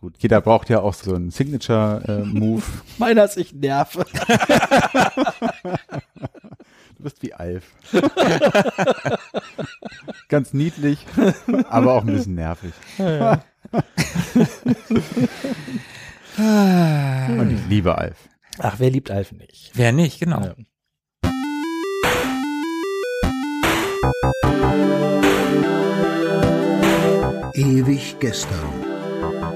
[0.00, 2.62] Gut, jeder braucht ja auch so einen Signature-Move.
[2.98, 4.06] Meiner ist ich nerve.
[6.96, 7.64] du bist wie Alf.
[10.28, 11.04] Ganz niedlich,
[11.68, 12.72] aber auch ein bisschen nervig.
[12.98, 13.42] Ja,
[16.38, 18.28] Und ich liebe Alf.
[18.58, 19.72] Ach, wer liebt Alf nicht?
[19.74, 20.42] Wer nicht, genau.
[20.42, 20.54] Ja.
[27.54, 28.87] Ewig gestern.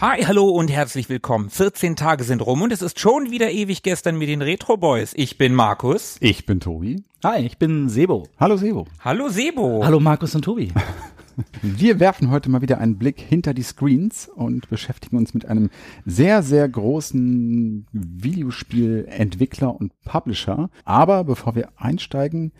[0.00, 1.50] Hi, hallo und herzlich willkommen.
[1.50, 5.12] 14 Tage sind rum und es ist schon wieder ewig gestern mit den Retro Boys.
[5.14, 6.16] Ich bin Markus.
[6.20, 7.04] Ich bin Tobi.
[7.22, 8.26] Hi, ich bin Sebo.
[8.38, 8.86] Hallo Sebo.
[9.04, 9.84] Hallo Sebo.
[9.84, 10.72] Hallo Markus und Tobi.
[11.60, 15.68] Wir werfen heute mal wieder einen Blick hinter die Screens und beschäftigen uns mit einem
[16.06, 20.70] sehr, sehr großen Videospielentwickler und Publisher.
[20.86, 22.52] Aber bevor wir einsteigen,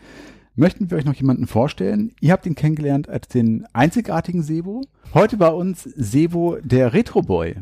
[0.55, 2.13] möchten wir euch noch jemanden vorstellen.
[2.19, 4.81] Ihr habt ihn kennengelernt als den einzigartigen Sebo.
[5.13, 7.55] Heute bei uns Sebo, der Retro-Boy.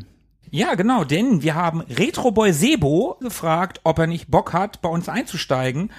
[0.50, 4.88] Ja, genau, denn wir haben Retro Boy Sebo gefragt, ob er nicht Bock hat, bei
[4.88, 5.90] uns einzusteigen.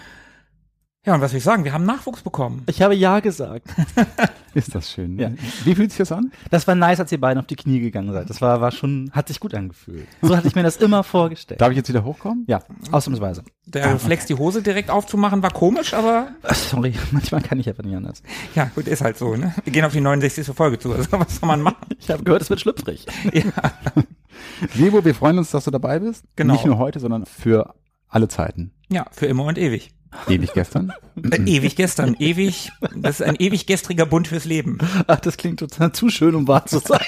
[1.03, 1.63] Ja, und was will ich sagen?
[1.63, 2.61] Wir haben Nachwuchs bekommen.
[2.67, 3.67] Ich habe Ja gesagt.
[4.53, 5.17] Ist das schön.
[5.17, 5.31] Ja.
[5.63, 6.31] Wie fühlt sich das an?
[6.51, 8.29] Das war nice, als ihr beiden auf die Knie gegangen seid.
[8.29, 10.07] Das war, war schon, hat sich gut angefühlt.
[10.21, 11.59] So hatte ich mir das immer vorgestellt.
[11.59, 12.43] Darf ich jetzt wieder hochkommen?
[12.47, 12.59] Ja,
[12.91, 13.43] ausnahmsweise.
[13.65, 17.83] Der Reflex, die Hose direkt aufzumachen, war komisch, aber Ach, Sorry, manchmal kann ich einfach
[17.83, 18.21] nicht anders.
[18.53, 19.55] ja, gut, ist halt so, ne?
[19.63, 20.55] Wir gehen auf die 69.
[20.55, 21.77] Folge zu, also was soll man machen?
[21.97, 23.07] Ich habe gehört, es wird schlüpfrig.
[24.75, 26.25] Sebo, wir freuen uns, dass du dabei bist.
[26.35, 26.53] Genau.
[26.53, 27.73] Nicht nur heute, sondern für
[28.07, 28.71] alle Zeiten.
[28.89, 29.89] Ja, für immer und ewig.
[30.27, 30.93] Ewig gestern.
[31.23, 34.77] Äh, ewig gestern, ewig, das ist ein ewig gestriger Bund fürs Leben.
[35.07, 36.99] Ach, das klingt total zu schön, um wahr zu sein.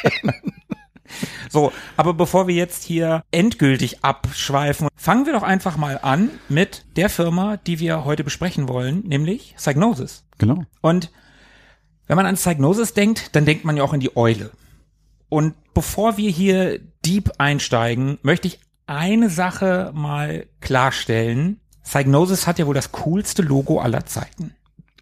[1.50, 6.86] So, aber bevor wir jetzt hier endgültig abschweifen, fangen wir doch einfach mal an mit
[6.96, 10.24] der Firma, die wir heute besprechen wollen, nämlich Psygnosis.
[10.38, 10.64] Genau.
[10.81, 11.12] Und
[12.08, 14.52] wenn man an Psygnosis denkt, dann denkt man ja auch in die Eule.
[15.30, 21.59] Und bevor wir hier deep einsteigen, möchte ich eine Sache mal klarstellen.
[21.84, 24.54] Psygnosis hat ja wohl das coolste Logo aller Zeiten.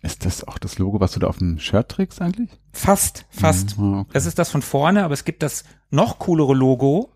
[0.02, 2.50] Ist das auch das Logo, was du da auf dem Shirt trägst eigentlich?
[2.74, 3.78] Fast, fast.
[3.78, 4.10] Mhm, okay.
[4.14, 7.12] Das ist das von vorne, aber es gibt das noch coolere Logo.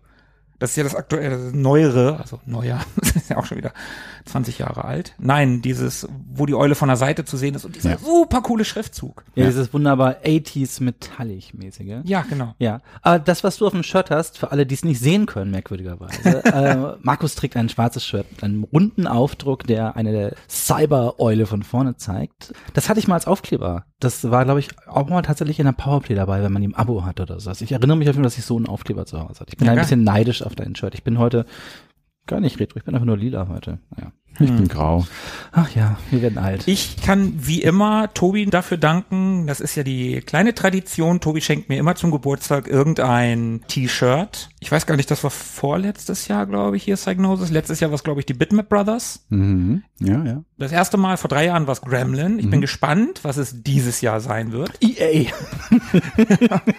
[0.58, 3.72] Das ist ja das aktuelle, neuere, also neuer, das ist ja auch schon wieder
[4.24, 5.14] 20 Jahre alt.
[5.18, 7.98] Nein, dieses, wo die Eule von der Seite zu sehen ist und dieser Ja.
[7.98, 9.24] super coole Schriftzug.
[9.34, 12.00] Ja, dieses wunderbar 80s Metallic-mäßige.
[12.04, 12.54] Ja, genau.
[12.58, 15.26] Ja, aber das, was du auf dem Shirt hast, für alle, die es nicht sehen
[15.26, 20.34] können, merkwürdigerweise, äh, Markus trägt ein schwarzes Shirt mit einem runden Aufdruck, der eine der
[20.48, 22.52] Cyber-Eule von vorne zeigt.
[22.74, 23.84] Das hatte ich mal als Aufkleber.
[23.98, 27.04] Das war, glaube ich, auch mal tatsächlich in der Powerplay dabei, wenn man im Abo
[27.04, 27.48] hat oder so.
[27.48, 29.52] Also ich erinnere mich auf jeden Fall, dass ich so einen Aufkleber zu Hause hatte.
[29.52, 30.94] Ich bin Ja, ein bisschen neidisch auf dein Shirt.
[30.94, 31.46] Ich bin heute
[32.26, 33.78] gar nicht retro, ich bin einfach nur lila heute.
[33.96, 34.12] Naja.
[34.38, 35.06] Ich bin grau.
[35.52, 36.68] Ach ja, wir werden alt.
[36.68, 39.46] Ich kann wie immer Tobi dafür danken.
[39.46, 41.20] Das ist ja die kleine Tradition.
[41.20, 44.50] Tobi schenkt mir immer zum Geburtstag irgendein T-Shirt.
[44.60, 47.50] Ich weiß gar nicht, das war vorletztes Jahr, glaube ich, hier Psygnosis.
[47.50, 49.24] Letztes Jahr war es, glaube ich, die Bitmap Brothers.
[49.30, 49.82] Mhm.
[50.00, 50.42] Ja, ja.
[50.58, 52.38] Das erste Mal vor drei Jahren war es Gremlin.
[52.38, 54.72] Ich bin gespannt, was es dieses Jahr sein wird.
[54.82, 55.30] EA,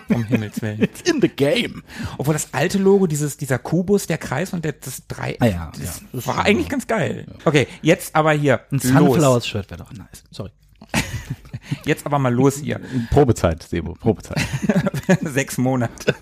[0.10, 0.82] Um Himmels Willen.
[0.84, 1.84] it's in the game.
[2.18, 5.72] Obwohl das alte Logo, dieses, dieser Kubus, der Kreis und der, das drei, Ah ja,
[5.78, 6.26] das ja.
[6.28, 7.26] war eigentlich ganz geil.
[7.48, 8.84] Okay, jetzt aber hier, Ein los.
[8.84, 10.26] Sunflowers-Shirt wäre doch nice.
[10.32, 10.52] Sorry.
[11.86, 12.80] Jetzt aber mal los hier.
[13.10, 14.40] Probezeit, Sebo, Probezeit.
[15.22, 16.14] Sechs Monate.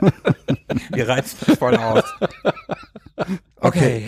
[0.92, 2.04] Wir reizen das voll aus.
[3.60, 4.08] Okay.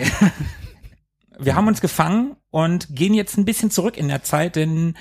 [1.38, 4.94] Wir haben uns gefangen und gehen jetzt ein bisschen zurück in der Zeit, denn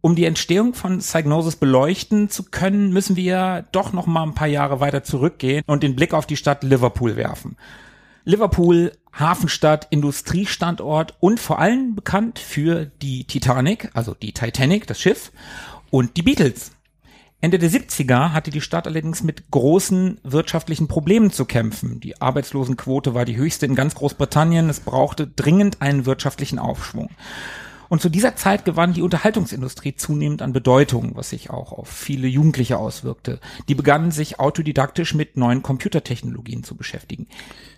[0.00, 4.46] um die Entstehung von Psygnosis beleuchten zu können, müssen wir doch noch mal ein paar
[4.46, 7.56] Jahre weiter zurückgehen und den Blick auf die Stadt Liverpool werfen.
[8.24, 15.32] Liverpool, Hafenstadt, Industriestandort und vor allem bekannt für die Titanic, also die Titanic, das Schiff,
[15.90, 16.72] und die Beatles.
[17.40, 21.98] Ende der 70er hatte die Stadt allerdings mit großen wirtschaftlichen Problemen zu kämpfen.
[21.98, 24.70] Die Arbeitslosenquote war die höchste in ganz Großbritannien.
[24.70, 27.10] Es brauchte dringend einen wirtschaftlichen Aufschwung.
[27.88, 32.26] Und zu dieser Zeit gewann die Unterhaltungsindustrie zunehmend an Bedeutung, was sich auch auf viele
[32.26, 33.40] Jugendliche auswirkte.
[33.68, 37.26] Die begannen sich autodidaktisch mit neuen Computertechnologien zu beschäftigen.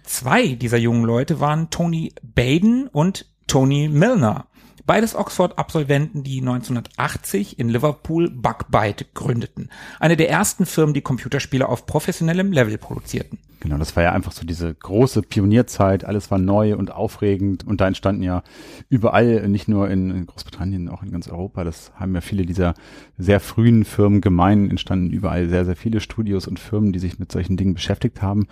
[0.05, 4.47] Zwei dieser jungen Leute waren Tony Baden und Tony Milner.
[4.87, 9.71] Beides Oxford-Absolventen, die 1980 in Liverpool Bugbyte gründeten.
[9.99, 13.39] Eine der ersten Firmen, die Computerspiele auf professionellem Level produzierten.
[13.65, 17.81] Genau, das war ja einfach so diese große Pionierzeit, alles war neu und aufregend und
[17.81, 18.43] da entstanden ja
[18.91, 22.75] überall, nicht nur in Großbritannien, auch in ganz Europa, das haben ja viele dieser
[23.17, 27.33] sehr frühen Firmen gemein, entstanden überall sehr, sehr viele Studios und Firmen, die sich mit
[27.33, 28.49] solchen Dingen beschäftigt haben.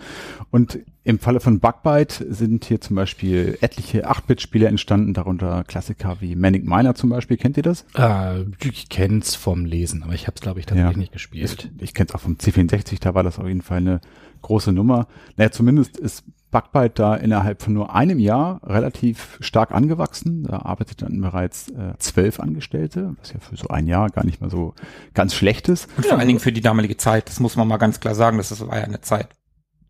[0.49, 6.35] Und im Falle von Bugbyte sind hier zum Beispiel etliche 8-Bit-Spiele entstanden, darunter Klassiker wie
[6.35, 7.37] Manic Miner zum Beispiel.
[7.37, 7.85] Kennt ihr das?
[7.95, 10.99] Äh, ich kenn's vom Lesen, aber ich habe es, glaube ich, tatsächlich ja.
[10.99, 11.69] nicht gespielt.
[11.77, 14.01] Ich, ich kenne es auch vom C64, da war das auf jeden Fall eine
[14.43, 15.02] große Nummer.
[15.37, 20.43] Naja, zumindest ist Bugbyte da innerhalb von nur einem Jahr relativ stark angewachsen.
[20.43, 24.49] Da arbeiteten bereits äh, zwölf Angestellte, was ja für so ein Jahr gar nicht mal
[24.49, 24.73] so
[25.13, 25.89] ganz schlecht ist.
[25.97, 28.37] Und vor allen Dingen für die damalige Zeit, das muss man mal ganz klar sagen,
[28.37, 29.29] das war ja eine Zeit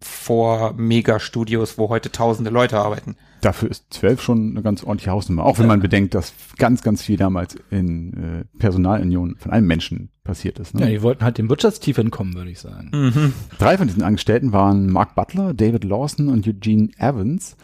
[0.05, 3.15] vor Megastudios, wo heute tausende Leute arbeiten.
[3.41, 7.01] Dafür ist zwölf schon eine ganz ordentliche Hausnummer, auch wenn man bedenkt, dass ganz, ganz
[7.01, 10.73] viel damals in äh, Personalunion von einem Menschen passiert ist.
[10.73, 10.81] Ne?
[10.81, 12.89] Ja, die wollten halt dem Wirtschaftstief entkommen, würde ich sagen.
[12.93, 13.33] Mhm.
[13.59, 17.57] Drei von diesen Angestellten waren Mark Butler, David Lawson und Eugene Evans.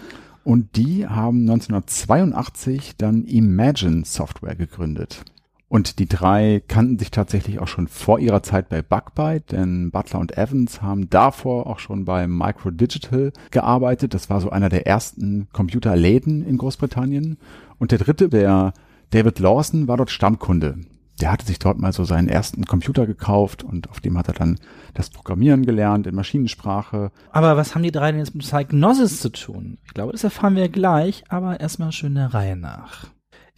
[0.44, 5.24] Und die haben 1982 dann Imagine Software gegründet.
[5.69, 10.19] Und die drei kannten sich tatsächlich auch schon vor ihrer Zeit bei Bugbyte, denn Butler
[10.19, 14.16] und Evans haben davor auch schon bei Micro Digital gearbeitet.
[14.16, 17.38] Das war so einer der ersten Computerläden in Großbritannien.
[17.77, 18.74] Und der dritte, der
[19.12, 20.80] David Lawson, war dort Stammkunde.
[21.21, 24.33] Der hatte sich dort mal so seinen ersten Computer gekauft und auf dem hat er
[24.33, 24.57] dann
[24.95, 27.12] das Programmieren gelernt in Maschinensprache.
[27.31, 29.77] Aber was haben die drei denn jetzt mit Psychnosis zu tun?
[29.86, 33.07] Ich glaube, das erfahren wir gleich, aber erstmal schön der Reihe nach.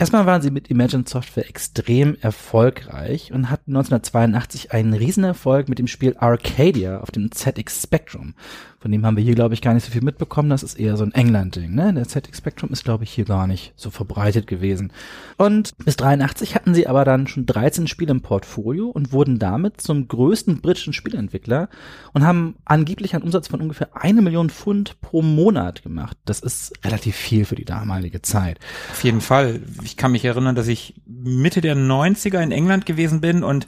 [0.01, 5.85] Erstmal waren sie mit Imagine Software extrem erfolgreich und hatten 1982 einen Riesenerfolg mit dem
[5.85, 8.33] Spiel Arcadia auf dem ZX Spectrum.
[8.81, 10.49] Von dem haben wir hier, glaube ich, gar nicht so viel mitbekommen.
[10.49, 11.71] Das ist eher so ein England-Ding.
[11.71, 11.93] Ne?
[11.93, 14.91] Der ZX Spectrum ist, glaube ich, hier gar nicht so verbreitet gewesen.
[15.37, 19.81] Und bis 83 hatten sie aber dann schon 13 Spiele im Portfolio und wurden damit
[19.81, 21.69] zum größten britischen Spielentwickler
[22.13, 26.17] und haben angeblich einen Umsatz von ungefähr eine Million Pfund pro Monat gemacht.
[26.25, 28.59] Das ist relativ viel für die damalige Zeit.
[28.91, 29.61] Auf jeden Fall.
[29.83, 33.67] Ich kann mich erinnern, dass ich Mitte der 90er in England gewesen bin und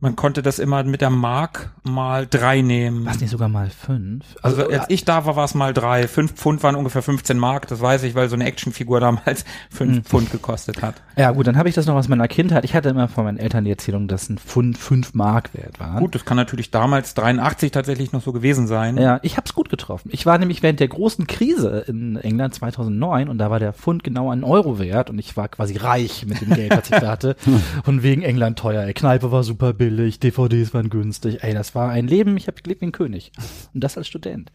[0.00, 3.04] man konnte das immer mit der Mark mal drei nehmen.
[3.04, 4.24] Was nicht sogar mal fünf?
[4.42, 6.06] Also, also als ich da war, war es mal drei.
[6.06, 9.96] Fünf Pfund waren ungefähr 15 Mark, das weiß ich, weil so eine Actionfigur damals fünf
[9.96, 10.04] mhm.
[10.04, 11.02] Pfund gekostet hat.
[11.16, 12.64] Ja gut, dann habe ich das noch aus meiner Kindheit.
[12.64, 15.98] Ich hatte immer von meinen Eltern die Erzählung, dass ein Pfund fünf Mark wert war.
[15.98, 18.98] Gut, das kann natürlich damals 83 tatsächlich noch so gewesen sein.
[18.98, 20.10] Ja, ich habe es gut getroffen.
[20.12, 24.04] Ich war nämlich während der großen Krise in England 2009 und da war der Pfund
[24.04, 27.08] genau einen Euro wert und ich war quasi reich mit dem Geld, was ich da
[27.08, 27.34] hatte.
[27.86, 28.84] und wegen England teuer.
[28.84, 31.42] Ey, Kneipe war super billig, DVDs waren günstig.
[31.42, 33.32] Ey, das war ein Leben, ich habe gelebt wie ein König.
[33.74, 34.52] Und das als Student.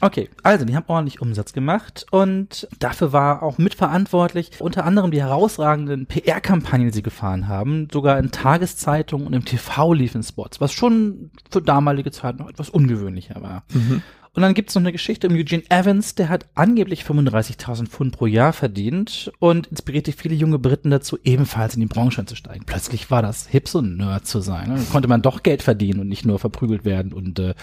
[0.00, 5.20] Okay, also die haben ordentlich Umsatz gemacht und dafür war auch mitverantwortlich unter anderem die
[5.20, 7.88] herausragenden PR-Kampagnen, die sie gefahren haben.
[7.92, 12.70] Sogar in Tageszeitungen und im TV liefen Spots, was schon für damalige Zeit noch etwas
[12.70, 13.64] ungewöhnlicher war.
[13.72, 14.02] Mhm.
[14.34, 18.26] Und dann gibt's noch eine Geschichte um Eugene Evans, der hat angeblich 35.000 Pfund pro
[18.26, 22.64] Jahr verdient und inspirierte viele junge Briten dazu, ebenfalls in die Branche einzusteigen.
[22.66, 24.70] Plötzlich war das hip, so ein Nerd zu sein.
[24.70, 27.54] Dann konnte man doch Geld verdienen und nicht nur verprügelt werden und äh,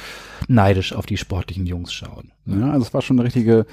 [0.47, 2.31] neidisch auf die sportlichen Jungs schauen.
[2.45, 3.65] Ja, also es war schon eine richtige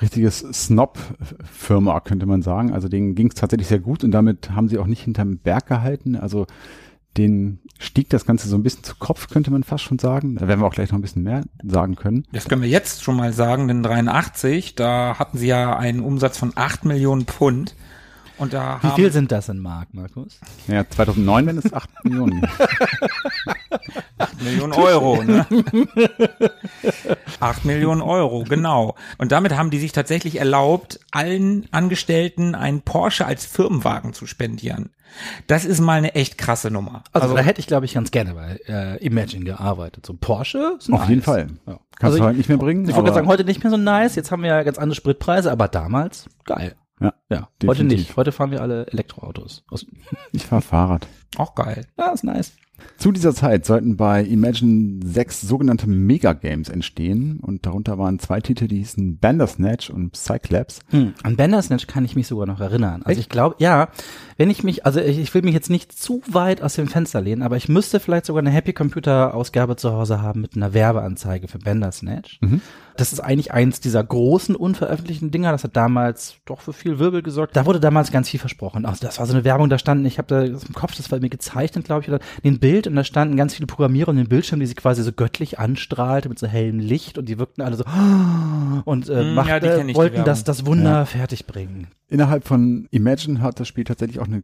[0.00, 2.72] richtiges Snob-Firma, könnte man sagen.
[2.72, 5.66] Also denen ging es tatsächlich sehr gut und damit haben sie auch nicht hinterm Berg
[5.66, 6.16] gehalten.
[6.16, 6.46] Also
[7.16, 10.36] den stieg das Ganze so ein bisschen zu Kopf, könnte man fast schon sagen.
[10.36, 12.26] Da werden wir auch gleich noch ein bisschen mehr sagen können.
[12.32, 16.38] Das können wir jetzt schon mal sagen, denn 83, da hatten sie ja einen Umsatz
[16.38, 17.74] von 8 Millionen Pfund.
[18.38, 20.38] Und da Wie viel sind das in Mark, Markus?
[20.66, 22.42] Ja, 2009 wenn es 8 Millionen.
[24.18, 25.46] 8 Millionen Euro, ne?
[27.40, 28.96] 8 Millionen Euro, genau.
[29.18, 34.90] Und damit haben die sich tatsächlich erlaubt, allen Angestellten einen Porsche als Firmenwagen zu spendieren.
[35.46, 37.04] Das ist mal eine echt krasse Nummer.
[37.12, 40.06] Also, also da hätte ich, glaube ich, ganz gerne bei äh, Imagine gearbeitet.
[40.06, 41.08] So Porsche ist Auf nice.
[41.10, 41.48] jeden Fall.
[41.66, 41.78] Ja.
[41.96, 42.88] Kannst also du heute nicht mehr bringen.
[42.88, 44.14] Ich wollte sagen, heute nicht mehr so nice.
[44.14, 46.74] Jetzt haben wir ja ganz andere Spritpreise, aber damals geil.
[47.00, 47.48] Ja, ja.
[47.66, 48.16] Heute nicht.
[48.16, 49.64] Heute fahren wir alle Elektroautos.
[50.32, 51.06] Ich fahre Fahrrad.
[51.36, 51.86] Auch geil.
[51.98, 52.52] Ja, ist nice.
[52.98, 58.68] Zu dieser Zeit sollten bei Imagine sechs sogenannte Megagames entstehen und darunter waren zwei Titel,
[58.68, 60.80] die hießen Bandersnatch und Cyclops.
[60.90, 63.02] Hm, an Bandersnatch kann ich mich sogar noch erinnern.
[63.02, 63.20] Also Echt?
[63.20, 63.88] ich glaube, ja,
[64.36, 67.20] wenn ich mich, also ich, ich, will mich jetzt nicht zu weit aus dem Fenster
[67.20, 70.72] lehnen, aber ich müsste vielleicht sogar eine Happy Computer Ausgabe zu Hause haben mit einer
[70.72, 72.38] Werbeanzeige für Bandersnatch.
[72.40, 72.60] Mhm.
[72.96, 75.52] Das ist eigentlich eins dieser großen unveröffentlichten Dinger.
[75.52, 77.56] Das hat damals doch für viel Wirbel gesorgt.
[77.56, 78.84] Da wurde damals ganz viel versprochen.
[78.86, 81.18] Also das war so eine Werbung, da standen, ich habe da im Kopf, das war
[81.20, 84.28] mir gezeichnet, glaube ich, oder ein Bild und da standen ganz viele Programmierer und den
[84.28, 87.76] Bildschirm, die sie quasi so göttlich anstrahlte mit so hellem Licht und die wirkten alle
[87.76, 87.84] so
[88.84, 91.04] und äh, Mm, macht, ja, ich, wollten das, das Wunder Ja.
[91.04, 91.88] fertig bringen.
[92.08, 94.42] Innerhalb von Imagine hat das Spiel tatsächlich auch eine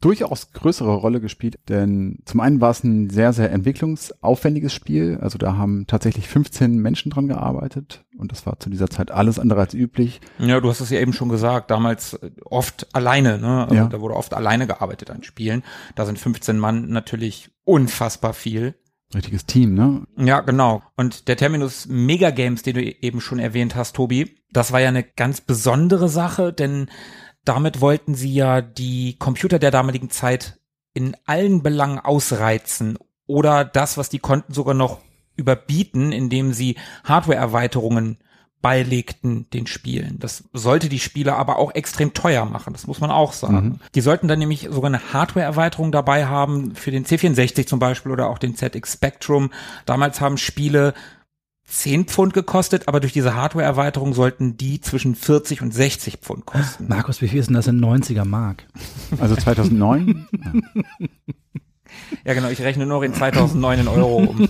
[0.00, 5.18] durchaus größere Rolle gespielt, denn zum einen war es ein sehr, sehr entwicklungsaufwendiges Spiel.
[5.20, 9.38] Also da haben tatsächlich 15 Menschen dran gearbeitet und das war zu dieser Zeit alles
[9.38, 10.20] andere als üblich.
[10.38, 13.62] Ja, du hast es ja eben schon gesagt, damals äh, oft alleine, ne?
[13.64, 13.86] Also Ja.
[13.86, 15.62] Da wurde oft alleine gearbeitet an Spielen.
[15.96, 18.74] Da sind 15 Mann natürlich unfassbar viel.
[19.14, 20.02] Richtiges Team, ne?
[20.18, 20.82] Ja, genau.
[20.96, 24.88] Und der Terminus Mega Games, den du eben schon erwähnt hast, Tobi, das war ja
[24.88, 26.88] eine ganz besondere Sache, denn
[27.48, 30.58] damit wollten sie ja die Computer der damaligen Zeit
[30.92, 34.98] in allen Belangen ausreizen oder das, was die konnten, sogar noch
[35.36, 38.18] überbieten, indem sie Hardware-Erweiterungen
[38.60, 40.18] beilegten den Spielen.
[40.18, 43.80] Das sollte die Spiele aber auch extrem teuer machen, das muss man auch sagen.
[43.94, 48.28] Die sollten dann nämlich sogar eine Hardware-Erweiterung dabei haben, für den C64 zum Beispiel oder
[48.28, 49.50] auch den ZX Spectrum.
[49.86, 50.94] Damals haben Spiele
[51.68, 56.88] 10 Pfund gekostet, aber durch diese Hardware-Erweiterung sollten die zwischen 40 und 60 Pfund kosten.
[56.88, 58.66] Markus, wie viel ist denn das in 90er Mark?
[59.18, 60.26] Also 2009.
[62.24, 64.48] Ja, genau, ich rechne nur in 2009 in Euro um.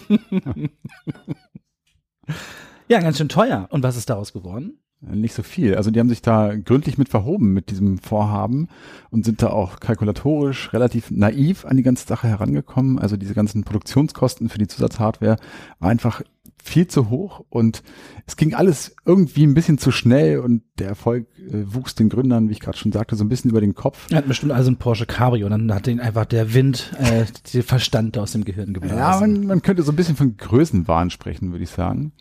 [2.88, 3.68] Ja, ganz schön teuer.
[3.70, 4.80] Und was ist daraus geworden?
[5.00, 5.76] Nicht so viel.
[5.76, 8.68] Also die haben sich da gründlich mit verhoben mit diesem Vorhaben
[9.10, 12.98] und sind da auch kalkulatorisch relativ naiv an die ganze Sache herangekommen.
[12.98, 15.36] Also diese ganzen Produktionskosten für die Zusatzhardware
[15.78, 16.22] war einfach
[16.62, 17.82] viel zu hoch und
[18.26, 22.48] es ging alles irgendwie ein bisschen zu schnell und der Erfolg äh, wuchs den Gründern,
[22.48, 24.06] wie ich gerade schon sagte, so ein bisschen über den Kopf.
[24.10, 27.24] Er hat bestimmt also ein Porsche Cabrio und dann hat ihn einfach der Wind, äh,
[27.52, 28.96] den Verstand aus dem Gehirn geblasen.
[28.98, 32.12] Ja, man, man könnte so ein bisschen von Größenwahn sprechen, würde ich sagen.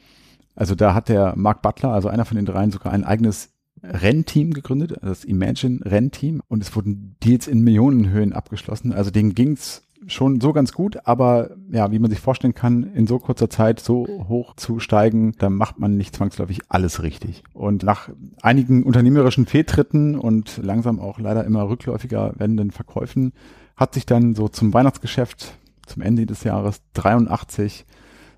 [0.56, 3.50] Also da hat der Mark Butler, also einer von den dreien, sogar ein eigenes
[3.84, 6.42] Rennteam gegründet, das Imagine Rennteam.
[6.48, 8.92] Und es wurden Deals in Millionenhöhen abgeschlossen.
[8.92, 13.08] Also denen ging's schon so ganz gut, aber ja, wie man sich vorstellen kann, in
[13.08, 17.44] so kurzer Zeit so hoch zu steigen, da macht man nicht zwangsläufig alles richtig.
[17.54, 18.10] Und nach
[18.42, 23.34] einigen unternehmerischen Fehltritten und langsam auch leider immer rückläufiger werdenden Verkäufen
[23.76, 27.86] hat sich dann so zum Weihnachtsgeschäft zum Ende des Jahres 83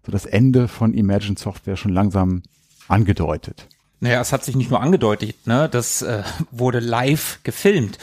[0.06, 2.44] so das Ende von Imagine Software schon langsam
[2.88, 3.68] angedeutet.
[4.02, 5.68] Naja, es hat sich nicht nur angedeutet, ne?
[5.70, 7.98] Das äh, wurde live gefilmt.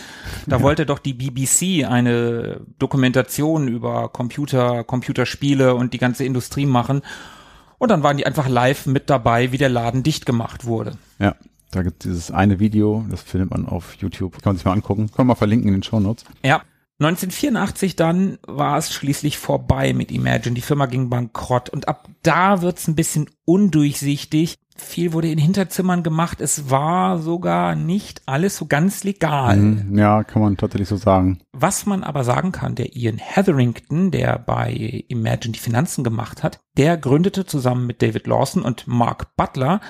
[0.47, 7.03] Da wollte doch die BBC eine Dokumentation über Computer, Computerspiele und die ganze Industrie machen.
[7.79, 10.99] Und dann waren die einfach live mit dabei, wie der Laden dicht gemacht wurde.
[11.19, 11.35] Ja,
[11.71, 14.33] da gibt es dieses eine Video, das findet man auf YouTube.
[14.35, 15.09] Kann man sich mal angucken.
[15.09, 16.25] Kann man mal verlinken in den Show Notes.
[16.45, 16.63] Ja.
[16.99, 20.55] 1984 dann war es schließlich vorbei mit Imagine.
[20.55, 24.55] Die Firma ging bankrott und ab da wird's ein bisschen undurchsichtig.
[24.77, 26.41] Viel wurde in Hinterzimmern gemacht.
[26.41, 29.57] Es war sogar nicht alles so ganz legal.
[29.57, 29.99] Mhm.
[29.99, 31.39] Ja, kann man tatsächlich so sagen.
[31.53, 36.61] Was man aber sagen kann, der Ian Hetherington, der bei Imagine die Finanzen gemacht hat,
[36.77, 39.81] der gründete zusammen mit David Lawson und Mark Butler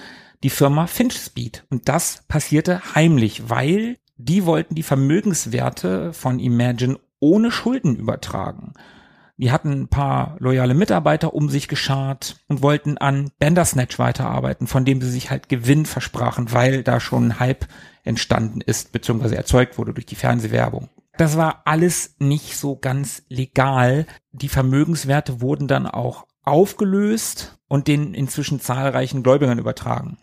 [0.43, 1.65] die Firma FinchSpeed.
[1.71, 8.73] Und das passierte heimlich, weil die wollten die Vermögenswerte von Imagine ohne Schulden übertragen.
[9.39, 14.85] Die hatten ein paar loyale Mitarbeiter um sich geschart und wollten an Bandersnatch weiterarbeiten, von
[14.85, 17.67] dem sie sich halt Gewinn versprachen, weil da schon ein Hype
[18.03, 20.89] entstanden ist, beziehungsweise erzeugt wurde durch die Fernsehwerbung.
[21.19, 24.07] Das war alles nicht so ganz legal.
[24.33, 30.19] Die Vermögenswerte wurden dann auch aufgelöst und den inzwischen zahlreichen Gläubigern übertragen.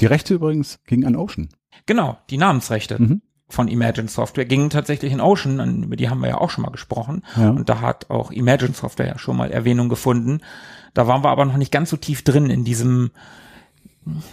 [0.00, 1.48] Die Rechte übrigens gingen an Ocean.
[1.86, 3.22] Genau, die Namensrechte Mhm.
[3.50, 6.62] Von Imagine Software gingen tatsächlich in Ocean, an- über die haben wir ja auch schon
[6.62, 7.22] mal gesprochen.
[7.36, 7.50] Ja.
[7.50, 10.40] Und da hat auch Imagine Software ja schon mal Erwähnung gefunden.
[10.94, 13.10] Da waren wir aber noch nicht ganz so tief drin in diesem,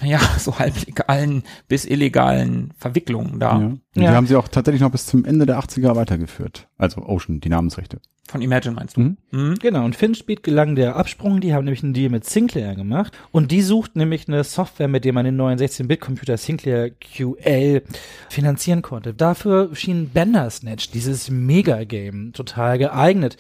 [0.04, 3.66] ja, so halb legalen bis illegalen Verwicklungen da Ja.
[3.66, 4.12] Und Ja.
[4.12, 6.68] Die haben sie auch tatsächlich noch bis zum Ende der 80er weitergeführt.
[6.78, 8.00] Also Ocean, die Namensrechte.
[8.28, 9.02] von Imagine meinst du?
[9.02, 9.18] Mhm.
[9.32, 9.56] Mhm.
[9.60, 13.52] Genau, und FinSpeed gelang der Absprung, die haben nämlich einen Deal mit Sinclair gemacht und
[13.52, 17.84] die sucht nämlich eine Software, mit der man den neuen 16-Bit-Computer Sinclair QL
[18.30, 19.14] finanzieren konnte.
[19.14, 23.38] Dafür schien Bandersnatch, dieses Mega-Game, total geeignet.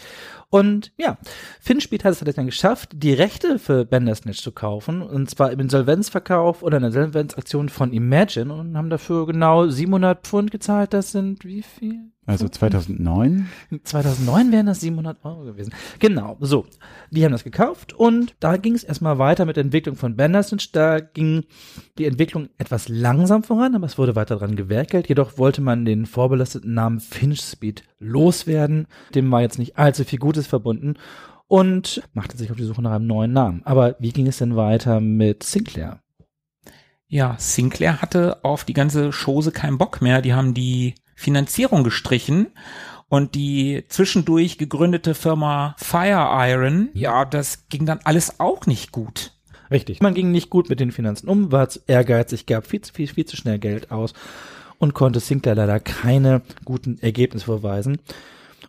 [0.55, 1.17] Und ja,
[1.59, 5.59] FinSpeed hat es halt dann geschafft, die Rechte für Bandersnatch zu kaufen, und zwar im
[5.59, 10.93] Insolvenzverkauf oder einer Insolvenzaktion von Imagine und haben dafür genau 700 Pfund gezahlt.
[10.93, 12.14] Das sind wie viel?
[12.27, 13.47] Also 2009.
[13.83, 15.73] 2009 wären das 700 Euro gewesen.
[15.99, 16.65] Genau, so.
[17.11, 20.71] Die haben das gekauft und da ging es erstmal weiter mit der Entwicklung von Bandersnatch.
[20.71, 21.43] Da ging
[21.99, 25.07] die Entwicklung etwas langsam voran, aber es wurde weiter dran gewerkelt.
[25.07, 28.87] Jedoch wollte man den vorbelasteten Namen FinchSpeed loswerden.
[29.13, 30.95] Dem war jetzt nicht allzu viel Gutes verbunden
[31.47, 33.61] und machte sich auf die Suche nach einem neuen Namen.
[33.65, 35.99] Aber wie ging es denn weiter mit Sinclair?
[37.07, 40.23] Ja, Sinclair hatte auf die ganze Chose keinen Bock mehr.
[40.23, 42.47] Die haben die Finanzierung gestrichen
[43.09, 49.31] und die zwischendurch gegründete Firma Fire Iron, ja, das ging dann alles auch nicht gut.
[49.71, 50.01] Richtig.
[50.01, 53.25] Man ging nicht gut mit den Finanzen um, war ehrgeizig, gab viel zu viel, viel
[53.25, 54.13] zu schnell Geld aus
[54.77, 57.99] und konnte Sinclair leider keine guten Ergebnisse vorweisen.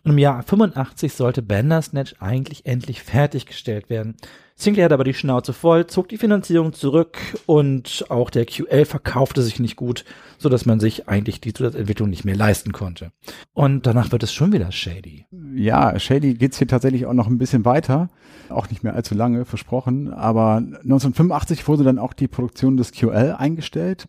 [0.07, 4.15] Und im Jahr 85 sollte Bandersnatch eigentlich endlich fertiggestellt werden.
[4.55, 9.41] Sinclair hat aber die Schnauze voll, zog die Finanzierung zurück und auch der QL verkaufte
[9.41, 10.05] sich nicht gut,
[10.37, 13.11] so dass man sich eigentlich die Zusatzentwicklung nicht mehr leisten konnte.
[13.51, 15.25] Und danach wird es schon wieder shady.
[15.53, 18.07] Ja, shady geht's hier tatsächlich auch noch ein bisschen weiter.
[18.47, 20.13] Auch nicht mehr allzu lange, versprochen.
[20.13, 24.07] Aber 1985 wurde dann auch die Produktion des QL eingestellt.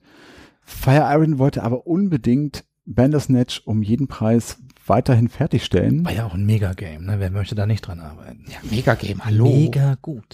[0.63, 6.05] Fire Iron wollte aber unbedingt Bandersnatch um jeden Preis weiterhin fertigstellen.
[6.05, 7.17] War ja auch ein Mega-Game, ne?
[7.19, 8.45] Wer möchte da nicht dran arbeiten?
[8.49, 9.47] Ja, Mega-Game, hallo.
[9.47, 10.27] Mega gut.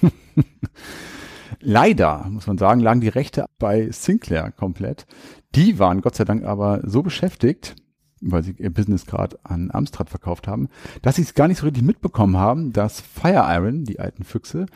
[1.60, 5.06] Leider, muss man sagen, lagen die Rechte bei Sinclair komplett.
[5.54, 7.74] Die waren Gott sei Dank aber so beschäftigt,
[8.20, 10.68] weil sie ihr Business gerade an Amstrad verkauft haben,
[11.02, 14.66] dass sie es gar nicht so richtig mitbekommen haben, dass Fire Iron, die alten Füchse,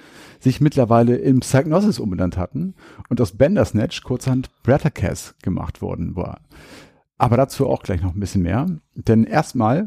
[0.41, 2.75] sich mittlerweile in Psygnosis umbenannt hatten
[3.09, 6.41] und aus Bandersnatch kurzerhand Brattercast gemacht worden war.
[7.23, 8.67] Aber dazu auch gleich noch ein bisschen mehr.
[8.97, 9.87] Denn erstmal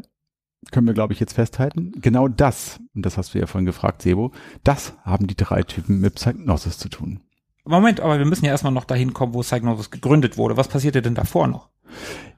[0.70, 4.00] können wir, glaube ich, jetzt festhalten, genau das, und das hast du ja vorhin gefragt,
[4.00, 4.32] Sebo,
[4.64, 7.20] das haben die drei Typen mit Psygnosis zu tun.
[7.66, 10.56] Moment, aber wir müssen ja erstmal noch dahin kommen, wo Psygnosis gegründet wurde.
[10.56, 11.68] Was passierte denn davor noch?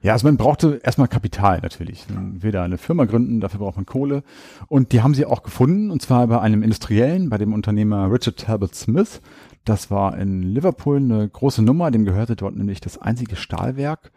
[0.03, 2.05] Ja, also man brauchte erstmal Kapital natürlich.
[2.13, 4.25] Man will da eine Firma gründen, dafür braucht man Kohle.
[4.67, 8.39] Und die haben sie auch gefunden, und zwar bei einem Industriellen, bei dem Unternehmer Richard
[8.39, 9.21] Talbot Smith.
[9.65, 14.11] Das war in Liverpool eine große Nummer, dem gehörte dort nämlich das einzige Stahlwerk.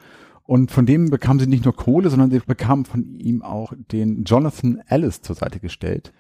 [0.52, 4.26] Und von dem bekamen sie nicht nur Kohle, sondern sie bekamen von ihm auch den
[4.26, 6.12] Jonathan Ellis zur Seite gestellt,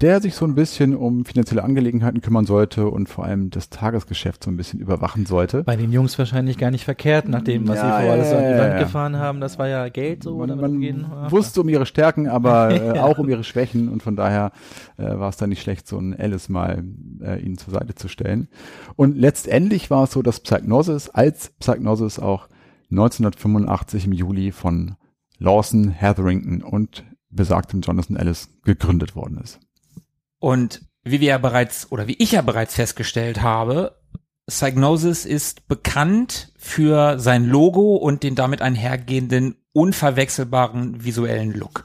[0.00, 4.42] der sich so ein bisschen um finanzielle Angelegenheiten kümmern sollte und vor allem das Tagesgeschäft
[4.42, 5.62] so ein bisschen überwachen sollte.
[5.62, 8.42] Bei den Jungs wahrscheinlich gar nicht verkehrt, nachdem, was Ja, sie vor alles so an
[8.42, 8.78] die ja, Wand ja.
[8.80, 9.40] gefahren haben.
[9.40, 10.36] Das war ja Geld so.
[10.38, 11.06] Man, man umgehen.
[11.28, 13.04] wusste um ihre Stärken, aber äh, Ja.
[13.04, 14.50] auch um ihre Schwächen und von daher
[14.96, 16.82] äh, war es dann nicht schlecht, so einen Alice mal
[17.22, 18.48] äh, ihnen zur Seite zu stellen.
[18.96, 22.48] Und letztendlich war es so, dass Psygnosis als Psygnosis auch
[22.90, 24.96] 1985 im Juli von
[25.38, 29.60] Lawson Hetherington und besagtem Jonathan Ellis gegründet worden ist.
[30.38, 33.96] Und wie wir ja bereits, oder wie ich ja bereits festgestellt habe,
[34.46, 41.84] Psygnosis ist bekannt für sein Logo und den damit einhergehenden unverwechselbaren visuellen Look.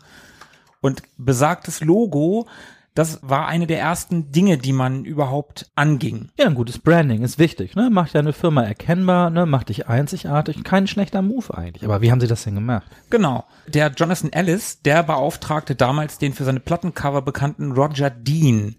[0.81, 2.47] Und besagtes Logo,
[2.95, 6.29] das war eine der ersten Dinge, die man überhaupt anging.
[6.39, 7.89] Ja, ein gutes Branding ist wichtig, ne?
[7.91, 9.45] Macht deine Firma erkennbar, ne?
[9.45, 10.63] Macht dich einzigartig.
[10.63, 11.83] Kein schlechter Move eigentlich.
[11.83, 12.89] Aber wie haben sie das denn gemacht?
[13.09, 13.43] Genau.
[13.67, 18.77] Der Jonathan Ellis, der beauftragte damals den für seine Plattencover bekannten Roger Dean.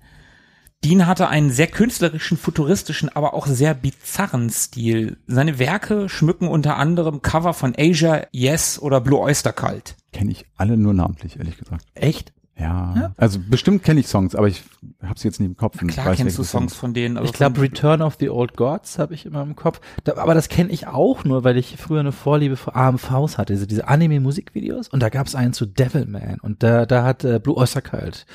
[0.83, 5.19] Dean hatte einen sehr künstlerischen, futuristischen, aber auch sehr bizarren Stil.
[5.27, 9.97] Seine Werke schmücken unter anderem Cover von Asia, Yes oder Blue Oyster Cult.
[10.13, 11.85] Kenne ich alle nur namentlich, ehrlich gesagt.
[11.95, 12.33] Echt?
[12.59, 13.15] Ja, Ja.
[13.19, 14.65] also bestimmt kenne ich Songs, aber ich
[15.03, 15.81] habe sie jetzt nicht im Kopf.
[15.83, 17.23] und Klar weiß, kennst du Songs von denen.
[17.25, 19.81] Ich glaube, Return of the Old Gods habe ich immer im Kopf.
[20.05, 23.53] Da, aber das kenne ich auch nur, weil ich früher eine Vorliebe für AMVs hatte,
[23.53, 24.89] diese, diese Anime-Musikvideos.
[24.89, 26.41] Und da gab es einen zu Devilman.
[26.41, 28.27] Und da, da hat äh, Blue Oyster Cult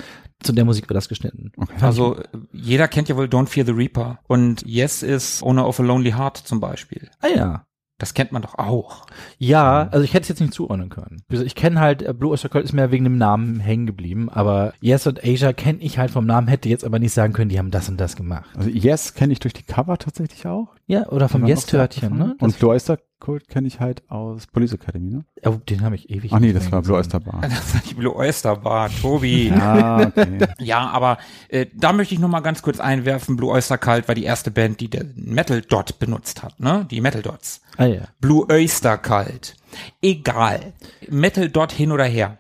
[0.44, 1.52] zu der Musik wird das geschnitten.
[1.56, 1.74] Okay.
[1.82, 2.20] Also
[2.52, 4.20] jeder kennt ja wohl Don't Fear the Reaper.
[4.28, 7.10] Und Yes ist Owner of a Lonely Heart zum Beispiel.
[7.22, 7.66] Ah ja.
[8.02, 9.06] Das kennt man doch auch.
[9.38, 11.22] Ja, also ich hätte es jetzt nicht zuordnen können.
[11.30, 14.28] Also Ich kenne halt, äh, Blue Oyster Cult ist mir wegen dem Namen hängen geblieben,
[14.28, 17.50] aber Yes und Asia kenne ich halt vom Namen, hätte jetzt aber nicht sagen können,
[17.50, 18.50] die haben das und das gemacht.
[18.58, 20.70] Also Yes kenne ich durch die Cover tatsächlich auch.
[20.88, 22.36] Ja, oder vom Yes-Törtchen, ne?
[22.40, 25.26] Und Blue Oyster Cult kenne ich halt aus Police Academy, ne?
[25.46, 26.98] oh, den habe ich ewig Ach nee, das war Blue.
[26.98, 27.42] Oyster Bar.
[27.50, 29.50] Das war die Blue Oyster Bar, Tobi.
[29.62, 30.40] Ah, okay.
[30.60, 34.16] Ja, aber äh, da möchte ich noch mal ganz kurz einwerfen, Blue Oyster Cult war
[34.16, 36.86] die erste Band, die den Metal Dot benutzt hat, ne?
[36.92, 37.62] Die Metal Dots.
[37.78, 38.02] Ah ja.
[38.20, 39.56] Blue Oyster Cult.
[40.02, 40.74] Egal.
[41.08, 42.40] Metal Dot hin oder her.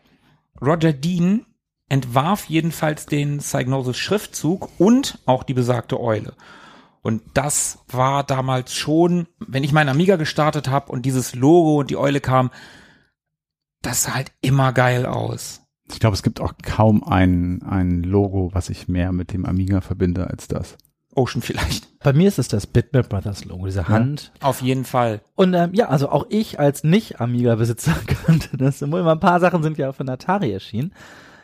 [0.59, 1.45] Roger Dean
[1.89, 6.33] entwarf jedenfalls den Psygnosis Schriftzug und auch die besagte Eule.
[7.01, 11.89] Und das war damals schon, wenn ich meinen Amiga gestartet habe und dieses Logo und
[11.89, 12.51] die Eule kam,
[13.81, 15.61] das sah halt immer geil aus.
[15.91, 19.81] Ich glaube, es gibt auch kaum ein, ein Logo, was ich mehr mit dem Amiga
[19.81, 20.77] verbinde als das.
[21.15, 21.99] Ocean vielleicht.
[21.99, 24.31] Bei mir ist es das Bitmap Brothers Logo, diese Hand.
[24.39, 25.21] Auf jeden Fall.
[25.35, 28.81] Und ähm, ja, also auch ich als Nicht-Amiga-Besitzer kannte das.
[28.81, 30.93] Immer ein paar Sachen sind ja auf von Atari erschienen.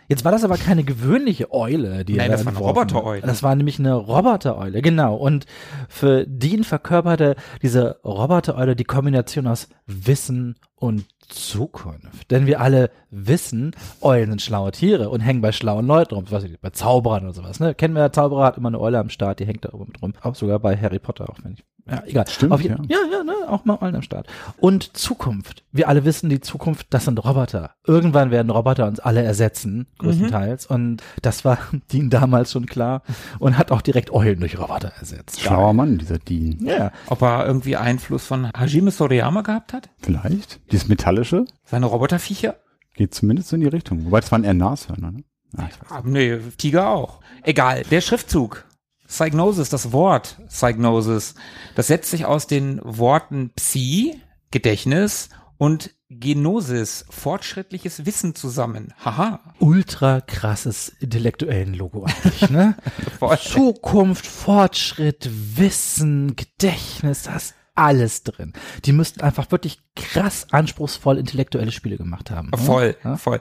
[0.08, 2.66] Jetzt war das aber keine gewöhnliche Eule, die Nein, er das da war eine.
[2.66, 3.22] Robotereule.
[3.22, 5.16] Das war nämlich eine Robotereule, genau.
[5.16, 5.46] Und
[5.90, 12.32] für Dean verkörperte diese Robotereule die Kombination aus Wissen und Zukunft.
[12.32, 16.26] Denn wir alle wissen, Eulen sind schlaue Tiere und hängen bei schlauen Leuten rum.
[16.26, 17.60] Was weiß ich, bei Zauberern oder sowas.
[17.60, 17.76] Ne?
[17.76, 20.02] Kennen wir, der Zauberer hat immer eine Eule am Start, die hängt da oben mit
[20.02, 20.14] rum.
[20.22, 22.28] Auch sogar bei Harry Potter, auch wenn ich Ja, egal.
[22.28, 22.78] Stimmt, Auf ja.
[22.88, 24.28] ja, ja, ne, auch mal allen am Start.
[24.58, 25.64] Und Zukunft.
[25.72, 27.72] Wir alle wissen, die Zukunft, das sind Roboter.
[27.86, 30.66] Irgendwann werden Roboter uns alle ersetzen, größtenteils.
[30.66, 31.58] Und das war
[31.92, 33.04] Dean damals schon klar
[33.40, 35.42] und hat auch direkt Eulen durch Roboter ersetzt.
[35.42, 36.60] Schlauer Mann, dieser Dean.
[36.62, 39.90] Ja, Ob er irgendwie Einfluss von Hajime Soriyama gehabt hat?
[40.00, 40.60] Vielleicht.
[40.72, 42.56] Dieses Metallische Seine Roboterviecher?
[42.98, 44.06] geht zumindest in die Richtung.
[44.06, 45.24] Wobei, das waren eher Nashörner, ne?
[45.58, 45.92] Ja, ich weiß.
[45.92, 47.22] Ah, nee, Tiger auch.
[47.44, 48.66] Egal, der Schriftzug.
[49.08, 51.36] Psygnosis, das Wort Psygnosis,
[51.76, 54.20] das setzt sich aus den Worten Psi,
[54.52, 58.94] Gedächtnis und Genosis, fortschrittliches Wissen zusammen.
[59.04, 59.40] Haha.
[59.60, 62.76] ultra krasses intellektuellen Logo eigentlich, ne?
[63.42, 68.54] Zukunft, Fortschritt, Wissen, Gedächtnis, da ist alles drin.
[68.86, 72.50] Die müssten einfach wirklich krass anspruchsvoll intellektuelle Spiele gemacht haben.
[72.50, 72.58] ne?
[72.58, 73.18] Voll, Ja?
[73.18, 73.40] voll.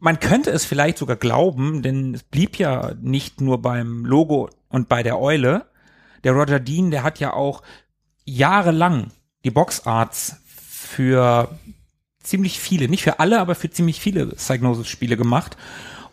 [0.00, 4.88] Man könnte es vielleicht sogar glauben, denn es blieb ja nicht nur beim Logo und
[4.88, 5.66] bei der Eule.
[6.24, 7.62] Der Roger Dean, der hat ja auch
[8.24, 9.12] jahrelang
[9.44, 11.48] die Boxarts für
[12.22, 15.56] ziemlich viele, nicht für alle, aber für ziemlich viele Psygnosis-Spiele gemacht.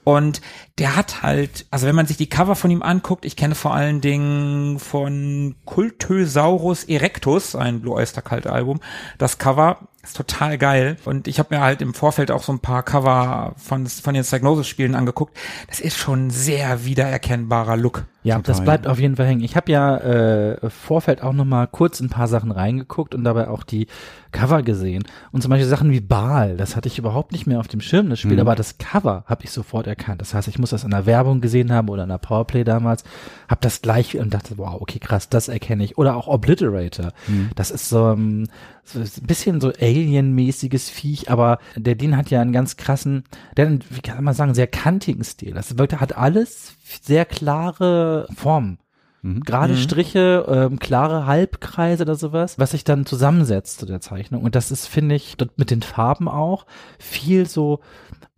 [0.03, 0.41] Und
[0.79, 3.73] der hat halt, also wenn man sich die Cover von ihm anguckt, ich kenne vor
[3.73, 8.79] allen Dingen von Cultosaurus Erectus, ein Blue Oyster Cult Album,
[9.17, 10.97] das Cover ist total geil.
[11.05, 14.23] Und ich habe mir halt im Vorfeld auch so ein paar Cover von, von den
[14.23, 15.37] Psygnosis-Spielen angeguckt.
[15.67, 18.05] Das ist schon ein sehr wiedererkennbarer Look.
[18.23, 19.43] Ja, Total, das bleibt auf jeden Fall hängen.
[19.43, 23.47] Ich habe ja äh, Vorfeld auch noch mal kurz ein paar Sachen reingeguckt und dabei
[23.47, 23.87] auch die
[24.31, 25.03] Cover gesehen.
[25.31, 28.11] Und zum Beispiel Sachen wie Baal, das hatte ich überhaupt nicht mehr auf dem Schirm,
[28.11, 28.41] das Spiel, Mhm.
[28.41, 30.21] aber das Cover habe ich sofort erkannt.
[30.21, 33.03] Das heißt, ich muss das in der Werbung gesehen haben oder in der Powerplay damals,
[33.49, 35.97] habe das gleich und dachte, wow, okay, krass, das erkenne ich.
[35.97, 37.13] Oder auch Obliterator.
[37.27, 37.49] Mhm.
[37.55, 38.49] Das ist so, ähm, so
[38.95, 43.23] ein bisschen so Alien-mäßiges Viech, aber der Dean hat ja einen ganz krassen,
[43.56, 45.54] der hat einen, wie kann man sagen, sehr kantigen Stil.
[45.54, 48.80] Das wirkt, hat alles sehr klare Formen.
[49.21, 49.41] Mhm.
[49.41, 54.43] Gerade Striche, ähm, klare Halbkreise oder sowas, was sich dann zusammensetzt zu der Zeichnung.
[54.43, 56.65] Und das ist, finde ich, dort mit den Farben auch
[56.97, 57.80] viel so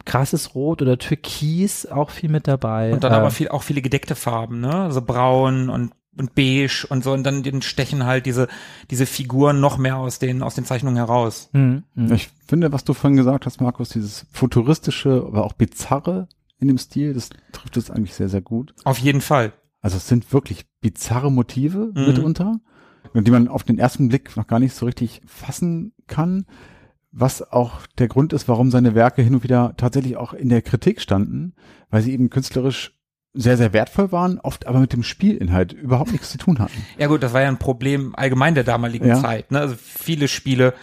[0.05, 2.93] krasses Rot oder Türkis auch viel mit dabei.
[2.93, 4.91] Und dann Äh, aber viel, auch viele gedeckte Farben, ne?
[4.91, 8.47] So braun und und beige und so und dann den stechen halt diese
[8.91, 11.49] diese Figuren noch mehr aus den aus den Zeichnungen heraus.
[11.53, 12.11] hm, hm.
[12.13, 16.27] Ich finde, was du vorhin gesagt hast, Markus, dieses futuristische, aber auch bizarre
[16.59, 18.73] in dem Stil, das trifft es eigentlich sehr, sehr gut.
[18.85, 19.53] Auf jeden Fall.
[19.81, 22.05] Also es sind wirklich bizarre Motive Mhm.
[22.05, 22.59] mitunter,
[23.13, 26.45] die man auf den ersten Blick noch gar nicht so richtig fassen kann,
[27.11, 30.61] was auch der Grund ist, warum seine Werke hin und wieder tatsächlich auch in der
[30.61, 31.53] Kritik standen,
[31.89, 32.97] weil sie eben künstlerisch
[33.33, 36.85] sehr, sehr wertvoll waren, oft aber mit dem Spielinhalt überhaupt nichts zu tun hatten.
[36.97, 39.19] Ja gut, das war ja ein Problem allgemein der damaligen Ja.
[39.21, 39.51] Zeit.
[39.51, 39.59] Ne?
[39.59, 40.73] Also viele Spiele,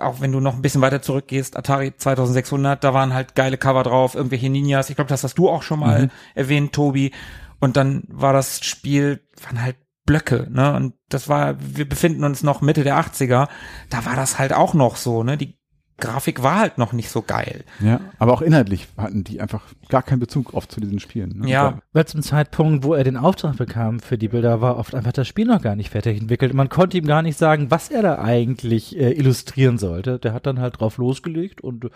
[0.00, 3.82] auch wenn du noch ein bisschen weiter zurückgehst, Atari 2600, da waren halt geile Cover
[3.82, 4.88] drauf, irgendwelche Ninjas.
[4.90, 6.10] Ich glaube, das hast du auch schon mal Mhm.
[6.34, 7.12] erwähnt, Tobi.
[7.60, 10.74] Und dann war das Spiel, waren halt Blöcke, ne?
[10.74, 13.48] Und das war, wir befinden uns noch Mitte der 80er,
[13.90, 15.36] da war das halt auch noch so, ne?
[15.36, 15.58] Die
[15.98, 17.64] Grafik war halt noch nicht so geil.
[17.80, 21.40] Ja, aber auch inhaltlich hatten die einfach gar keinen Bezug oft zu diesen Spielen.
[21.40, 21.48] Ne?
[21.48, 21.78] Ja.
[21.92, 25.28] Weil zum Zeitpunkt, wo er den Auftrag bekam für die Bilder, war oft einfach das
[25.28, 26.54] Spiel noch gar nicht fertig entwickelt.
[26.54, 30.18] Man konnte ihm gar nicht sagen, was er da eigentlich äh, illustrieren sollte.
[30.18, 31.90] Der hat dann halt drauf losgelegt und äh,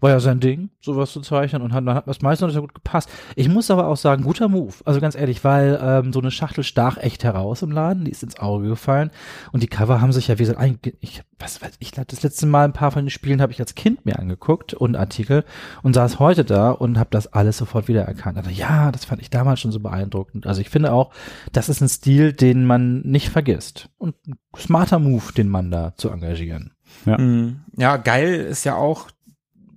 [0.00, 2.62] war ja sein Ding, sowas zu zeichnen und hat, dann hat das meiste noch sehr
[2.62, 3.10] gut gepasst.
[3.36, 4.74] Ich muss aber auch sagen, guter Move.
[4.84, 8.22] Also ganz ehrlich, weil ähm, so eine Schachtel stach echt heraus im Laden, die ist
[8.22, 9.10] ins Auge gefallen
[9.52, 12.46] und die Cover haben sich ja wie gesagt, einge- ich, was weiß ich, das letzte
[12.46, 15.44] Mal ein paar von den Spielen habe ich als Kind mir angeguckt und Artikel
[15.82, 18.38] und saß heute da und habe das alles sofort wiedererkannt.
[18.38, 20.46] Also ja, das fand ich damals schon so beeindruckend.
[20.46, 21.12] Also ich finde auch,
[21.52, 23.90] das ist ein Stil, den man nicht vergisst.
[23.98, 26.72] Und ein smarter Move, den Mann da zu engagieren.
[27.04, 27.18] Ja.
[27.18, 27.60] Mhm.
[27.76, 29.10] Ja, geil ist ja auch,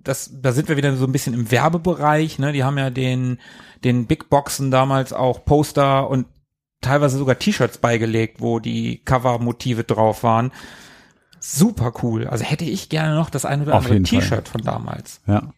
[0.02, 2.52] das, da sind wir wieder so ein bisschen im Werbebereich, ne?
[2.52, 3.38] Die haben ja den,
[3.84, 6.26] den Big Boxen damals auch Poster und
[6.80, 10.52] teilweise sogar T-Shirts beigelegt, wo die Cover-Motive drauf waren.
[11.40, 12.26] Super cool.
[12.26, 14.02] Also hätte ich gerne noch das ein oder andere.
[14.02, 15.20] T-Shirt von damals.
[15.26, 15.50] Ja.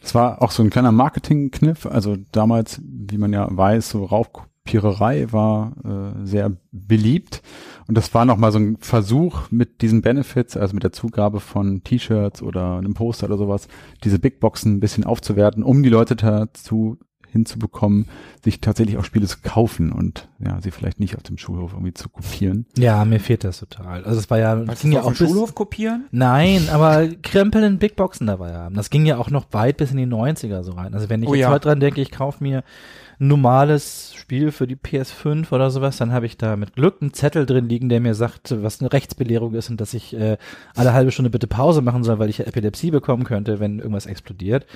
[0.00, 1.86] Das war auch so ein kleiner Marketingkniff.
[1.86, 7.42] Also damals, wie man ja weiß, so Raubkopiererei war äh, sehr beliebt.
[7.86, 11.82] Und das war nochmal so ein Versuch mit diesen Benefits, also mit der Zugabe von
[11.84, 13.68] T-Shirts oder einem Poster oder sowas,
[14.04, 16.98] diese Big Boxen ein bisschen aufzuwerten, um die Leute dazu
[17.32, 18.06] hinzubekommen,
[18.42, 21.94] sich tatsächlich auch Spiele zu kaufen und ja, sie vielleicht nicht auf dem Schulhof irgendwie
[21.94, 22.66] zu kopieren.
[22.76, 24.04] Ja, mir fehlt das total.
[24.04, 26.06] Also es war ja, Wolltest ging du ja auf auch dem bis, Schulhof kopieren?
[26.10, 28.74] Nein, aber Krempel in Big Boxen dabei haben.
[28.74, 30.94] Das ging ja auch noch weit bis in die 90er so rein.
[30.94, 31.50] Also wenn ich Oh jetzt ja.
[31.50, 32.62] heute dran denke, ich kaufe mir
[33.20, 37.12] ein normales Spiel für die PS5 oder sowas, dann habe ich da mit Glück einen
[37.12, 40.36] Zettel drin liegen, der mir sagt, was eine Rechtsbelehrung ist und dass ich äh,
[40.76, 44.06] alle halbe Stunde bitte Pause machen soll, weil ich ja Epilepsie bekommen könnte, wenn irgendwas
[44.06, 44.66] explodiert.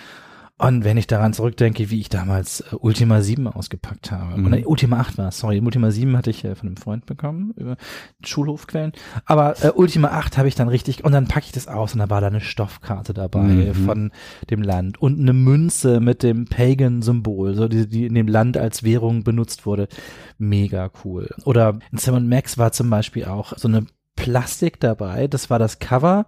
[0.67, 4.47] Und wenn ich daran zurückdenke, wie ich damals äh, Ultima 7 ausgepackt habe, Mhm.
[4.47, 7.53] oder Ultima 8 war es, sorry, Ultima 7 hatte ich äh, von einem Freund bekommen,
[7.57, 7.77] über
[8.25, 8.93] Schulhofquellen,
[9.27, 11.99] aber äh, Ultima 8 habe ich dann richtig, und dann packe ich das aus und
[11.99, 13.75] da war da eine Stoffkarte dabei Mhm.
[13.75, 14.13] von
[14.51, 18.83] dem Land und eine Münze mit dem Pagan-Symbol, so die, die in dem Land als
[18.83, 19.89] Währung benutzt wurde.
[20.39, 21.29] Mega cool.
[21.45, 25.79] Oder in Sam Max war zum Beispiel auch so eine Plastik dabei, das war das
[25.79, 26.27] Cover,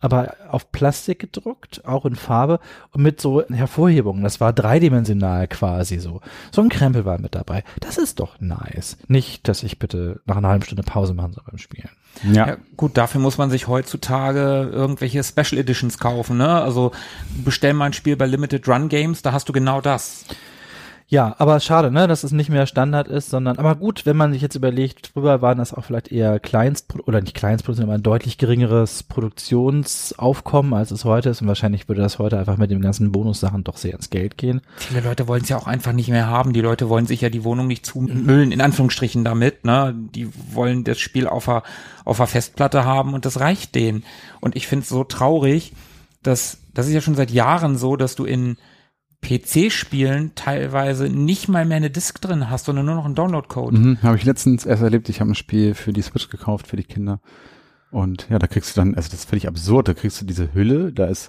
[0.00, 2.60] aber auf Plastik gedruckt, auch in Farbe
[2.92, 4.22] und mit so Hervorhebungen.
[4.24, 6.20] Das war dreidimensional quasi so.
[6.50, 7.62] So ein Krempel war mit dabei.
[7.80, 8.96] Das ist doch nice.
[9.06, 11.90] Nicht, dass ich bitte nach einer halben Stunde Pause machen soll beim Spielen.
[12.22, 12.48] Ja.
[12.48, 16.48] Ja, gut, dafür muss man sich heutzutage irgendwelche Special Editions kaufen, ne?
[16.62, 16.92] Also
[17.44, 20.24] bestell mal ein Spiel bei Limited Run Games, da hast du genau das.
[21.08, 24.32] Ja, aber schade, ne, dass es nicht mehr Standard ist, sondern, aber gut, wenn man
[24.32, 28.02] sich jetzt überlegt, früher waren das auch vielleicht eher Kleinst, oder nicht Kleinstproduktion, aber ein
[28.02, 32.80] deutlich geringeres Produktionsaufkommen, als es heute ist und wahrscheinlich würde das heute einfach mit den
[32.80, 34.62] ganzen Bonussachen doch sehr ins Geld gehen.
[34.78, 36.52] Viele Leute wollen es ja auch einfach nicht mehr haben.
[36.52, 39.94] Die Leute wollen sich ja die Wohnung nicht zumüllen, in Anführungsstrichen damit, ne?
[39.96, 41.62] Die wollen das Spiel auf der,
[42.04, 44.02] auf der Festplatte haben und das reicht denen.
[44.40, 45.72] Und ich finde es so traurig,
[46.24, 48.56] dass, das ist ja schon seit Jahren so, dass du in
[49.26, 53.76] PC-Spielen teilweise nicht mal mehr eine Disk drin hast, sondern nur noch einen Download-Code.
[53.76, 55.08] Mhm, habe ich letztens erst erlebt.
[55.08, 57.20] Ich habe ein Spiel für die Switch gekauft, für die Kinder.
[57.90, 60.54] Und ja, da kriegst du dann, also das ist völlig absurd, da kriegst du diese
[60.54, 61.28] Hülle, da ist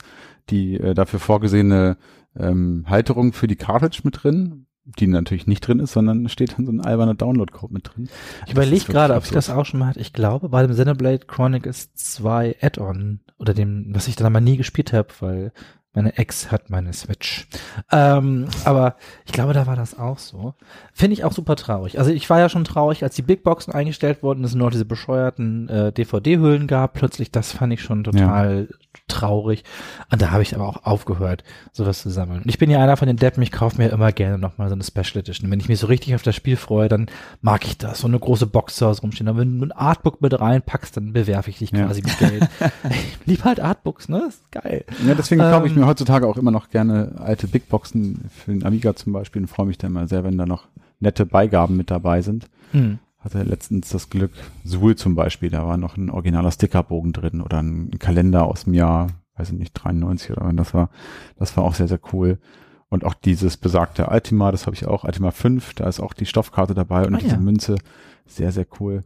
[0.49, 1.97] die äh, dafür vorgesehene
[2.37, 6.65] ähm, Halterung für die Cartridge mit drin, die natürlich nicht drin ist, sondern steht dann
[6.65, 8.09] so ein alberner Download-Code mit drin.
[8.45, 9.99] Ich überlege gerade, ob ich das auch schon mal hatte.
[9.99, 14.57] Ich glaube, bei dem Xenoblade Chronicles 2 Add-on oder dem, was ich dann aber nie
[14.57, 15.51] gespielt habe, weil
[15.97, 17.47] meine Ex hat meine Switch.
[17.91, 20.53] Ähm, aber ich glaube, da war das auch so.
[20.93, 21.97] Finde ich auch super traurig.
[21.97, 24.71] Also ich war ja schon traurig, als die Big Boxen eingestellt wurden, es nur noch
[24.71, 26.93] diese bescheuerten äh, DVD-Hüllen gab.
[26.93, 28.69] Plötzlich, das fand ich schon total
[29.07, 29.63] traurig.
[30.11, 32.41] Und da habe ich aber auch aufgehört, sowas zu sammeln.
[32.43, 34.75] Und ich bin ja einer von den Deppen, ich kaufe mir immer gerne nochmal so
[34.75, 35.49] eine Special Edition.
[35.51, 37.07] Wenn ich mich so richtig auf das Spiel freue, dann
[37.41, 37.99] mag ich das.
[37.99, 39.27] So eine große Box zu Hause rumstehen.
[39.27, 41.85] Aber wenn du ein Artbook mit reinpackst, dann bewerfe ich dich Ja.
[41.85, 42.47] quasi mit Geld.
[42.89, 44.23] ich lieb halt Artbooks, ne?
[44.27, 44.85] Ist geil.
[45.05, 48.51] Ja, deswegen kaufe ich Ähm, mir heutzutage auch immer noch gerne alte Big Boxen für
[48.51, 50.65] den Amiga zum Beispiel und freue mich da immer sehr, wenn da noch
[50.99, 52.47] nette Beigaben mit dabei sind.
[52.71, 52.99] Hm.
[53.27, 54.31] Hatte letztens das Glück,
[54.63, 58.73] Suhl zum Beispiel, da war noch ein originaler Stickerbogen drin oder ein Kalender aus dem
[58.73, 60.89] Jahr, weiß ich nicht, 93 oder wann das war.
[61.35, 62.39] Das war auch sehr, sehr cool.
[62.87, 66.25] Und auch dieses besagte Ultima, das habe ich auch, Ultima 5, da ist auch die
[66.25, 67.37] Stoffkarte dabei und diese ja.
[67.37, 67.75] Münze.
[68.25, 69.03] Sehr, sehr cool.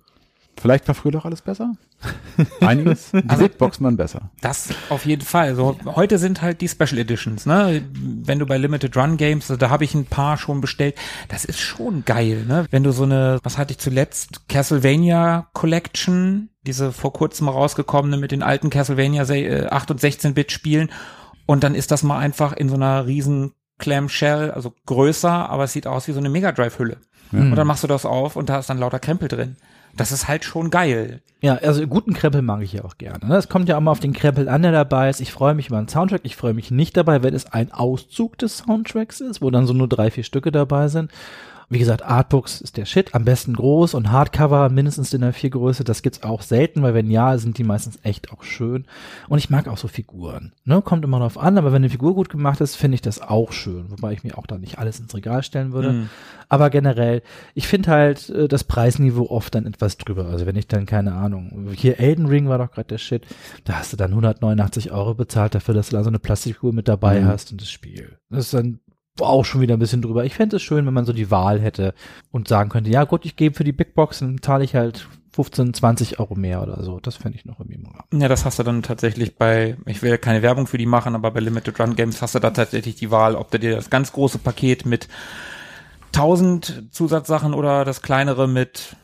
[0.59, 1.73] Vielleicht war früher doch alles besser?
[2.61, 3.11] Einiges?
[3.27, 4.29] Also- Boxen waren besser.
[4.41, 5.55] Das auf jeden Fall.
[5.55, 7.83] So, heute sind halt die Special Editions, ne?
[7.93, 10.95] Wenn du bei Limited Run Games, da habe ich ein paar schon bestellt.
[11.29, 12.65] Das ist schon geil, ne?
[12.69, 14.47] Wenn du so eine, was hatte ich zuletzt?
[14.49, 20.91] Castlevania Collection, diese vor kurzem rausgekommene mit den alten Castlevania äh, 8 und 16-Bit Spielen.
[21.45, 25.73] Und dann ist das mal einfach in so einer riesen Clamshell, also größer, aber es
[25.73, 26.97] sieht aus wie so eine Mega Drive Hülle.
[27.33, 29.55] Und dann machst du das auf und da ist dann lauter Krempel drin.
[29.95, 31.21] Das ist halt schon geil.
[31.41, 33.27] Ja, also guten Krempel mag ich ja auch gerne.
[33.27, 33.36] ne?
[33.36, 35.21] Es kommt ja auch mal auf den Krempel an, der dabei ist.
[35.21, 36.21] Ich freue mich über einen Soundtrack.
[36.23, 39.73] Ich freue mich nicht dabei, wenn es ein Auszug des Soundtracks ist, wo dann so
[39.73, 41.12] nur drei, vier Stücke dabei sind.
[41.71, 45.49] Wie gesagt, Artbooks ist der Shit, am besten groß und Hardcover mindestens in der vier
[45.51, 45.86] Größe.
[45.86, 48.84] Das gibt's auch selten, weil wenn ja, sind die meistens echt auch schön.
[49.29, 50.51] Und ich mag auch so Figuren.
[50.65, 50.81] Ne?
[50.81, 53.53] Kommt immer drauf an, aber wenn eine Figur gut gemacht ist, finde ich das auch
[53.53, 53.86] schön.
[53.89, 55.93] Wobei ich mir auch da nicht alles ins Regal stellen würde.
[55.93, 56.10] Mhm.
[56.49, 57.21] Aber generell,
[57.53, 60.25] ich finde halt äh, das Preisniveau oft dann etwas drüber.
[60.25, 63.25] Also wenn ich dann, keine Ahnung, hier Elden Ring war doch gerade der Shit,
[63.63, 66.89] da hast du dann 189 Euro bezahlt dafür, dass du da so eine Plastikfigur mit
[66.89, 67.27] dabei Mhm.
[67.27, 68.17] hast und das Spiel.
[68.29, 68.79] Das ist dann
[69.23, 70.25] auch schon wieder ein bisschen drüber.
[70.25, 71.93] Ich fände es schön, wenn man so die Wahl hätte
[72.31, 75.73] und sagen könnte, ja gut, ich gebe für die Big Box, zahle ich halt 15,
[75.73, 76.99] 20 Euro mehr oder so.
[76.99, 78.19] Das fände ich noch irgendwie im.
[78.19, 81.31] Ja, das hast du dann tatsächlich bei, ich will keine Werbung für die machen, aber
[81.31, 84.12] bei Limited Run Games hast du da tatsächlich die Wahl, ob du dir das ganz
[84.12, 85.07] große Paket mit
[86.13, 88.97] 1000 Zusatzsachen oder das kleinere mit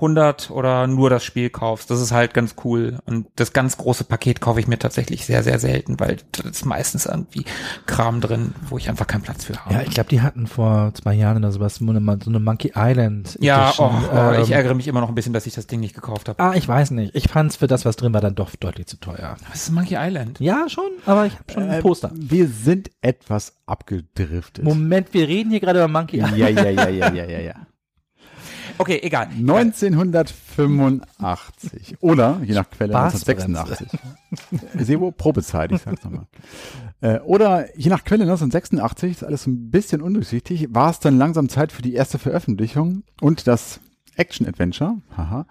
[0.00, 1.90] 100 oder nur das Spiel kaufst.
[1.90, 2.98] Das ist halt ganz cool.
[3.06, 6.64] Und das ganz große Paket kaufe ich mir tatsächlich sehr, sehr selten, weil da ist
[6.66, 7.44] meistens irgendwie
[7.86, 9.74] Kram drin, wo ich einfach keinen Platz für habe.
[9.74, 12.72] Ja, ich glaube, die hatten vor zwei Jahren oder sowas so eine, so eine Monkey
[12.74, 13.36] Island.
[13.40, 15.80] Ja, oh, oh, ich ähm, ärgere mich immer noch ein bisschen, dass ich das Ding
[15.80, 16.42] nicht gekauft habe.
[16.42, 17.14] Ah, ich weiß nicht.
[17.14, 19.36] Ich fand es für das, was drin war, dann doch deutlich zu teuer.
[19.50, 20.40] Was ist Monkey Island?
[20.40, 22.10] Ja, schon, aber ich habe schon ein Poster.
[22.14, 24.64] Wir sind etwas abgedriftet.
[24.64, 26.58] Moment, wir reden hier gerade über Monkey Ja, Island.
[26.58, 27.54] ja, ja, ja, ja, ja, ja.
[28.80, 29.28] Okay, egal.
[29.38, 33.46] 1985 oder je nach Quelle Spaßbremse.
[33.46, 34.00] 1986.
[34.86, 36.24] Sebo, Probezeit, ich sag's nochmal.
[37.02, 41.50] Äh, oder je nach Quelle 1986, ist alles ein bisschen undurchsichtig, war es dann langsam
[41.50, 43.80] Zeit für die erste Veröffentlichung und das
[44.16, 45.44] Action-Adventure, haha,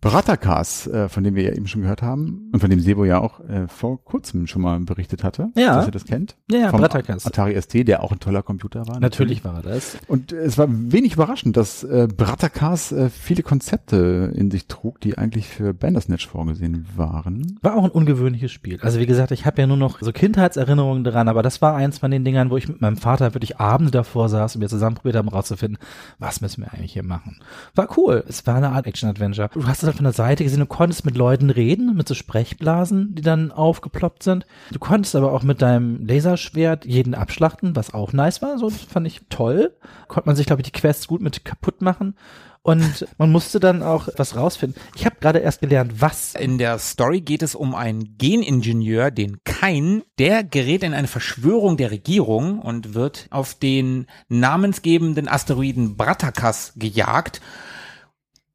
[0.00, 3.18] Bratakas, äh, von dem wir ja eben schon gehört haben und von dem Sebo ja
[3.18, 5.74] auch äh, vor kurzem schon mal berichtet hatte, Ja.
[5.74, 6.36] dass er das kennt.
[6.48, 7.26] Ja, ja, Bratakas.
[7.26, 9.00] Atari ST, der auch ein toller Computer war.
[9.00, 9.98] Natürlich war er das.
[10.06, 15.18] Und es war wenig überraschend, dass äh, Bratakas äh, viele Konzepte in sich trug, die
[15.18, 17.58] eigentlich für Bandersnatch vorgesehen waren.
[17.62, 18.78] War auch ein ungewöhnliches Spiel.
[18.82, 21.98] Also wie gesagt, ich habe ja nur noch so Kindheitserinnerungen daran, aber das war eins
[21.98, 24.94] von den Dingern, wo ich mit meinem Vater wirklich Abende davor saß und wir zusammen
[24.94, 25.78] probiert haben rauszufinden,
[26.20, 27.40] was müssen wir eigentlich hier machen.
[27.74, 28.22] War cool.
[28.28, 29.50] Es war eine Art Action-Adventure.
[29.52, 33.14] Du hast halt von der Seite gesehen, du konntest mit Leuten reden, mit so Sprechblasen,
[33.14, 34.46] die dann aufgeploppt sind.
[34.70, 38.58] Du konntest aber auch mit deinem Laserschwert jeden abschlachten, was auch nice war.
[38.58, 39.74] So, das fand ich toll.
[40.06, 42.14] Konnte man sich, glaube ich, die Quests gut mit kaputt machen.
[42.62, 44.80] Und man musste dann auch was rausfinden.
[44.94, 49.38] Ich habe gerade erst gelernt, was In der Story geht es um einen Geningenieur, den
[49.44, 56.74] Kain, der gerät in eine Verschwörung der Regierung und wird auf den namensgebenden Asteroiden Bratakas
[56.76, 57.40] gejagt,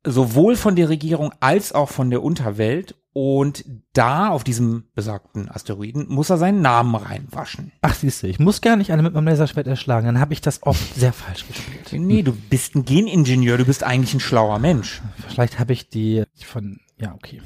[0.05, 2.95] sowohl von der Regierung als auch von der Unterwelt.
[3.15, 3.63] Und
[3.93, 7.71] da, auf diesem besagten Asteroiden, muss er seinen Namen reinwaschen.
[7.81, 10.07] Ach, siehst du, ich muss gar nicht eine mit meinem Laserschwert erschlagen.
[10.07, 12.01] Dann habe ich das oft sehr falsch gespielt.
[12.01, 15.03] Nee, du bist ein Geningenieur, du bist eigentlich ein schlauer Mensch.
[15.27, 17.39] Vielleicht habe ich die von, ja, okay.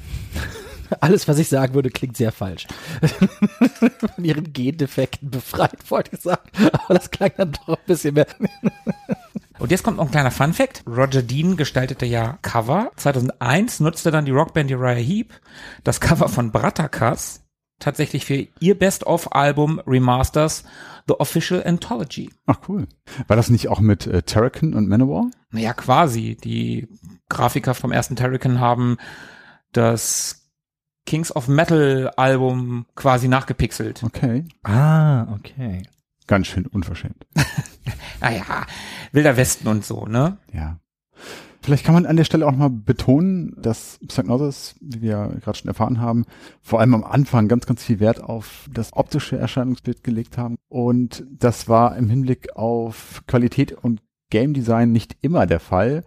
[1.00, 2.66] Alles, was ich sagen würde, klingt sehr falsch.
[4.14, 6.48] Von ihren Gendefekten befreit, wollte ich sagen.
[6.72, 8.26] Aber das klang dann doch ein bisschen mehr.
[9.58, 10.82] Und jetzt kommt noch ein kleiner Fun Fact.
[10.86, 12.92] Roger Dean gestaltete ja Cover.
[12.96, 15.32] 2001 nutzte dann die Rockband Uriah Heep
[15.84, 17.44] das Cover von Bratakas
[17.78, 20.64] tatsächlich für ihr Best-of-Album Remasters
[21.06, 22.30] The Official Anthology.
[22.46, 22.86] Ach cool.
[23.26, 25.30] War das nicht auch mit äh, Terrakin und Manowar?
[25.50, 26.36] Naja, quasi.
[26.36, 26.88] Die
[27.28, 28.98] Grafiker vom ersten Terrican haben
[29.72, 30.50] das
[31.06, 34.02] Kings of Metal Album quasi nachgepixelt.
[34.02, 34.44] Okay.
[34.62, 35.82] Ah, okay.
[36.28, 37.26] Ganz schön unverschämt.
[38.20, 38.66] Naja,
[39.12, 40.38] Wilder Westen und so, ne?
[40.52, 40.80] Ja.
[41.62, 45.68] Vielleicht kann man an der Stelle auch mal betonen, dass Psygnosis, wie wir gerade schon
[45.68, 46.24] erfahren haben,
[46.60, 50.56] vor allem am Anfang ganz, ganz viel Wert auf das optische Erscheinungsbild gelegt haben.
[50.68, 56.04] Und das war im Hinblick auf Qualität und Game Design nicht immer der Fall.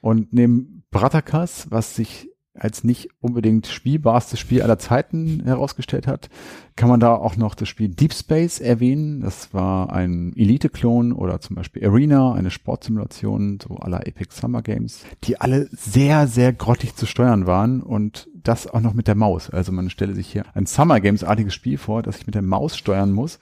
[0.00, 6.28] Und neben Bratakas, was sich als nicht unbedingt spielbarstes Spiel aller Zeiten herausgestellt hat,
[6.76, 9.20] kann man da auch noch das Spiel Deep Space erwähnen.
[9.20, 15.04] Das war ein Elite-Klon oder zum Beispiel Arena, eine Sportsimulation, so aller Epic Summer Games,
[15.24, 19.48] die alle sehr, sehr grottig zu steuern waren und das auch noch mit der Maus.
[19.48, 22.76] Also man stelle sich hier ein Summer Games-artiges Spiel vor, das ich mit der Maus
[22.76, 23.38] steuern muss.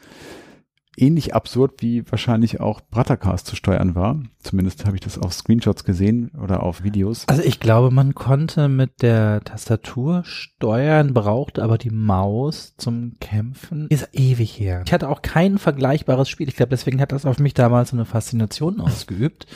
[0.96, 4.20] Ähnlich absurd wie wahrscheinlich auch Bratakas zu steuern war.
[4.40, 7.28] Zumindest habe ich das auf Screenshots gesehen oder auf Videos.
[7.28, 13.86] Also ich glaube, man konnte mit der Tastatur steuern, brauchte aber die Maus zum Kämpfen.
[13.88, 14.82] Ist ewig her.
[14.84, 16.48] Ich hatte auch kein vergleichbares Spiel.
[16.48, 19.46] Ich glaube, deswegen hat das auf mich damals so eine Faszination ausgeübt,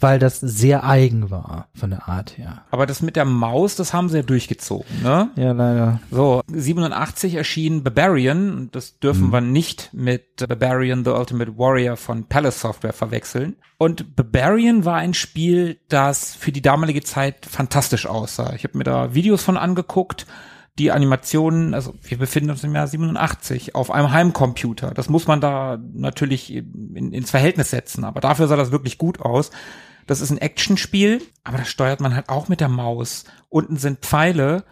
[0.00, 2.62] weil das sehr eigen war von der Art her.
[2.70, 5.30] Aber das mit der Maus, das haben sie ja durchgezogen, ne?
[5.36, 6.00] Ja, leider.
[6.10, 12.24] So, 87 erschien Barbarian, und das dürfen wir nicht mit Barbarian the Ultimate Warrior von
[12.24, 13.56] Palace Software verwechseln.
[13.78, 18.52] Und Barbarian war ein Spiel, das für die damalige Zeit fantastisch aussah.
[18.54, 20.26] Ich habe mir da Videos von angeguckt,
[20.78, 24.92] die Animationen, also wir befinden uns im Jahr 87 auf einem Heimcomputer.
[24.92, 29.20] Das muss man da natürlich in, ins Verhältnis setzen, aber dafür sah das wirklich gut
[29.20, 29.50] aus.
[30.06, 33.24] Das ist ein Actionspiel, aber das steuert man halt auch mit der Maus.
[33.48, 34.64] Unten sind Pfeile,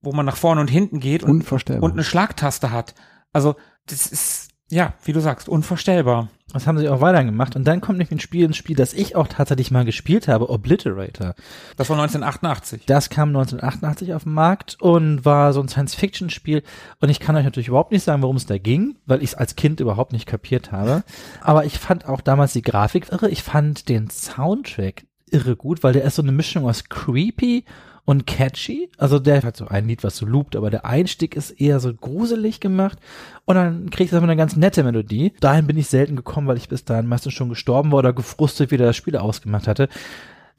[0.00, 1.50] wo man nach vorne und hinten geht und,
[1.82, 2.94] und eine Schlagtaste hat.
[3.32, 6.28] Also das ist, ja, wie du sagst, unvorstellbar.
[6.52, 7.54] Das haben sie auch weiter gemacht.
[7.54, 10.48] Und dann kommt nämlich ein Spiel ins Spiel, das ich auch tatsächlich mal gespielt habe,
[10.48, 11.34] Obliterator.
[11.76, 12.86] Das war 1988.
[12.86, 16.62] Das kam 1988 auf den Markt und war so ein Science-Fiction-Spiel.
[17.00, 19.34] Und ich kann euch natürlich überhaupt nicht sagen, worum es da ging, weil ich es
[19.34, 21.02] als Kind überhaupt nicht kapiert habe.
[21.42, 23.28] Aber ich fand auch damals die Grafik irre.
[23.28, 27.64] Ich fand den Soundtrack irre gut, weil der ist so eine Mischung aus creepy
[28.06, 28.88] und catchy.
[28.96, 31.92] Also der hat so ein Lied, was so loopt, aber der Einstieg ist eher so
[31.92, 32.98] gruselig gemacht.
[33.44, 35.34] Und dann kriegst du aber eine ganz nette Melodie.
[35.40, 38.70] Dahin bin ich selten gekommen, weil ich bis dahin meistens schon gestorben war oder gefrustet
[38.70, 39.88] wieder das Spiel ausgemacht hatte.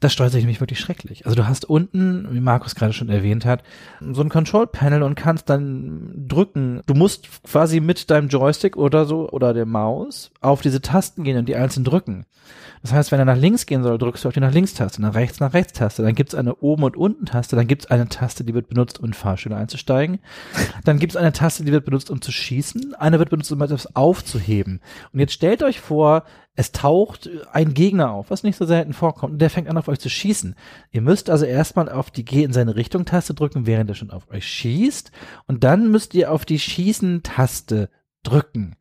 [0.00, 1.26] Das steuert sich nämlich wirklich schrecklich.
[1.26, 3.64] Also du hast unten, wie Markus gerade schon erwähnt hat,
[4.12, 6.82] so ein Control-Panel und kannst dann drücken.
[6.86, 11.38] Du musst quasi mit deinem Joystick oder so oder der Maus auf diese Tasten gehen
[11.38, 12.26] und die einzeln drücken.
[12.82, 15.02] Das heißt, wenn er nach links gehen soll, drückst du auf die nach links Taste,
[15.02, 16.02] nach rechts nach rechts Taste.
[16.02, 19.06] Dann gibt's eine oben und unten Taste, dann gibt's eine Taste, die wird benutzt, um
[19.06, 20.18] in Fahrstühle einzusteigen.
[20.84, 22.94] Dann gibt's eine Taste, die wird benutzt, um zu schießen.
[22.94, 24.80] Eine wird benutzt, um etwas aufzuheben.
[25.12, 29.34] Und jetzt stellt euch vor, es taucht ein Gegner auf, was nicht so selten vorkommt,
[29.34, 30.56] und der fängt an, auf euch zu schießen.
[30.90, 34.10] Ihr müsst also erstmal auf die Geh in seine Richtung Taste drücken, während er schon
[34.10, 35.12] auf euch schießt.
[35.46, 37.90] Und dann müsst ihr auf die Schießen-Taste
[38.24, 38.74] drücken.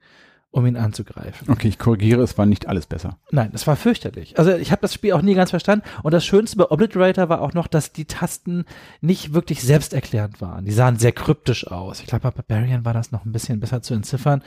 [0.51, 1.49] Um ihn anzugreifen.
[1.49, 3.19] Okay, ich korrigiere, es war nicht alles besser.
[3.31, 4.39] Nein, es war fürchterlich.
[4.39, 5.85] Also ich habe das Spiel auch nie ganz verstanden.
[6.03, 8.65] Und das Schönste bei Obliterator war auch noch, dass die Tasten
[9.01, 10.65] nicht wirklich selbsterklärend waren.
[10.65, 11.99] Die sahen sehr kryptisch aus.
[11.99, 14.41] Ich glaube, bei Barbarian war das noch ein bisschen besser zu entziffern.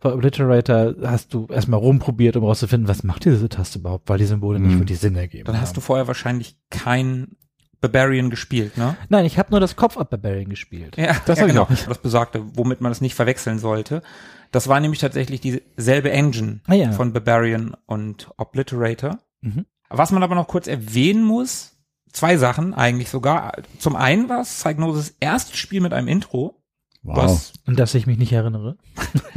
[0.00, 4.26] Bei Obliterator hast du erstmal rumprobiert, um rauszufinden, was macht diese Taste überhaupt, weil die
[4.26, 4.80] Symbole nicht Mhm.
[4.80, 5.44] wirklich Sinn ergeben.
[5.44, 5.74] Dann hast haben.
[5.76, 7.36] du vorher wahrscheinlich kein
[7.80, 8.96] Barbarian gespielt, ne?
[9.10, 10.96] Nein, ich habe nur das Kopf-Up Barbarian gespielt.
[10.96, 11.62] Ja, Das ja, hab ich genau.
[11.64, 11.68] auch.
[11.88, 14.02] Das besagte, womit man es nicht verwechseln sollte.
[14.50, 16.92] Das war nämlich tatsächlich dieselbe Engine Ah ja.
[16.92, 19.18] von Barbarian und Obliterator.
[19.40, 19.66] Mhm.
[19.88, 21.76] Was man aber noch kurz erwähnen muss,
[22.12, 23.52] zwei Sachen eigentlich sogar.
[23.78, 26.62] Zum einen war es Psygnosis erstes Spiel mit einem Intro.
[27.02, 27.16] Wow.
[27.16, 28.76] Was Und dass ich mich nicht erinnere.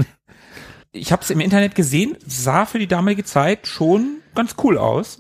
[0.92, 5.18] ich habe es im Internet gesehen, sah für die damalige Zeit schon ganz cool aus.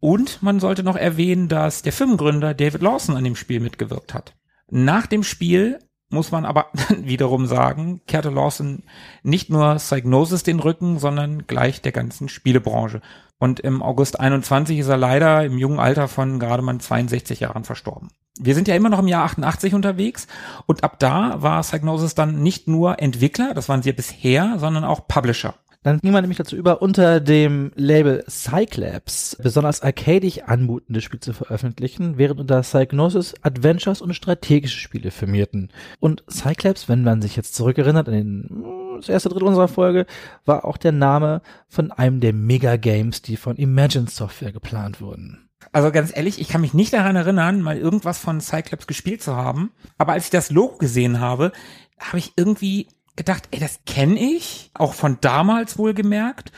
[0.00, 4.36] Und man sollte noch erwähnen, dass der Firmengründer David Lawson an dem Spiel mitgewirkt hat.
[4.70, 5.80] Nach dem Spiel
[6.10, 6.66] muss man aber
[6.98, 8.82] wiederum sagen, kehrte Lawson
[9.22, 13.00] nicht nur Psygnosis den Rücken, sondern gleich der ganzen Spielebranche.
[13.38, 17.64] Und im August 21 ist er leider im jungen Alter von gerade mal 62 Jahren
[17.64, 18.08] verstorben.
[18.40, 20.26] Wir sind ja immer noch im Jahr 88 unterwegs
[20.66, 24.84] und ab da war Psygnosis dann nicht nur Entwickler, das waren sie ja bisher, sondern
[24.84, 25.54] auch Publisher.
[25.84, 31.32] Dann ging man nämlich dazu über, unter dem Label Cyclaps besonders arcadisch anmutende Spiele zu
[31.32, 35.70] veröffentlichen, während unter Psygnosis Adventures und strategische Spiele firmierten.
[36.00, 38.64] Und Cyclaps, wenn man sich jetzt zurückerinnert an den,
[38.96, 40.06] das erste Drittel unserer Folge,
[40.44, 45.48] war auch der Name von einem der Mega-Games, die von Imagine Software geplant wurden.
[45.70, 49.36] Also ganz ehrlich, ich kann mich nicht daran erinnern, mal irgendwas von Cyclops gespielt zu
[49.36, 49.70] haben.
[49.96, 51.52] Aber als ich das Logo gesehen habe,
[52.00, 52.88] habe ich irgendwie
[53.18, 56.52] gedacht, ey, das kenne ich, auch von damals wohlgemerkt.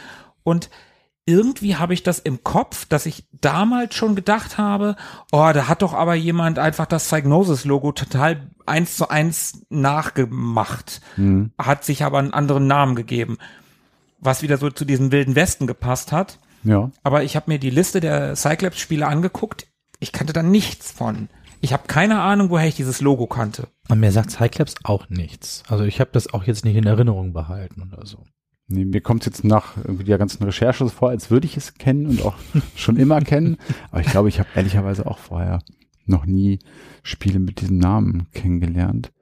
[0.44, 0.70] Und
[1.26, 4.96] irgendwie habe ich das im Kopf, dass ich damals schon gedacht habe,
[5.32, 11.52] oh, da hat doch aber jemand einfach das Psygnosis-Logo total eins zu eins nachgemacht, Mhm.
[11.58, 13.38] hat sich aber einen anderen Namen gegeben,
[14.18, 16.38] was wieder so zu diesem wilden Westen gepasst hat.
[16.62, 16.90] Ja.
[17.02, 19.66] Aber ich habe mir die Liste der Cyclops-Spiele angeguckt.
[19.98, 21.28] Ich kannte da nichts von.
[21.60, 23.68] Ich habe keine Ahnung, woher ich dieses Logo kannte.
[23.88, 25.62] Und mir sagt Cyclaps auch nichts.
[25.68, 28.24] Also ich habe das auch jetzt nicht in Erinnerung behalten oder so.
[28.66, 31.56] Nee, mir kommt es jetzt nach irgendwie der ganzen Recherche so vor, als würde ich
[31.56, 32.36] es kennen und auch
[32.76, 33.56] schon immer kennen.
[33.90, 35.60] Aber ich glaube, ich habe ehrlicherweise auch vorher
[36.06, 36.60] noch nie
[37.02, 39.12] Spiele mit diesem Namen kennengelernt.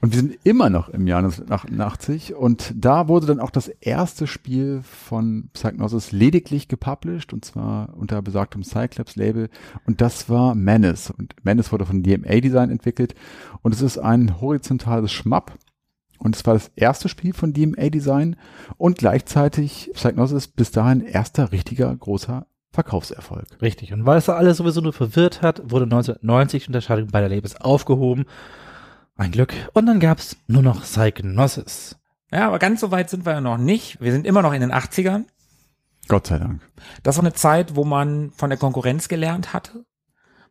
[0.00, 4.26] Und wir sind immer noch im Jahr 1988 und da wurde dann auch das erste
[4.26, 9.48] Spiel von Psygnosis lediglich gepublished und zwar unter besagtem Cyclops Label
[9.86, 11.10] und das war Menace.
[11.10, 13.14] Und Menace wurde von DMA Design entwickelt
[13.62, 15.58] und es ist ein horizontales Schmapp
[16.18, 18.36] und es war das erste Spiel von DMA Design
[18.76, 23.46] und gleichzeitig Psygnosis bis dahin erster richtiger großer Verkaufserfolg.
[23.62, 23.92] Richtig.
[23.92, 27.58] Und weil es da alles sowieso nur verwirrt hat, wurde 1990 die Unterscheidung beider Labels
[27.58, 28.26] aufgehoben.
[29.16, 29.54] Ein Glück.
[29.72, 31.96] Und dann gab's nur noch Psygnosis.
[32.30, 34.00] Ja, aber ganz so weit sind wir ja noch nicht.
[34.00, 35.24] Wir sind immer noch in den 80ern.
[36.08, 36.60] Gott sei Dank.
[37.02, 39.84] Das war eine Zeit, wo man von der Konkurrenz gelernt hatte.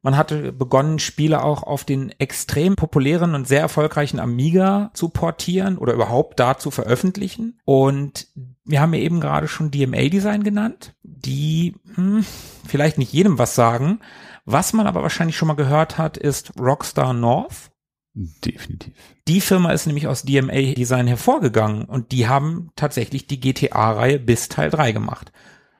[0.02, 5.80] Man hatte begonnen, Spiele auch auf den extrem populären und sehr erfolgreichen Amiga zu portieren
[5.80, 7.60] oder überhaupt da zu veröffentlichen.
[7.66, 8.28] Und
[8.64, 12.24] wir haben ja eben gerade schon DMA-Design genannt, die hm,
[12.68, 14.00] vielleicht nicht jedem was sagen.
[14.46, 17.72] Was man aber wahrscheinlich schon mal gehört hat, ist Rockstar North.
[18.16, 18.94] Definitiv.
[19.28, 24.48] Die Firma ist nämlich aus DMA Design hervorgegangen und die haben tatsächlich die GTA-Reihe bis
[24.48, 25.34] Teil 3 gemacht.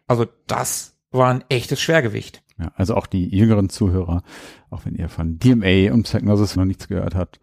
[0.06, 2.44] Also das war ein echtes Schwergewicht.
[2.60, 4.22] Ja, also auch die jüngeren Zuhörer,
[4.70, 7.40] auch wenn ihr von DMA und Psygnosis noch nichts gehört habt,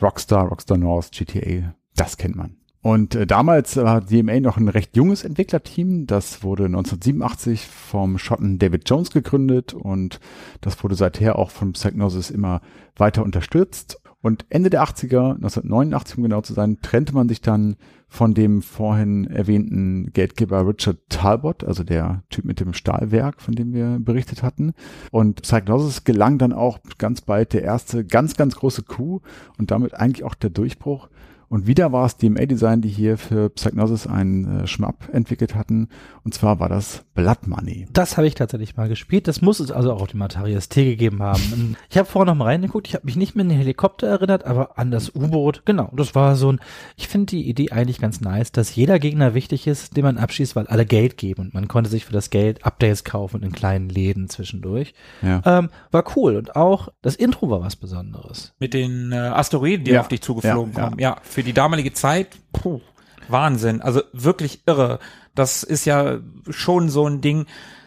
[0.00, 2.56] Rockstar, Rockstar North, GTA, das kennt man.
[2.82, 6.06] Und äh, damals war DMA noch ein recht junges Entwicklerteam.
[6.06, 10.18] Das wurde 1987 vom Schotten David Jones gegründet und
[10.62, 12.62] das wurde seither auch von Psygnosis immer
[12.96, 14.00] weiter unterstützt.
[14.22, 18.60] Und Ende der 80er, 1989 um genau zu sein, trennte man sich dann von dem
[18.60, 24.42] vorhin erwähnten Geldgeber Richard Talbot, also der Typ mit dem Stahlwerk, von dem wir berichtet
[24.42, 24.72] hatten.
[25.10, 29.22] Und Psygnosis gelang dann auch ganz bald der erste ganz, ganz große Coup
[29.58, 31.08] und damit eigentlich auch der Durchbruch.
[31.50, 35.88] Und wieder war es DMA-Design, die hier für Psygnosis einen äh, Schmapp entwickelt hatten.
[36.24, 37.86] Und zwar war das Blood Money.
[37.92, 39.26] Das habe ich tatsächlich mal gespielt.
[39.28, 41.76] Das muss es also auch auf dem Atari ST gegeben haben.
[41.90, 42.86] Ich habe vorher noch mal reingeguckt.
[42.86, 45.62] Ich habe mich nicht mehr an den Helikopter erinnert, aber an das U-Boot.
[45.64, 46.60] Genau, das war so ein.
[46.96, 50.54] Ich finde die Idee eigentlich ganz nice, dass jeder Gegner wichtig ist, den man abschießt,
[50.54, 53.88] weil alle Geld geben und man konnte sich für das Geld Updates kaufen in kleinen
[53.88, 54.94] Läden zwischendurch.
[55.20, 55.42] Ja.
[55.44, 58.54] Ähm, war cool und auch das Intro war was Besonderes.
[58.60, 60.00] Mit den äh, Asteroiden, die Ja.
[60.00, 60.84] auf dich zugeflogen Ja, ja.
[60.88, 60.98] kommen.
[61.00, 62.82] Ja, für die damalige Zeit, puh,
[63.28, 63.80] Wahnsinn.
[63.80, 64.98] Also wirklich irre.
[65.34, 66.18] Das ist ja
[66.50, 67.46] schon so ein Ding,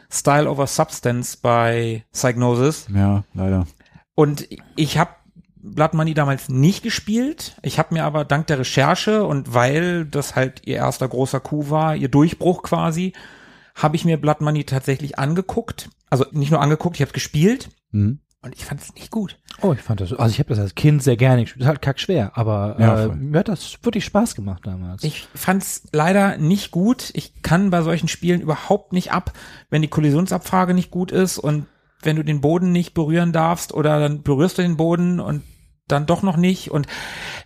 [0.10, 2.88] Style over Substance bei Psygnosis.
[2.92, 3.68] Ja, leider.
[4.16, 5.12] Und ich habe
[5.58, 7.56] Blood Money damals nicht gespielt.
[7.62, 11.70] Ich habe mir aber dank der Recherche und weil das halt ihr erster großer Coup
[11.70, 13.14] war, ihr Durchbruch quasi,
[13.76, 15.92] habe ich mir Blood Money tatsächlich angeguckt.
[16.10, 17.70] Also nicht nur angeguckt, ich habe gespielt.
[17.92, 18.18] Mhm.
[18.44, 19.40] Und ich fand es nicht gut.
[19.62, 21.62] Oh, ich fand das, also ich habe das als Kind sehr gerne gespielt.
[21.62, 25.04] Das ist halt kack schwer, aber Ja, äh, mir hat das wirklich Spaß gemacht damals.
[25.04, 27.12] Ich fand es leider nicht gut.
[27.14, 29.32] Ich kann bei solchen Spielen überhaupt nicht ab,
[29.70, 31.68] wenn die Kollisionsabfrage nicht gut ist und
[32.02, 35.42] wenn du den Boden nicht berühren darfst oder dann berührst du den Boden und
[35.88, 36.70] dann doch noch nicht.
[36.70, 36.88] Und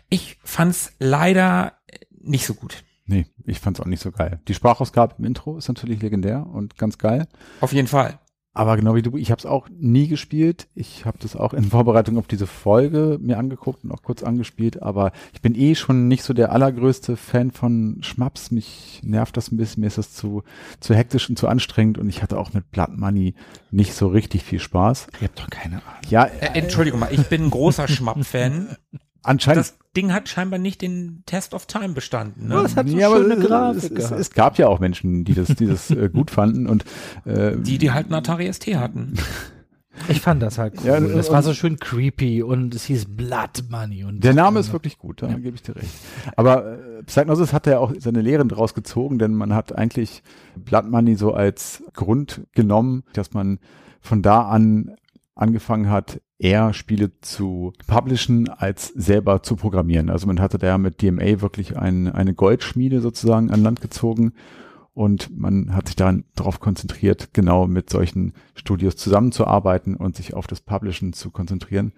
[0.09, 1.73] ich fand es leider
[2.19, 2.83] nicht so gut.
[3.05, 4.41] Nee, ich fand's auch nicht so geil.
[4.47, 7.27] Die Sprachausgabe im Intro ist natürlich legendär und ganz geil.
[7.61, 8.19] Auf jeden Fall.
[8.57, 10.67] Aber genau wie du, ich habe es auch nie gespielt.
[10.73, 14.81] Ich habe das auch in Vorbereitung auf diese Folge mir angeguckt und auch kurz angespielt.
[14.81, 18.49] Aber ich bin eh schon nicht so der allergrößte Fan von Schmaps.
[18.51, 19.81] Mich nervt das ein bisschen.
[19.81, 20.43] Mir ist das zu,
[20.79, 21.97] zu hektisch und zu anstrengend.
[21.97, 23.35] Und ich hatte auch mit Blood Money
[23.69, 25.07] nicht so richtig viel Spaß.
[25.21, 26.01] Ihr habt doch keine Ahnung.
[26.09, 28.75] Ja, Äh, Entschuldigung mal, ich bin ein großer Schmapp-Fan.
[29.27, 29.59] Anscheinend.
[29.59, 32.47] Das Ding hat scheinbar nicht den Test of Time bestanden.
[32.47, 32.55] Ne?
[32.55, 34.21] Was hat so Ja, aber schöne es- Grafik es, es, gehabt.
[34.21, 36.85] es gab ja auch Menschen, die das, die das äh, gut fanden und
[37.25, 39.13] äh, Die, die halt einen Atari ST hatten.
[40.09, 40.85] Ich fand das halt cool.
[40.85, 44.59] Ja, das und- war so schön creepy und es hieß Blood Money und Der Name
[44.59, 45.89] ist wirklich gut, da gebe ich dir recht.
[46.35, 50.21] Aber äh, Psychnosis hat ja auch seine Lehren draus gezogen, denn man hat eigentlich
[50.55, 53.57] Blood Money so als Grund genommen, dass man
[53.99, 54.95] von da an
[55.33, 60.09] angefangen hat, eher Spiele zu publishen, als selber zu programmieren.
[60.09, 64.33] Also man hatte da mit DMA wirklich ein, eine Goldschmiede sozusagen an Land gezogen
[64.93, 70.47] und man hat sich dann darauf konzentriert, genau mit solchen Studios zusammenzuarbeiten und sich auf
[70.47, 71.93] das Publishen zu konzentrieren.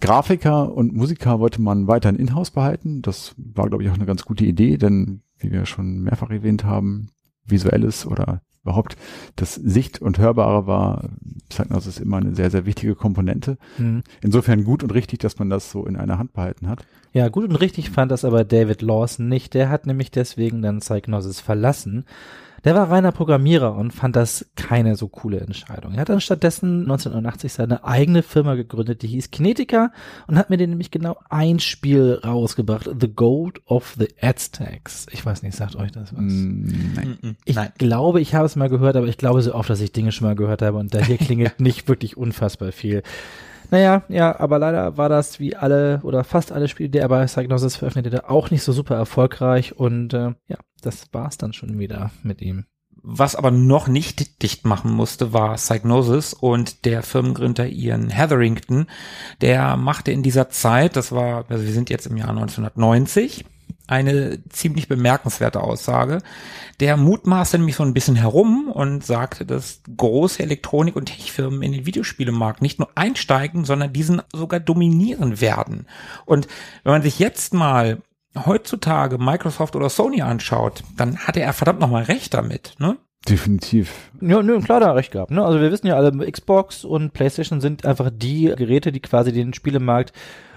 [0.00, 3.02] Grafiker und Musiker wollte man weiterhin in-house behalten.
[3.02, 6.62] Das war, glaube ich, auch eine ganz gute Idee, denn wie wir schon mehrfach erwähnt
[6.62, 7.08] haben,
[7.44, 8.96] visuelles oder überhaupt
[9.36, 11.08] das Sicht- und Hörbare war
[11.48, 13.56] Psychnosis immer eine sehr, sehr wichtige Komponente.
[13.78, 14.02] Mhm.
[14.20, 16.84] Insofern gut und richtig, dass man das so in einer Hand behalten hat.
[17.12, 19.54] Ja, gut und richtig fand das aber David Lawson nicht.
[19.54, 22.04] Der hat nämlich deswegen dann Psychnosis verlassen.
[22.64, 25.94] Der war reiner Programmierer und fand das keine so coole Entscheidung.
[25.94, 29.92] Er hat dann stattdessen 1989 seine eigene Firma gegründet, die hieß Kinetica
[30.26, 35.06] und hat mir den nämlich genau ein Spiel rausgebracht, The Gold of the Aztecs.
[35.12, 36.20] Ich weiß nicht, sagt euch das was?
[36.20, 37.36] Mm, nein.
[37.44, 37.70] Ich Nein.
[37.78, 40.26] glaube, ich habe es mal gehört, aber ich glaube so oft, dass ich Dinge schon
[40.26, 43.02] mal gehört habe und da hier klingelt nicht wirklich unfassbar viel.
[43.70, 47.24] Naja, ja, aber leider war das wie alle oder fast alle Spiele, die er bei
[47.26, 52.10] Psygnosis veröffentlichte, auch nicht so super erfolgreich und äh, ja, das war's dann schon wieder
[52.22, 52.64] mit ihm.
[53.02, 58.86] Was aber noch nicht dicht machen musste, war Psygnosis und der Firmengründer Ian Hetherington,
[59.40, 63.44] der machte in dieser Zeit, das war, also wir sind jetzt im Jahr 1990,
[63.88, 66.20] eine ziemlich bemerkenswerte Aussage.
[66.78, 71.72] Der mutmaßte nämlich so ein bisschen herum und sagte, dass große Elektronik- und Techfirmen in
[71.72, 75.86] den Videospielemarkt nicht nur einsteigen, sondern diesen sogar dominieren werden.
[76.26, 76.46] Und
[76.84, 78.02] wenn man sich jetzt mal
[78.36, 82.98] heutzutage Microsoft oder Sony anschaut, dann hatte er verdammt nochmal recht damit, ne?
[83.26, 84.10] Definitiv.
[84.20, 85.30] Ja, nö, klar, da recht gehabt.
[85.30, 85.44] Ne?
[85.44, 89.54] Also wir wissen ja alle, Xbox und PlayStation sind einfach die Geräte, die quasi den
[89.54, 90.12] Spielemarkt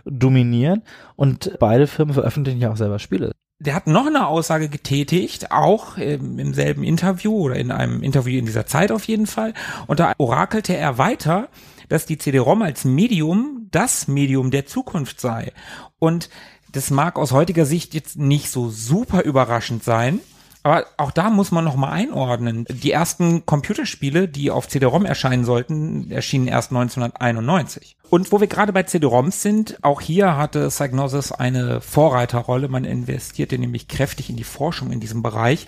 [0.05, 0.83] dominieren
[1.15, 3.31] und beide Firmen veröffentlichen ja auch selber Spiele.
[3.59, 8.47] Der hat noch eine Aussage getätigt, auch im selben Interview oder in einem Interview in
[8.47, 9.53] dieser Zeit auf jeden Fall.
[9.85, 11.49] Und da orakelte er weiter,
[11.87, 15.51] dass die CD-ROM als Medium das Medium der Zukunft sei.
[15.99, 16.29] Und
[16.71, 20.21] das mag aus heutiger Sicht jetzt nicht so super überraschend sein.
[20.63, 22.65] Aber auch da muss man noch mal einordnen.
[22.69, 27.97] Die ersten Computerspiele, die auf CD-ROM erscheinen sollten, erschienen erst 1991.
[28.11, 32.67] Und wo wir gerade bei CD-ROMs sind, auch hier hatte Psygnosis eine Vorreiterrolle.
[32.67, 35.65] Man investierte nämlich kräftig in die Forschung in diesem Bereich.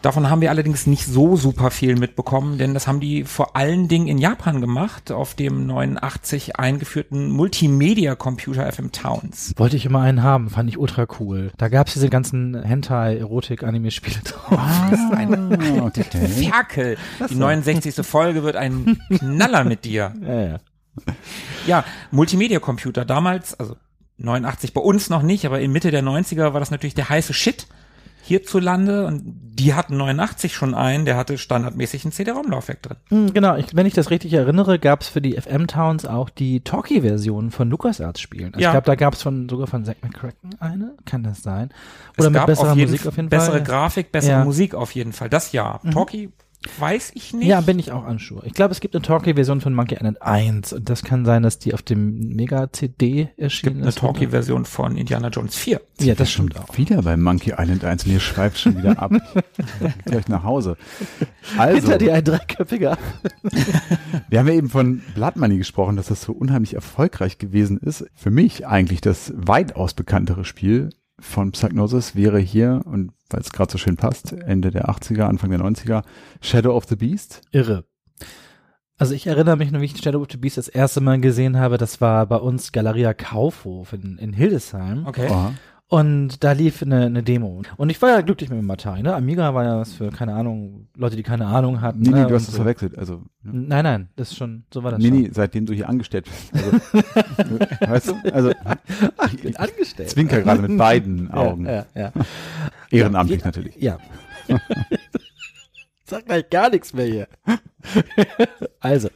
[0.00, 3.86] Davon haben wir allerdings nicht so super viel mitbekommen, denn das haben die vor allen
[3.88, 9.52] Dingen in Japan gemacht, auf dem 89 eingeführten Multimedia-Computer FM Towns.
[9.58, 11.52] Wollte ich immer einen haben, fand ich ultra cool.
[11.58, 14.58] Da gab's diese ganzen Hentai-Erotik-Anime-Spiele drauf.
[14.58, 14.90] Ah.
[16.48, 16.96] Ferkel.
[17.28, 18.06] Die 69.
[18.06, 20.14] Folge wird ein Knaller mit dir.
[20.26, 20.60] Ja, ja.
[21.66, 23.76] Ja, Multimedia-Computer damals, also
[24.18, 27.32] 89 bei uns noch nicht, aber in Mitte der 90er war das natürlich der heiße
[27.32, 27.66] Shit
[28.26, 32.96] hierzulande und die hatten 89 schon einen, der hatte standardmäßig ein CD-ROM-Laufwerk drin.
[33.10, 37.50] Hm, Genau, ich, wenn ich das richtig erinnere, gab's für die FM-Towns auch die Talkie-Version
[37.50, 38.54] von LucasArts-Spielen.
[38.54, 38.70] Also Ja.
[38.70, 41.68] Ich glaube, da gab's von sogar von Zack McCracken eine, kann das sein?
[42.16, 43.62] Oder es mit gab besserer auf jeden Musik auf jeden bessere Fall.
[43.62, 44.44] Grafik, bessere Ja.
[44.44, 45.28] Musik auf jeden Fall.
[45.28, 45.80] Das ja.
[45.92, 46.30] Talkie
[46.78, 47.46] weiß ich nicht.
[47.46, 48.42] Ja, bin ich auch anschuhe.
[48.44, 51.58] Ich glaube, es gibt eine Talkie-Version von Monkey Island 1 und das kann sein, dass
[51.58, 53.98] die auf dem Mega-CD erschienen eine ist.
[53.98, 55.80] Talkie-Version von Indiana Jones 4.
[56.00, 56.76] Ja, das stimmt auch.
[56.76, 59.10] Wieder bei Monkey Island 1 und ihr schweift schon wieder ab.
[59.80, 60.76] Geht gleich nach Hause.
[61.56, 62.98] Also, Hinter dir ein dreiköpfiger.
[64.28, 68.06] wir haben ja eben von Blood Money gesprochen, dass das so unheimlich erfolgreich gewesen ist.
[68.14, 73.70] Für mich eigentlich das weitaus bekanntere Spiel von Psygnosis wäre hier, und weil es gerade
[73.72, 76.02] so schön passt, Ende der 80er, Anfang der 90er,
[76.40, 77.42] Shadow of the Beast.
[77.52, 77.84] Irre.
[78.96, 81.58] Also ich erinnere mich nur, wie ich Shadow of the Beast das erste Mal gesehen
[81.58, 81.78] habe.
[81.78, 85.06] Das war bei uns Galeria Kaufhof in, in Hildesheim.
[85.06, 85.28] Okay.
[85.28, 85.54] Aha.
[85.88, 87.62] Und da lief eine, eine Demo.
[87.76, 89.14] Und ich war ja glücklich mit dem Atari, ne?
[89.14, 92.00] Amiga war ja was für, keine Ahnung, Leute, die keine Ahnung hatten.
[92.00, 92.26] Nee, nee, ne?
[92.26, 92.56] du hast es so.
[92.56, 92.96] verwechselt.
[92.96, 93.52] Also, ne?
[93.68, 95.22] Nein, nein, das ist schon, so war das nee, schon.
[95.22, 96.64] nee, seitdem du hier angestellt bist.
[97.36, 98.32] Also, weißt du?
[98.32, 98.52] Also,
[99.34, 100.10] Ich bin angestellt.
[100.10, 101.66] zwinker gerade mit beiden Augen.
[101.66, 102.12] Ja, ja, ja.
[102.90, 103.76] Ehrenamtlich Ja, natürlich.
[103.76, 103.98] Ja.
[106.06, 107.28] Sag gleich gar nichts mehr hier.
[108.80, 109.08] also,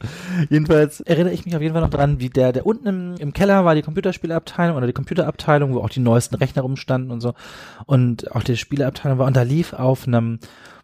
[0.49, 3.33] jedenfalls erinnere ich mich auf jeden Fall noch dran, wie der, der unten im, im
[3.33, 7.35] Keller war die Computerspielabteilung oder die Computerabteilung, wo auch die neuesten Rechner rumstanden und so.
[7.85, 9.27] Und auch die Spieleabteilung war.
[9.27, 10.39] Und da lief auf einem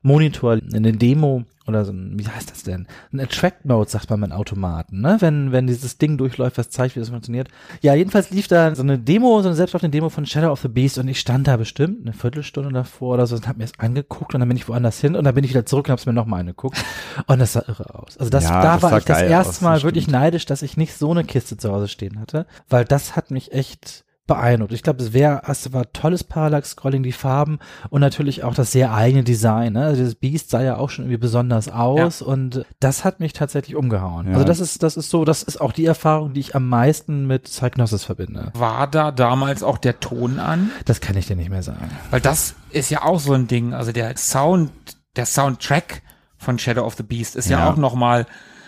[0.06, 2.86] Monitor eine Demo oder so ein, wie heißt das denn?
[3.12, 5.18] Ein Attract Mode, sagt man mit Automaten, ne?
[5.20, 7.48] Wenn, wenn dieses Ding durchläuft, was zeigt, wie das funktioniert.
[7.82, 10.68] Ja, jedenfalls lief da so eine Demo, so eine selbstlaufende Demo von Shadow of the
[10.68, 13.80] Beast und ich stand da bestimmt eine Viertelstunde davor oder so und hab mir das
[13.80, 16.06] angeguckt und dann bin ich woanders hin und dann bin ich wieder zurück und hab's
[16.06, 16.78] mir nochmal angeguckt
[17.26, 18.16] und das sah irre aus.
[18.18, 20.62] Also das, Ja, da das war ich das erste aus, Mal das wirklich neidisch, dass
[20.62, 24.74] ich nicht so eine Kiste zu Hause stehen hatte, weil das hat mich echt beeindruckt.
[24.74, 27.60] Ich glaube, es wäre, es war tolles Parallax-Scrolling, die Farben
[27.90, 29.74] und natürlich auch das sehr eigene Design.
[29.74, 29.86] Ne?
[29.86, 33.76] Also das Beast sah ja auch schon irgendwie besonders aus und das hat mich tatsächlich
[33.76, 34.28] umgehauen.
[34.28, 34.34] Ja.
[34.34, 37.28] Also das ist, das ist so, das ist auch die Erfahrung, die ich am meisten
[37.28, 38.52] mit Psygnosis verbinde.
[38.56, 40.72] War da damals auch der Ton an?
[40.86, 41.90] Das kann ich dir nicht mehr sagen.
[42.10, 43.74] Weil das ist ja auch so ein Ding.
[43.74, 44.72] Also der Sound,
[45.16, 46.02] der Soundtrack
[46.38, 47.70] von Shadow of the Beast ist ja, Ja.
[47.72, 48.26] auch noch mal,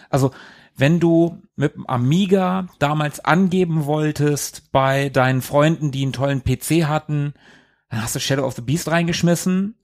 [0.09, 0.31] also
[0.75, 6.85] wenn du mit dem Amiga damals angeben wolltest bei deinen Freunden, die einen tollen PC
[6.87, 7.33] hatten,
[7.89, 9.75] dann hast du Shadow of the Beast reingeschmissen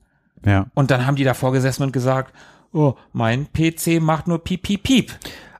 [0.46, 0.66] Ja.
[0.74, 2.32] und dann haben die davor gesessen und gesagt,
[2.72, 5.12] oh, mein PC macht nur piep, piep, piep.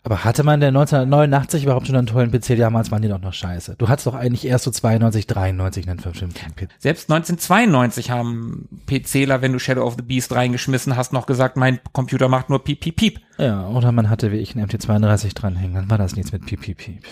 [0.04, 2.58] Aber hatte man denn 1989 überhaupt schon einen tollen PC?
[2.58, 3.76] Damals waren die doch noch scheiße.
[3.78, 6.68] Du hattest doch eigentlich erst so 92, 93 einen vernünftigen PC.
[6.78, 11.80] Selbst 1992 haben PCler, wenn du Shadow of the Beast reingeschmissen hast, noch gesagt, mein
[11.92, 13.20] Computer macht nur piep, piep, piep.
[13.38, 16.60] Ja, oder man hatte wie ich einen MT32 dranhängen, dann war das nichts mit piep,
[16.60, 17.02] piep, piep.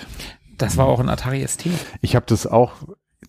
[0.58, 1.64] Das war auch ein Atari ST.
[2.02, 2.72] Ich habe das auch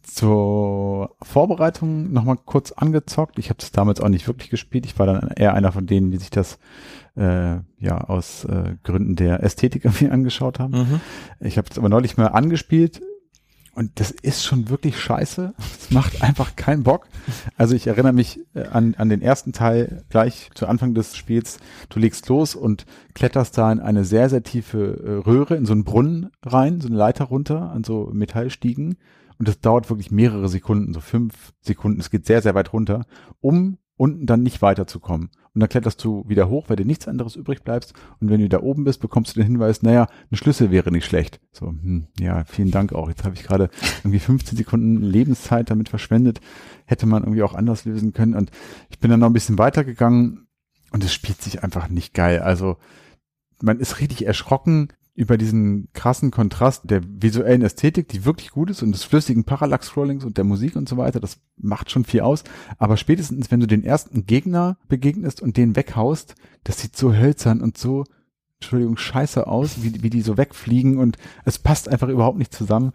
[0.03, 3.39] zur Vorbereitung nochmal kurz angezockt.
[3.39, 4.85] Ich habe das damals auch nicht wirklich gespielt.
[4.85, 6.59] Ich war dann eher einer von denen, die sich das
[7.15, 10.73] äh, ja aus äh, Gründen der Ästhetik irgendwie angeschaut haben.
[10.73, 11.01] Mhm.
[11.39, 13.01] Ich habe es aber neulich mal angespielt
[13.75, 15.53] und das ist schon wirklich scheiße.
[15.57, 17.07] Es macht einfach keinen Bock.
[17.57, 21.57] Also ich erinnere mich äh, an, an den ersten Teil gleich zu Anfang des Spiels.
[21.89, 22.85] Du legst los und
[23.15, 26.87] kletterst da in eine sehr, sehr tiefe äh, Röhre, in so einen Brunnen rein, so
[26.87, 28.97] eine Leiter runter, an so Metallstiegen.
[29.39, 31.99] Und das dauert wirklich mehrere Sekunden, so fünf Sekunden.
[31.99, 33.05] Es geht sehr, sehr weit runter,
[33.41, 35.29] um unten dann nicht weiterzukommen.
[35.53, 37.93] Und dann kletterst du wieder hoch, weil dir nichts anderes übrig bleibst.
[38.19, 41.05] Und wenn du da oben bist, bekommst du den Hinweis, naja, ein Schlüssel wäre nicht
[41.05, 41.39] schlecht.
[41.53, 43.07] So, hm, ja, vielen Dank auch.
[43.07, 46.41] Jetzt habe ich gerade irgendwie 15 Sekunden Lebenszeit damit verschwendet.
[46.85, 48.35] Hätte man irgendwie auch anders lösen können.
[48.35, 48.51] Und
[48.89, 50.47] ich bin dann noch ein bisschen weitergegangen
[50.91, 52.39] und es spielt sich einfach nicht geil.
[52.39, 52.75] Also
[53.61, 58.81] man ist richtig erschrocken über diesen krassen Kontrast der visuellen Ästhetik, die wirklich gut ist
[58.81, 62.43] und des flüssigen Parallax-Scrollings und der Musik und so weiter, das macht schon viel aus.
[62.79, 67.61] Aber spätestens, wenn du den ersten Gegner begegnest und den weghaust, das sieht so hölzern
[67.61, 68.05] und so,
[68.59, 72.91] Entschuldigung, scheiße aus, wie, wie die so wegfliegen und es passt einfach überhaupt nicht zusammen.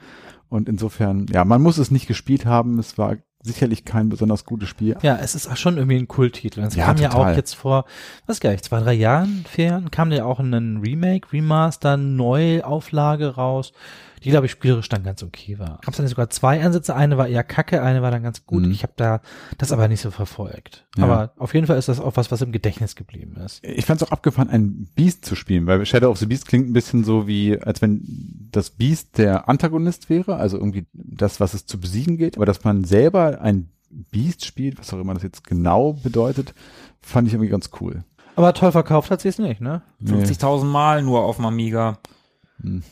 [0.49, 2.79] Und insofern, ja, man muss es nicht gespielt haben.
[2.79, 3.19] Es war
[3.49, 4.97] sicherlich kein besonders gutes Spiel.
[5.03, 6.61] Ja, es ist auch schon irgendwie ein Kulttitel.
[6.61, 7.33] Es Ja, kam ja total.
[7.33, 7.85] auch jetzt vor,
[8.27, 13.35] was gar nicht, zwei, drei Jahren, vier Jahren, kam ja auch ein Remake, Remaster, Neuauflage
[13.35, 13.73] raus,
[14.25, 15.79] die, glaube ich, spielerisch dann ganz okay war.
[15.83, 18.64] Gab es dann sogar zwei Ansätze, eine war eher kacke, eine war dann ganz gut.
[18.64, 18.71] Mhm.
[18.71, 19.21] Ich habe da
[19.59, 20.87] das aber nicht so verfolgt.
[20.97, 21.05] Ja.
[21.05, 23.64] Aber auf jeden Fall ist das auch was, was im Gedächtnis geblieben ist.
[23.64, 26.69] Ich fand es auch abgefahren, ein Beast zu spielen, weil Shadow of the Beast klingt
[26.69, 31.55] ein bisschen so wie, als wenn das Beast der Antagonist wäre, also irgendwie das, was
[31.55, 35.23] es zu besiegen geht, aber dass man selber ein Beast spielt, was auch immer das
[35.23, 36.55] jetzt genau bedeutet,
[37.01, 38.05] fand ich irgendwie ganz cool.
[38.37, 39.83] Aber toll verkauft hat sie es nicht, ne?
[40.05, 41.99] 50.000 Mal nur auf dem Amiga.
[42.61, 42.83] Hm.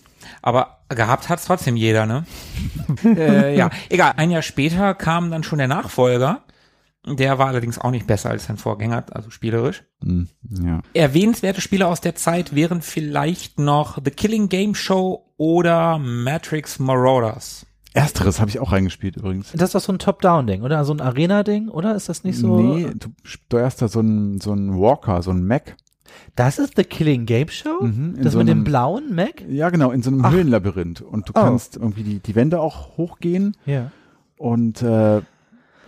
[0.43, 2.25] Aber gehabt hat's trotzdem jeder, ne?
[3.05, 4.15] äh, ja, egal.
[4.17, 6.43] Ein Jahr später kam dann schon der Nachfolger.
[7.07, 9.85] Der war allerdings auch nicht besser als sein Vorgänger, also spielerisch.
[10.03, 10.81] Hm, ja.
[10.93, 17.65] Erwähnenswerte Spiele aus der Zeit wären vielleicht noch The Killing Game Show oder Matrix Marauders.
[17.95, 19.53] Ersteres habe ich auch reingespielt übrigens.
[19.53, 20.85] Das ist doch so ein Top-Down-Ding, oder?
[20.85, 21.95] So ein Arena-Ding, oder?
[21.95, 22.59] Ist das nicht so?
[22.61, 25.77] Nee, du steuerst da so einen so einen Walker, so einen Mac
[26.35, 27.83] Das ist The Killing Game Show?
[27.85, 29.43] Mhm, das so mit dem einem- blauen Mac?
[29.49, 30.33] Ja, genau, in so einem Ach.
[30.33, 31.01] Höhlenlabyrinth.
[31.03, 31.41] Und du Oh.
[31.41, 33.57] kannst irgendwie die, die Wände auch hochgehen.
[33.67, 33.91] Ja.
[34.37, 35.23] Und äh,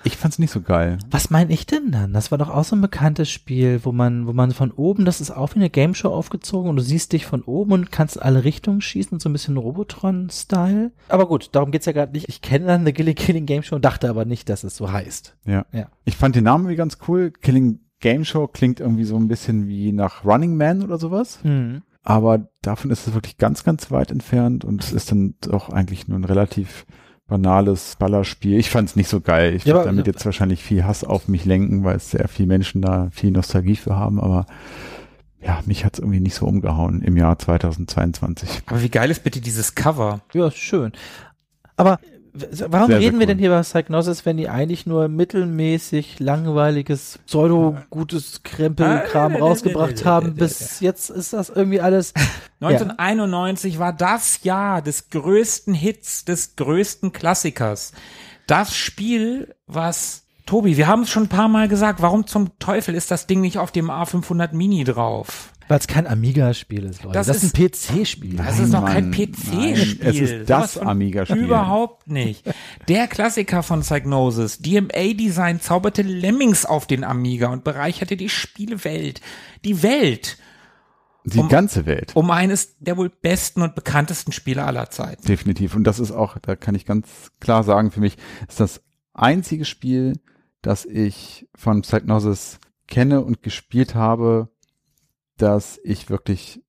[0.05, 0.97] ich fand's nicht so geil.
[1.11, 2.13] Was meine ich denn dann?
[2.13, 5.21] Das war doch auch so ein bekanntes Spiel, wo man, wo man von oben, das
[5.21, 8.17] ist auch wie eine Game Show aufgezogen und du siehst dich von oben und kannst
[8.17, 10.93] in alle Richtungen schießen, so ein bisschen Robotron-Style.
[11.09, 12.29] Aber gut, darum geht's ja gerade nicht.
[12.29, 14.91] Ich kenne dann eine Killing, Killing Game Show und dachte aber nicht, dass es so
[14.91, 15.37] heißt.
[15.45, 15.67] Ja.
[15.73, 15.89] Ja.
[16.05, 17.31] Ich fand den Namen irgendwie ganz cool.
[17.31, 21.41] Killing Game Show klingt irgendwie so ein bisschen wie nach Running Man oder sowas.
[21.43, 21.83] Hm.
[22.03, 26.09] Aber davon ist es wirklich ganz, ganz weit entfernt und es ist dann doch eigentlich
[26.09, 26.87] nur ein relativ
[27.27, 28.59] banales Ballerspiel.
[28.59, 29.55] Ich fand es nicht so geil.
[29.55, 32.27] Ich Ja, würde aber- damit jetzt wahrscheinlich viel Hass auf mich lenken, weil es sehr
[32.29, 34.47] viele Menschen da viel Nostalgie für haben, aber
[35.41, 38.63] ja, mich hat es irgendwie nicht so umgehauen im Jahr 2022.
[38.67, 40.21] Aber wie geil ist bitte dieses Cover?
[40.33, 40.93] Ja, schön.
[41.77, 42.01] Aber
[42.33, 43.27] warum Sehr, sehr reden wir cool.
[43.27, 50.35] denn hier über Psychnosis, wenn die eigentlich nur mittelmäßig langweiliges, pseudo-gutes Krempelkram Ah, rausgebracht haben?
[50.35, 52.13] Bis jetzt ist das irgendwie alles.
[52.61, 57.93] 1991 war das Jahr des größten Hits, des größten Klassikers.
[58.47, 62.95] Das Spiel, was Tobi, wir haben es schon ein paar Mal gesagt, warum zum Teufel
[62.95, 65.53] ist das Ding nicht auf dem A500 Mini drauf?
[65.69, 67.15] Weil es kein Amiga-Spiel ist, Leute.
[67.15, 68.37] Das Das, ist ein PC-Spiel.
[68.37, 69.99] Das ist doch kein PC-Spiel.
[70.01, 71.45] es ist das Amiga-Spiel.
[71.45, 72.43] Überhaupt nicht.
[72.89, 79.21] Der Klassiker von Psygnosis, DMA-Design, zauberte Lemmings auf den Amiga und bereicherte die Spielewelt.
[79.65, 80.39] Die Welt
[81.25, 82.13] Die Um- ganze Welt.
[82.17, 85.27] um eines der wohl besten und bekanntesten Spiele aller Zeiten.
[85.27, 85.75] Definitiv.
[85.77, 88.17] Und das ist auch, da kann ich ganz klar sagen, für mich
[88.49, 88.81] ist das
[89.13, 90.15] einzige Spiel,
[90.63, 94.49] das ich von Psychnosis kenne und gespielt habe,
[95.39, 96.61] das ich wirklich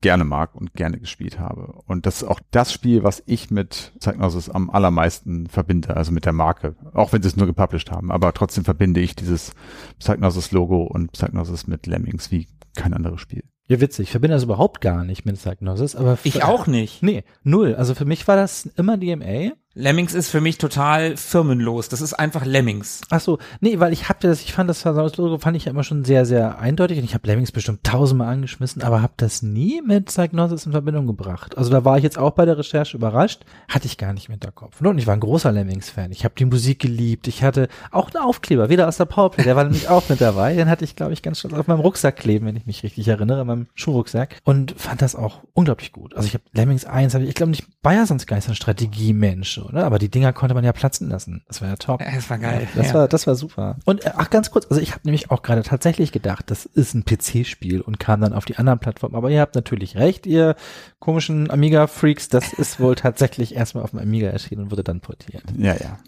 [0.00, 1.72] gerne mag und gerne gespielt habe.
[1.86, 6.24] Und das ist auch das Spiel, was ich mit Psychnosis am allermeisten verbinde, also mit
[6.24, 6.76] der Marke.
[6.94, 8.12] Auch wenn sie es nur gepublished haben.
[8.12, 9.52] Aber trotzdem verbinde ich dieses
[9.98, 13.42] Psychnosis-Logo und Psychnosis mit Lemmings wie kein anderes Spiel.
[13.66, 14.04] Ja, witzig.
[14.04, 17.02] Ich verbinde das überhaupt gar nicht mit Psychnosis, aber für- Ich auch nicht.
[17.02, 17.74] Nee, null.
[17.74, 19.52] Also für mich war das immer DMA.
[19.74, 21.88] Lemmings ist für mich total firmenlos.
[21.88, 23.02] Das ist einfach Lemmings.
[23.10, 25.84] Ach so, nee, weil ich hab das, ich fand das Logo fand ich ja immer
[25.84, 29.80] schon sehr, sehr eindeutig und ich habe Lemmings bestimmt tausendmal angeschmissen, aber habe das nie
[29.82, 31.56] mit Psychnosis in Verbindung gebracht.
[31.56, 34.32] Also da war ich jetzt auch bei der Recherche überrascht, hatte ich gar nicht im
[34.32, 34.80] Hinterkopf.
[34.80, 36.10] Und ich war ein großer Lemmings-Fan.
[36.12, 37.28] Ich habe die Musik geliebt.
[37.28, 40.54] Ich hatte auch einen Aufkleber, wieder aus der Powerplay, der war nämlich auch mit dabei.
[40.54, 43.06] Den hatte ich, glaube ich, ganz stolz auf meinem Rucksack kleben, wenn ich mich richtig
[43.06, 44.40] erinnere, in meinem Schuhrucksack.
[44.44, 46.16] Und fand das auch unglaublich gut.
[46.16, 48.52] Also ich habe Lemmings 1, hab ich, ich glaube nicht, Bayer sonst gar nicht so
[48.52, 49.84] ein Strategiemensch, oder?
[49.84, 51.42] Aber die Dinger konnte man ja platzen lassen.
[51.48, 52.00] Das war ja top.
[52.00, 52.68] Ja, Das war geil.
[52.74, 52.94] Das ja.
[52.94, 53.76] war, das war super.
[53.84, 56.94] Und äh, ach, ganz kurz, also ich habe nämlich auch gerade tatsächlich gedacht, das ist
[56.94, 59.14] ein PC-Spiel und kam dann auf die anderen Plattformen.
[59.14, 60.56] Aber ihr habt natürlich recht, ihr
[60.98, 65.44] komischen Amiga-Freaks, das ist wohl tatsächlich erstmal auf dem Amiga erschienen und wurde dann portiert.
[65.56, 65.98] Ja, ja.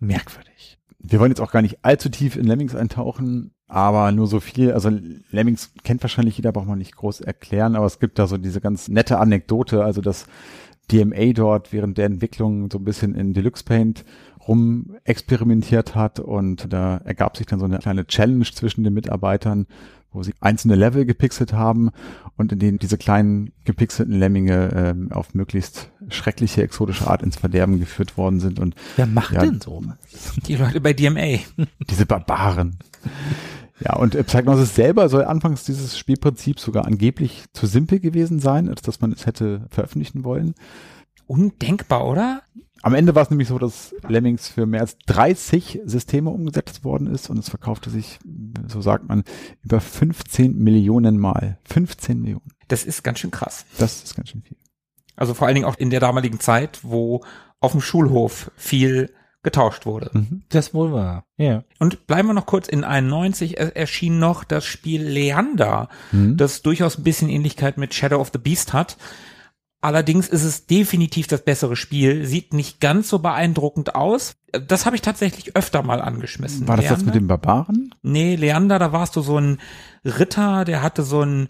[0.00, 0.78] Merkwürdig.
[0.98, 4.72] Wir wollen jetzt auch gar nicht allzu tief in Lemmings eintauchen, aber nur so viel.
[4.72, 4.90] Also
[5.30, 8.60] Lemmings kennt wahrscheinlich jeder, braucht man nicht groß erklären, aber es gibt da so diese
[8.60, 10.26] ganz nette Anekdote, also dass
[10.90, 14.04] DMA dort während der Entwicklung so ein bisschen in Deluxe Paint
[14.46, 19.66] rum experimentiert hat und da ergab sich dann so eine kleine Challenge zwischen den Mitarbeitern,
[20.10, 21.90] wo sie einzelne Level gepixelt haben
[22.38, 27.78] und in denen diese kleinen gepixelten Lemminge ähm, auf möglichst schreckliche exotische Art ins Verderben
[27.78, 29.40] geführt worden sind und Wer macht Ja.
[29.40, 29.82] denn so?
[30.46, 31.40] Die Leute bei DMA.
[31.90, 32.78] diese Barbaren.
[33.80, 38.68] Ja, und äh, Psychnosis selber soll anfangs dieses Spielprinzip sogar angeblich zu simpel gewesen sein,
[38.68, 40.54] als dass man es hätte veröffentlichen wollen.
[41.26, 42.42] Undenkbar, oder?
[42.82, 47.08] Am Ende war es nämlich so, dass Lemmings für mehr als 30 Systeme umgesetzt worden
[47.08, 48.20] ist und es verkaufte sich,
[48.68, 49.24] so sagt man,
[49.62, 51.58] über 15 Millionen Mal.
[51.64, 52.52] 15 Millionen.
[52.68, 53.64] Das ist ganz schön krass.
[53.78, 54.56] Das ist ganz schön viel.
[55.16, 57.24] Also vor allen Dingen auch in der damaligen Zeit, wo
[57.60, 59.12] auf dem Schulhof viel
[59.48, 60.10] getauscht wurde.
[60.12, 60.42] Mhm.
[60.50, 61.24] Das wohl war.
[61.36, 61.64] Ja.
[61.78, 66.36] Und bleiben wir noch kurz in 91 er- erschien noch das Spiel Leander, Mhm.
[66.36, 68.96] das durchaus ein bisschen Ähnlichkeit mit Shadow of the Beast hat.
[69.80, 74.34] Allerdings ist es definitiv das bessere Spiel, sieht nicht ganz so beeindruckend aus.
[74.66, 76.66] Das habe ich tatsächlich öfter mal angeschmissen.
[76.66, 77.04] War das das Leander?
[77.06, 77.94] mit den Barbaren?
[78.02, 79.58] Nee, Leander, da warst du so ein
[80.04, 81.48] Ritter, der hatte so einen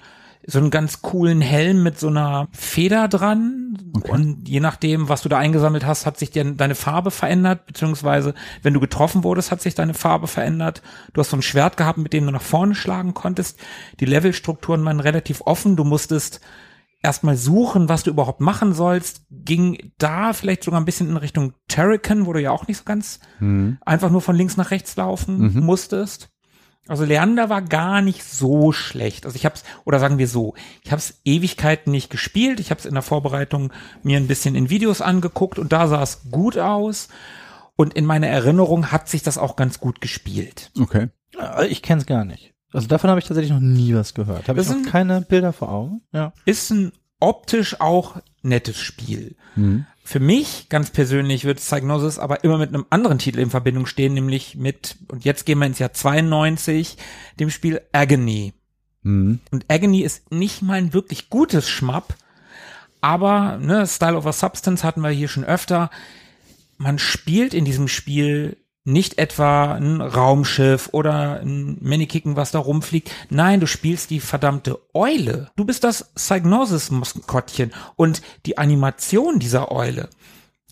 [0.50, 3.76] so einen ganz coolen Helm mit so einer Feder dran.
[3.94, 4.10] Okay.
[4.10, 8.32] Und je nachdem, was du da eingesammelt hast, hat sich dir deine Farbe verändert, beziehungsweise
[8.62, 10.80] wenn du getroffen wurdest, hat sich deine Farbe verändert.
[11.12, 13.58] Du hast so ein Schwert gehabt, mit dem du nach vorne schlagen konntest.
[14.00, 15.76] Die Levelstrukturen waren relativ offen.
[15.76, 16.40] Du musstest
[17.02, 19.26] erstmal suchen, was du überhaupt machen sollst.
[19.30, 22.84] Ging da vielleicht sogar ein bisschen in Richtung Terrican, wo du ja auch nicht so
[22.84, 23.76] ganz Mhm.
[23.84, 25.60] einfach nur von links nach rechts laufen Mhm.
[25.62, 26.30] musstest.
[26.88, 29.26] Also Leander war gar nicht so schlecht.
[29.26, 32.58] Also ich hab's, oder sagen wir so, ich hab's Ewigkeiten nicht gespielt.
[32.60, 33.72] Ich hab's in der Vorbereitung
[34.02, 37.08] mir ein bisschen in Videos angeguckt und da sah es gut aus.
[37.76, 40.70] Und in meiner Erinnerung hat sich das auch ganz gut gespielt.
[40.80, 41.08] Okay.
[41.38, 42.52] Äh, Ich kenn's gar nicht.
[42.72, 44.48] Also davon habe ich tatsächlich noch nie was gehört.
[44.48, 46.02] Habe ich Das noch sind- keine Bilder vor Augen.
[46.12, 46.32] Ja.
[46.44, 49.36] Ist ein optisch auch nettes Spiel.
[49.56, 49.86] Mhm.
[50.08, 54.14] Für mich ganz persönlich wird Psygnosis aber immer mit einem anderen Titel in Verbindung stehen,
[54.14, 56.96] nämlich mit, und jetzt gehen wir ins Jahr 92,
[57.38, 58.54] dem Spiel Agony.
[59.02, 59.40] Mhm.
[59.50, 62.16] Und Agony ist nicht mal ein wirklich gutes Schmapp,
[63.02, 65.90] aber ne, Style over Substance hatten wir hier schon öfter.
[66.78, 68.56] Man spielt in diesem Spiel
[68.88, 73.10] nicht etwa ein Raumschiff oder ein Manikicken, was da rumfliegt.
[73.28, 75.50] Nein, du spielst die verdammte Eule.
[75.56, 77.72] Du bist das Psygnosis-Maskottchen.
[77.96, 80.08] Und die Animation dieser Eule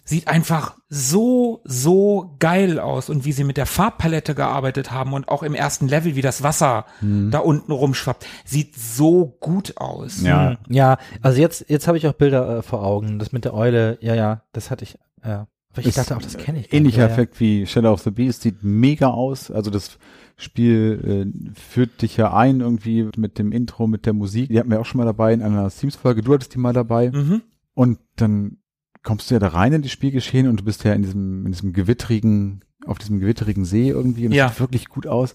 [0.04, 3.10] sieht einfach so, so geil aus.
[3.10, 6.42] Und wie sie mit der Farbpalette gearbeitet haben und auch im ersten Level, wie das
[6.42, 6.86] Wasser
[7.30, 10.22] da unten rumschwappt, sieht so gut aus.
[10.22, 10.50] Ja.
[10.50, 10.56] Hm.
[10.68, 13.18] Ja, also jetzt, jetzt habe ich auch Bilder äh, vor Augen.
[13.18, 15.48] Das mit der Eule, ja, ja, das hatte ich, ja.
[15.84, 16.72] Ich dachte auch, das kenne ich.
[16.72, 19.50] Ähnlicher ja, Effekt wie Shadow of the Beast, sieht mega aus.
[19.50, 19.98] Also das
[20.36, 24.48] Spiel äh, führt dich ja ein irgendwie mit dem Intro, mit der Musik.
[24.50, 26.22] Die hatten wir auch schon mal dabei in einer Teams-Folge.
[26.22, 27.10] Du hattest die mal dabei.
[27.10, 27.42] Mhm.
[27.74, 28.58] Und dann
[29.02, 31.52] kommst du ja da rein in das Spielgeschehen und du bist ja in diesem, in
[31.52, 34.48] diesem gewitterigen, auf diesem gewitterigen See irgendwie und es Ja.
[34.48, 35.34] sieht wirklich gut aus.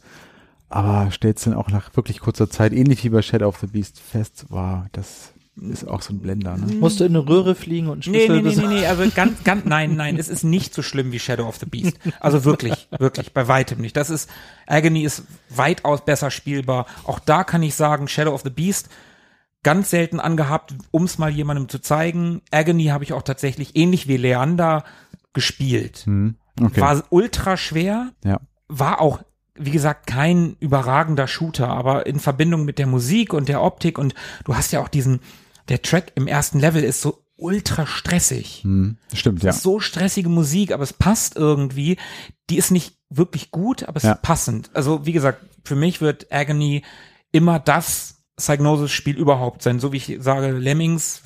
[0.70, 4.00] Aber stellst dann auch nach wirklich kurzer Zeit, ähnlich wie bei Shadow of the Beast,
[4.00, 6.76] fest, wow, das ist auch so ein Blender, ne?
[6.76, 8.76] Musst du in eine Röhre fliegen und einen Nee, Schlüssel nee, nee, nee, besorgen?
[8.76, 11.66] nee, also ganz, ganz, nein, nein, es ist nicht so schlimm wie Shadow of the
[11.66, 12.00] Beast.
[12.20, 13.98] Also wirklich, wirklich, bei weitem nicht.
[13.98, 14.30] Das ist,
[14.66, 16.86] Agony ist weitaus besser spielbar.
[17.04, 18.90] Auch da kann ich sagen, Shadow of the Beast,
[19.64, 22.42] ganz selten angehabt, um es mal jemandem zu zeigen.
[22.52, 24.84] Agony habe ich auch tatsächlich, ähnlich wie Leander,
[25.34, 26.04] gespielt.
[26.06, 26.36] Hm.
[26.60, 26.82] Okay.
[26.82, 28.40] War ultra schwer, ja.
[28.68, 29.20] war auch,
[29.56, 34.14] wie gesagt, kein überragender Shooter, aber in Verbindung mit der Musik und der Optik und
[34.46, 35.20] du hast ja auch diesen,
[35.70, 38.62] der Track im ersten Level ist so ultra stressig.
[38.64, 38.98] Hm.
[39.14, 39.52] Stimmt, ja.
[39.52, 41.98] So stressige Musik, aber es passt irgendwie.
[42.50, 44.14] Die ist nicht wirklich gut, aber es Ja.
[44.14, 44.70] ist passend.
[44.74, 46.84] Also, wie gesagt, für mich wird Agony
[47.32, 49.80] immer das Psygnosis-Spiel überhaupt sein.
[49.80, 51.22] So wie ich sage, Lemmings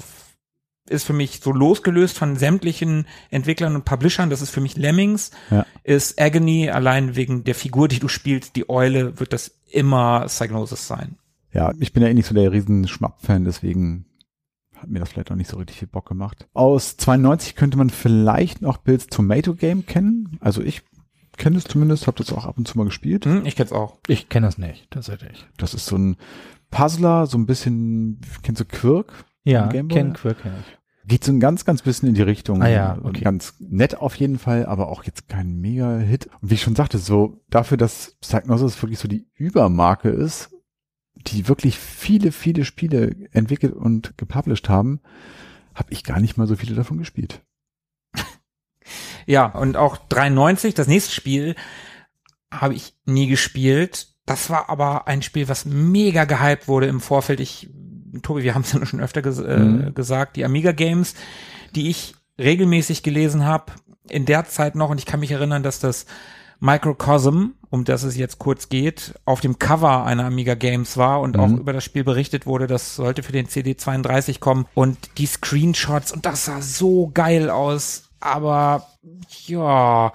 [0.90, 4.30] ist für mich so losgelöst von sämtlichen Entwicklern und Publishern.
[4.30, 5.32] Das ist für mich Lemmings.
[5.50, 5.66] Ja.
[5.84, 10.88] Ist Agony allein wegen der Figur, die du spielst, die Eule, wird das immer Psygnosis
[10.88, 11.18] sein.
[11.52, 14.06] Ja, ich bin ja eh nicht so der riesen Schmapp-Fan, deswegen
[14.76, 16.48] hat mir das vielleicht auch nicht so richtig viel Bock gemacht.
[16.54, 20.38] Aus 92 könnte man vielleicht noch Bills Tomato Game kennen.
[20.42, 20.84] Also ich
[21.38, 23.26] kenne es zumindest, habe das auch ab und zu mal gespielt.
[23.26, 23.98] Hm, ich kenn's auch.
[24.08, 25.46] Ich kenne das nicht, tatsächlich.
[25.58, 26.18] Das ist so ein
[26.72, 29.26] Puzzler, so ein bisschen, kennst du Quirk?
[29.46, 29.68] Ja?
[29.68, 30.78] Ken Quirk kenn ich.
[31.08, 32.62] Geht so ein ganz, ganz bisschen in die Richtung.
[32.62, 33.22] Ah ja, okay.
[33.22, 36.30] Ganz nett auf jeden Fall, aber auch jetzt kein Mega-Hit.
[36.42, 40.50] Und wie ich schon sagte, so dafür, dass Psygnosis wirklich so die Übermarke ist,
[41.14, 45.00] die wirklich viele, viele Spiele entwickelt und gepublished haben,
[45.76, 47.42] habe ich gar nicht mal so viele davon gespielt.
[49.26, 51.56] Ja, und auch 93, das nächste Spiel,
[52.52, 54.14] habe ich nie gespielt.
[54.26, 57.40] Das war aber ein Spiel, was mega gehypt wurde im Vorfeld.
[57.40, 57.70] Ich,
[58.22, 59.94] Tobi, wir haben es ja schon öfter ges äh, Mhm.
[59.96, 61.14] gesagt, die Amiga Games,
[61.76, 63.74] die ich regelmäßig gelesen habe,
[64.10, 66.06] in der Zeit noch, und ich kann mich erinnern, dass das
[66.60, 71.38] Microcosm, um das es jetzt kurz geht, auf dem Cover einer Amiga Games war und
[71.38, 71.58] auch Mhm.
[71.58, 76.26] über das Spiel berichtet wurde, das sollte für den CD32 kommen und die Screenshots und
[76.26, 78.88] das sah so geil aus, aber
[79.48, 80.12] ja,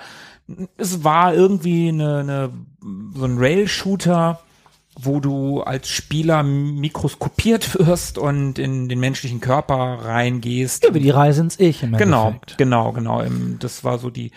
[0.77, 2.51] es war irgendwie eine, eine
[3.15, 4.41] so ein Rail-Shooter,
[5.03, 10.85] wo du als Spieler mikroskopiert wirst und in den menschlichen Körper reingehst.
[10.87, 12.59] Über die Reise ins Ich im Genau, Endeffekt.
[12.59, 13.21] genau, genau.
[13.21, 14.31] Im- Das war so die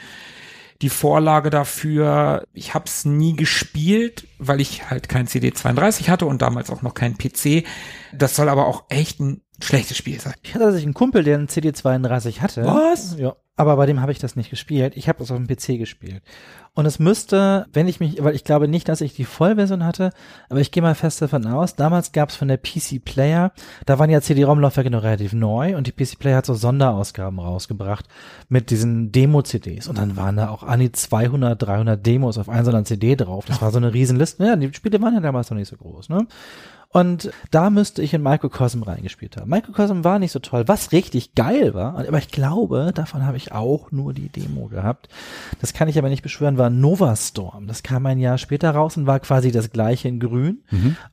[0.81, 2.43] die Vorlage dafür.
[2.53, 6.93] Ich habe es nie gespielt, weil ich halt kein CD32 hatte und damals auch noch
[6.93, 7.63] keinen PC.
[8.11, 10.33] Das soll aber auch echt ein schlechtes Spiel sein.
[10.41, 12.65] Ich hatte tatsächlich einen Kumpel, der einen CD32 hatte.
[12.65, 13.15] Was?
[13.17, 13.35] Ja.
[13.55, 14.93] Aber bei dem habe ich das nicht gespielt.
[14.95, 16.23] Ich habe das auf dem PC gespielt.
[16.73, 20.09] Und es müsste, wenn ich mich, weil ich glaube nicht, dass ich die Vollversion hatte,
[20.49, 23.51] aber ich gehe mal fest davon aus, damals gab es von der PC Player,
[23.85, 28.07] da waren ja CD-ROM-Laufwerke noch relativ neu und die PC Player hat so Sonderausgaben rausgebracht
[28.49, 29.87] mit diesen Demo-CDs.
[29.87, 33.15] Und dann waren da auch an die 200, 300 Demos auf einer so einer CD
[33.15, 33.45] drauf.
[33.45, 34.43] Das war so eine Riesenliste.
[34.43, 36.25] Ja, die Spiele waren ja damals noch nicht so groß, ne?
[36.93, 39.49] Und da müsste ich in Microcosm reingespielt haben.
[39.49, 43.51] Microcosm war nicht so toll, was richtig geil war, aber ich glaube, davon habe ich
[43.51, 45.09] auch nur die Demo gehabt.
[45.59, 47.65] Das kann ich aber nicht beschwören, war Nova Storm.
[47.65, 50.63] Das kam ein Jahr später raus und war quasi das gleiche in grün.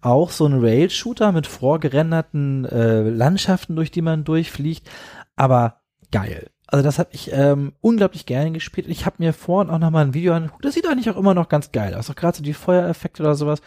[0.03, 4.89] Auch so ein Rail-Shooter mit vorgerenderten äh, Landschaften, durch die man durchfliegt,
[5.35, 6.51] aber geil.
[6.73, 8.87] Also das habe ich ähm, unglaublich gerne gespielt.
[8.89, 10.65] Ich habe mir vorhin auch noch mal ein Video angeguckt.
[10.65, 12.09] Das sieht eigentlich auch immer noch ganz geil aus.
[12.09, 13.61] Auch gerade so die Feuereffekte oder sowas.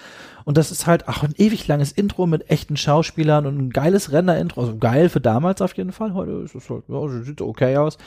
[0.45, 4.14] Und das ist halt auch ein ewig langes Intro mit echten Schauspielern und ein geiles
[4.14, 4.62] Render-Intro.
[4.62, 6.14] Also geil für damals auf jeden Fall.
[6.14, 7.97] Heute ist es halt, ja, sieht okay aus.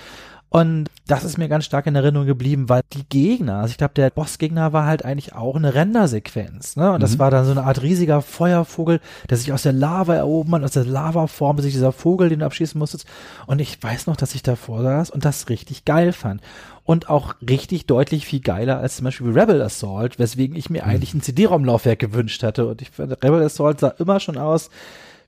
[0.49, 3.95] Und das ist mir ganz stark in Erinnerung geblieben, weil die Gegner, also ich glaube,
[3.95, 6.77] der Bossgegner war halt eigentlich auch eine Rendersequenz.
[6.77, 6.93] Ne?
[6.93, 7.19] Und das Mhm.
[7.19, 10.71] war dann so eine Art riesiger Feuervogel, der sich aus der Lava erhoben hat, aus
[10.73, 13.07] der Lava formte sich dieser Vogel, den du abschießen musstest.
[13.47, 16.41] Und ich weiß noch, dass ich davor saß und das richtig geil fand.
[16.85, 21.13] Und auch richtig deutlich viel geiler als zum Beispiel Rebel Assault, weswegen ich mir eigentlich
[21.13, 22.67] ein CD-ROM-Laufwerk gewünscht hatte.
[22.69, 24.71] Und ich fand, Rebel Assault sah immer schon aus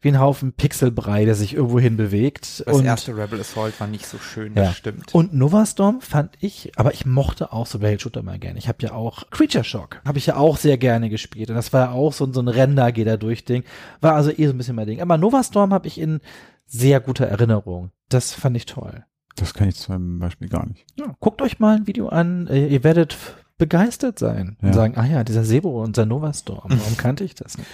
[0.00, 2.62] wie ein Haufen Pixelbrei, der sich irgendwo hin bewegt.
[2.66, 4.64] Das und erste Rebel Assault war nicht so schön, ja.
[4.64, 5.14] das stimmt.
[5.14, 8.58] Und Novastorm fand ich, aber ich mochte auch so Rail-Shooter mal gerne.
[8.58, 11.50] Ich habe ja auch Creature Shock, habe ich ja auch sehr gerne gespielt.
[11.50, 13.64] Und das war ja auch so, so ein Render geht da durch Ding.
[14.00, 15.00] War also eh so ein bisschen mein Ding.
[15.00, 16.20] Aber Novastorm habe ich in
[16.66, 17.90] sehr guter Erinnerung.
[18.08, 19.04] Das fand ich toll.
[19.36, 20.84] Das kann ich zum Beispiel gar nicht.
[20.96, 23.16] Ja, guckt euch mal ein Video an, ihr werdet
[23.56, 24.74] begeistert sein und Ja.
[24.74, 27.68] sagen, ah ja, dieser Sebo und sein Novastorm, warum kannte ich das nicht?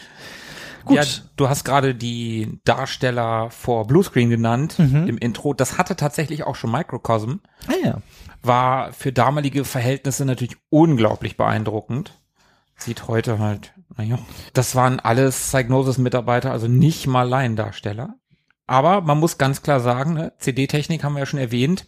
[0.84, 0.96] Gut.
[0.96, 1.04] Ja,
[1.36, 5.06] du hast gerade die Darsteller vor Bluescreen genannt Mhm.
[5.08, 5.54] im Intro.
[5.54, 7.36] Das hatte tatsächlich auch schon Microcosm.
[7.68, 7.98] ah ja.
[8.42, 12.12] War für damalige Verhältnisse natürlich unglaublich beeindruckend.
[12.76, 14.18] Sieht heute halt, naja.
[14.52, 18.16] Das waren alles Psygnosis-Mitarbeiter, also nicht mal Laiendarsteller.
[18.66, 21.84] Aber man muss ganz klar sagen, ne, CD-Technik haben wir ja schon erwähnt.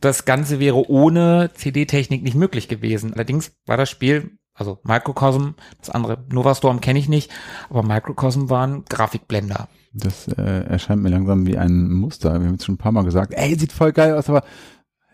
[0.00, 3.12] Das Ganze wäre ohne CD-Technik nicht möglich gewesen.
[3.12, 5.50] Allerdings war das Spiel, also Microcosm,
[5.80, 7.30] das andere Novastorm kenne ich nicht,
[7.70, 9.68] aber Microcosm waren Grafikblender.
[9.92, 12.34] Das äh, erscheint mir langsam wie ein Muster.
[12.34, 14.42] Wir haben jetzt schon ein paar Mal gesagt, ey, sieht voll geil aus, aber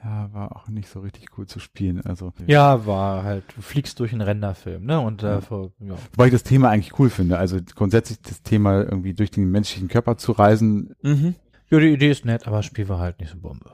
[0.05, 2.03] ja, war auch nicht so richtig cool zu spielen.
[2.05, 5.01] Also Ja, war halt, du fliegst durch einen Renderfilm, ne?
[5.01, 5.95] Und äh, vor, ja.
[6.13, 7.39] Wobei ich das Thema eigentlich cool finde.
[7.39, 10.95] Also grundsätzlich das Thema irgendwie durch den menschlichen Körper zu reisen.
[11.03, 11.37] Mhm.
[11.71, 13.73] ja, die Idee ist nett, aber das Spiel war halt nicht so Bombe.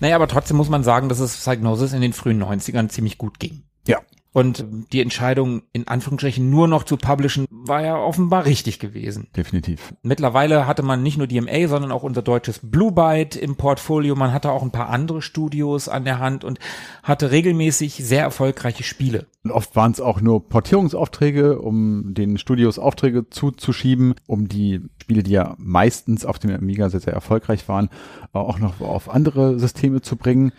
[0.00, 3.38] Naja, aber trotzdem muss man sagen, dass es Psygnosis in den frühen 90ern ziemlich gut
[3.38, 3.62] ging.
[3.86, 4.00] Ja.
[4.34, 9.28] Und die Entscheidung, in Anführungsstrichen nur noch zu publishen, war ja offenbar richtig gewesen.
[9.36, 9.94] Definitiv.
[10.02, 14.16] Mittlerweile hatte man nicht nur DMA, sondern auch unser deutsches Blue Byte im Portfolio.
[14.16, 16.58] Man hatte auch ein paar andere Studios an der Hand und
[17.04, 19.28] hatte regelmäßig sehr erfolgreiche Spiele.
[19.44, 25.22] Und oft waren es auch nur Portierungsaufträge, um den Studios Aufträge zuzuschieben, um die Spiele,
[25.22, 27.88] die ja meistens auf dem Amiga sehr, sehr erfolgreich waren,
[28.32, 30.52] auch noch auf andere Systeme zu bringen.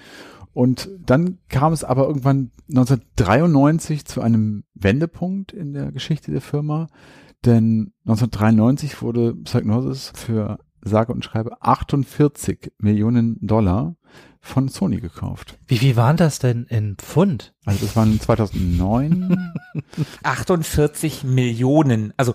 [0.55, 6.87] Und dann kam es aber irgendwann 1993 zu einem Wendepunkt in der Geschichte der Firma,
[7.43, 13.97] denn 1993 wurde Psygnosis für sage und schreibe 48 Millionen Dollar
[14.39, 15.57] von Sony gekauft.
[15.67, 17.53] Wie viel waren das denn in Pfund?
[17.65, 19.53] Also das waren 2009.
[20.23, 22.13] 48 Millionen.
[22.15, 22.33] Also,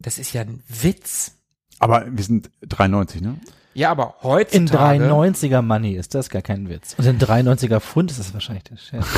[0.00, 1.38] das ist ja ein Witz.
[1.78, 3.38] aber wir sind 93, ne?
[3.76, 5.04] Ja, aber In heutzutage.
[5.04, 6.94] 93er Money ist das gar kein Witz.
[6.98, 9.06] Und in 93er Pfund ist das wahrscheinlich der Scherz.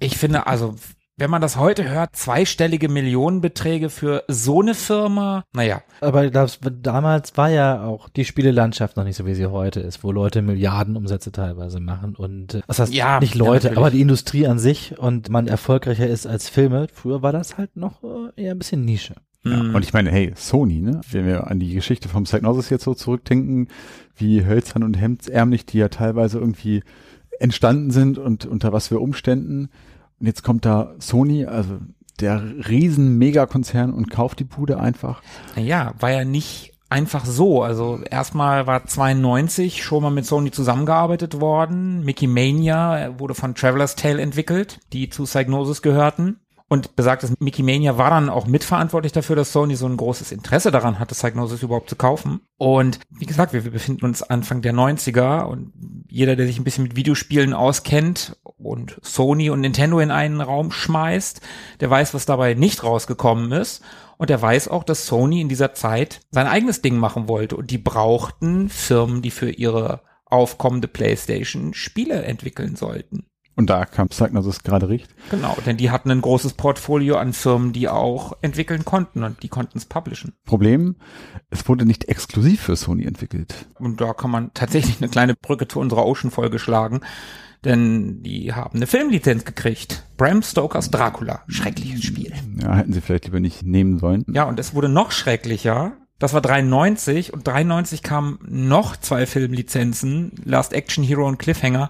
[0.00, 0.74] Ich finde, also,
[1.18, 7.36] wenn man das heute hört, zweistellige Millionenbeträge für so eine Firma, naja, Aber das, damals
[7.36, 11.30] war ja auch die Spielelandschaft noch nicht so, wie sie heute ist, wo Leute Milliardenumsätze
[11.30, 13.78] teilweise machen und äh, was heißt Ja, nicht ja, Leute, natürlich.
[13.78, 16.86] aber die Industrie an sich und man erfolgreicher ist als Filme.
[16.92, 19.14] Früher war das halt noch äh, eher ein bisschen Nische.
[19.44, 19.74] Ja, Mhm.
[19.74, 21.00] und ich meine, hey, Sony, ne?
[21.10, 23.68] Wenn wir an die Geschichte vom Psygnosis jetzt so zurückdenken,
[24.16, 26.82] wie hölzern und hemdsärmlich die ja teilweise irgendwie
[27.40, 29.68] entstanden sind und unter was für Umständen.
[30.20, 31.78] Und jetzt kommt da Sony, also
[32.20, 35.22] der riesen Megakonzern und kauft die Bude einfach.
[35.56, 37.62] Naja, war ja nicht einfach so.
[37.62, 42.04] Also erstmal war 92 schon mal mit Sony zusammengearbeitet worden.
[42.04, 46.36] Mickey Mania wurde von Traveler's Tale entwickelt, die zu Psygnosis gehörten.
[46.72, 50.70] Und besagtes Mickey Mania war dann auch mitverantwortlich dafür, dass Sony so ein großes Interesse
[50.70, 52.40] daran hatte, Psygnosis überhaupt zu kaufen.
[52.56, 55.74] Und wie gesagt, wir, wir befinden uns Anfang der 90er und
[56.08, 60.72] jeder, der sich ein bisschen mit Videospielen auskennt und Sony und Nintendo in einen Raum
[60.72, 61.42] schmeißt,
[61.80, 63.82] der weiß, was dabei nicht rausgekommen ist.
[64.16, 67.54] Und der weiß auch, dass Sony in dieser Zeit sein eigenes Ding machen wollte.
[67.54, 73.26] Und die brauchten Firmen, die für ihre aufkommende PlayStation Spiele entwickeln sollten.
[73.54, 75.10] Und da kam Psygnosis gerade recht.
[75.30, 79.48] Genau, denn die hatten ein großes Portfolio an Firmen, die auch entwickeln konnten und die
[79.48, 80.32] konnten es publishen.
[80.46, 80.96] Problem,
[81.50, 83.66] es wurde nicht exklusiv für Sony entwickelt.
[83.78, 87.00] Und da kann man tatsächlich eine kleine Brücke zu unserer Ocean-Folge schlagen,
[87.64, 90.04] denn die haben eine Filmlizenz gekriegt.
[90.16, 91.42] Bram Stokers Dracula.
[91.46, 92.32] Schreckliches Spiel.
[92.60, 94.24] Ja, hätten sie vielleicht lieber nicht nehmen sollen.
[94.32, 95.92] Ja, und es wurde noch schrecklicher.
[96.18, 101.88] Das war 93 und 93 kamen noch zwei Filmlizenzen, Last Action Hero und Cliffhanger.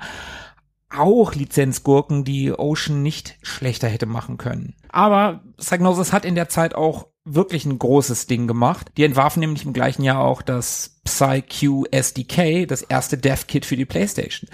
[0.97, 4.74] Auch Lizenzgurken, die Ocean nicht schlechter hätte machen können.
[4.88, 8.93] Aber Psygnosis hat in der Zeit auch wirklich ein großes Ding gemacht.
[8.97, 13.84] Die entwarfen nämlich im gleichen Jahr auch das PsyQ SDK, das erste Dev-Kit für die
[13.84, 14.51] PlayStation.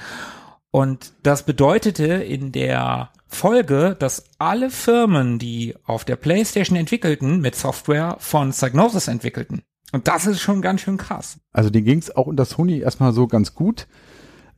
[0.71, 7.55] Und das bedeutete in der Folge, dass alle Firmen, die auf der PlayStation entwickelten, mit
[7.55, 9.63] Software von Psygnosis entwickelten.
[9.93, 11.39] Und das ist schon ganz schön krass.
[11.53, 13.87] Also denen ging es auch unter Sony erstmal so ganz gut.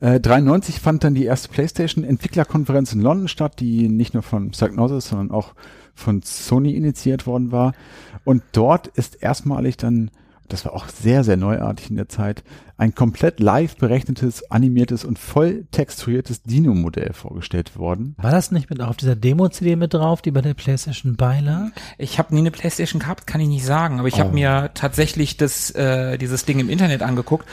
[0.00, 5.08] Äh, 93 fand dann die erste PlayStation-Entwicklerkonferenz in London statt, die nicht nur von Psygnosis,
[5.08, 5.54] sondern auch
[5.94, 7.74] von Sony initiiert worden war.
[8.24, 10.10] Und dort ist erstmalig dann,
[10.48, 12.42] das war auch sehr, sehr neuartig in der Zeit,
[12.78, 18.14] ein komplett live berechnetes, animiertes und voll texturiertes Dino-Modell vorgestellt worden.
[18.16, 21.68] War das nicht mit auf dieser Demo-CD mit drauf, die bei der PlayStation beilag?
[21.98, 24.20] Ich habe nie eine Playstation gehabt, kann ich nicht sagen, aber ich Oh.
[24.20, 27.46] habe mir tatsächlich das, äh, dieses Ding im Internet angeguckt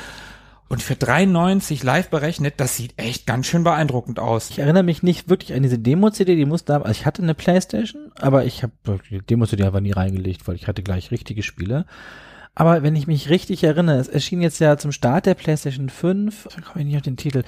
[0.70, 4.50] und für 3,90 live berechnet, das sieht echt ganz schön beeindruckend aus.
[4.50, 8.12] Ich erinnere mich nicht wirklich an diese Demo-CD, die musste, also ich hatte eine Playstation,
[8.20, 8.74] aber ich habe
[9.10, 11.86] die Demo-CD einfach nie reingelegt, weil ich hatte gleich richtige Spiele.
[12.60, 16.48] Aber wenn ich mich richtig erinnere, es erschien jetzt ja zum Start der PlayStation 5,
[16.56, 17.44] da komme ich nicht auf den Titel,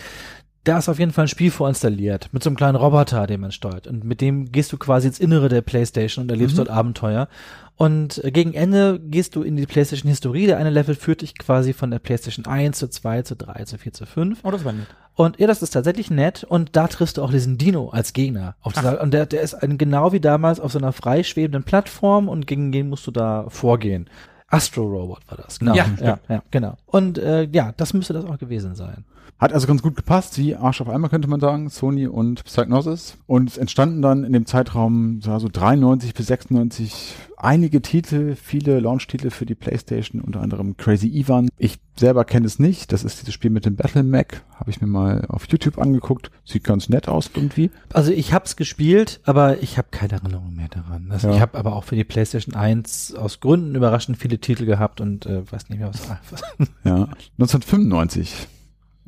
[0.69, 3.51] da ist auf jeden Fall ein Spiel vorinstalliert, mit so einem kleinen Roboter, den man
[3.51, 3.87] steuert.
[3.87, 7.27] Und mit dem gehst du quasi ins Innere der PlayStation und erlebst dort Abenteuer.
[7.75, 10.45] Und äh, gegen Ende gehst du in die PlayStation-Historie.
[10.45, 13.77] Der eine Level führt dich quasi von der PlayStation 1 zu 2 zu 3 zu
[13.79, 14.39] 4 zu 5.
[14.43, 14.85] Oh, das war nett.
[15.15, 16.43] Und ja, das ist tatsächlich nett.
[16.43, 18.55] Und da triffst du auch diesen Dino als Gegner.
[18.61, 22.29] Auf dieser, und der, der ist ein, genau wie damals auf so einer freischwebenden Plattform
[22.29, 24.07] und gegen den musst du da vorgehen.
[24.49, 25.73] Astro Robot war das, genau.
[25.73, 26.77] Ja, ja, ja genau.
[26.85, 29.03] Und äh, ja, das müsste das auch gewesen sein.
[29.37, 33.17] Hat also ganz gut gepasst, wie Arsch auf einmal könnte man sagen, Sony und Psygnosis.
[33.27, 39.29] Und es entstanden dann in dem Zeitraum so 93 bis 96 einige Titel, viele Launch-Titel
[39.29, 41.49] für die Playstation, unter anderem Crazy Ivan.
[41.57, 44.81] Ich selber kenne es nicht, das ist dieses Spiel mit dem Battle Mac, habe ich
[44.81, 46.31] mir mal auf YouTube angeguckt.
[46.45, 47.71] Sieht ganz nett aus irgendwie.
[47.93, 51.07] Also ich hab's gespielt, aber ich habe keine Erinnerung mehr daran.
[51.11, 51.35] Also Ja.
[51.35, 55.25] Ich habe aber auch für die PlayStation 1 aus Gründen überraschend viele Titel gehabt und
[55.25, 56.09] äh, weiß nicht mehr was.
[56.29, 56.41] was
[56.83, 56.95] Ja.
[57.39, 58.47] 1995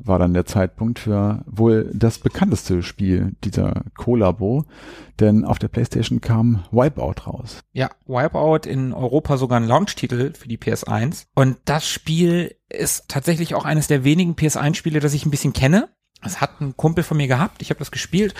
[0.04, 4.64] war dann der Zeitpunkt für wohl das bekannteste Spiel dieser Collabo,
[5.20, 7.60] denn auf der Playstation kam Wipeout raus.
[7.72, 11.26] Ja, Wipeout in Europa sogar ein Launch-Titel für die PS1.
[11.34, 15.88] Und das Spiel ist tatsächlich auch eines der wenigen PS1-Spiele, das ich ein bisschen kenne.
[16.22, 18.34] Das hat ein Kumpel von mir gehabt, ich habe das gespielt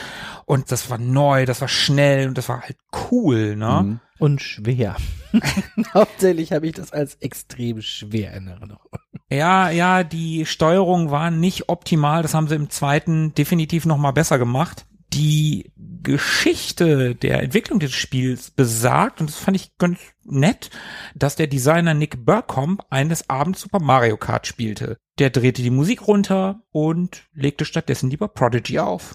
[0.46, 2.76] und das war neu, das war schnell und das war halt
[3.10, 3.82] cool, ne?
[3.82, 4.00] Mhm.
[4.20, 4.96] und schwer.
[5.94, 8.88] Hauptsächlich habe ich das als extrem schwer in Erinnerung.
[9.32, 12.20] Ja, ja, die Steuerung war nicht optimal.
[12.20, 14.86] Das haben sie im zweiten definitiv noch mal besser gemacht.
[15.14, 15.72] Die
[16.02, 20.70] Geschichte der Entwicklung des Spiels besagt, und das fand ich ganz nett,
[21.14, 24.98] dass der Designer Nick Burcombe eines Abends Super Mario Kart spielte.
[25.18, 29.14] Der drehte die Musik runter und legte stattdessen lieber Prodigy auf.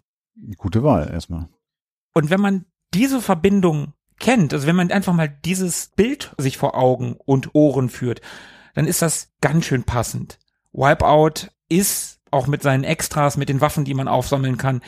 [0.58, 1.48] Gute Wahl erstmal.
[2.16, 6.76] Und wenn man diese Verbindung kennt, also wenn man einfach mal dieses Bild sich vor
[6.76, 8.22] Augen und Ohren führt,
[8.78, 10.38] dann ist das ganz schön passend.
[10.72, 14.82] Wipeout ist auch mit seinen Extras, mit den Waffen, die man aufsammeln kann,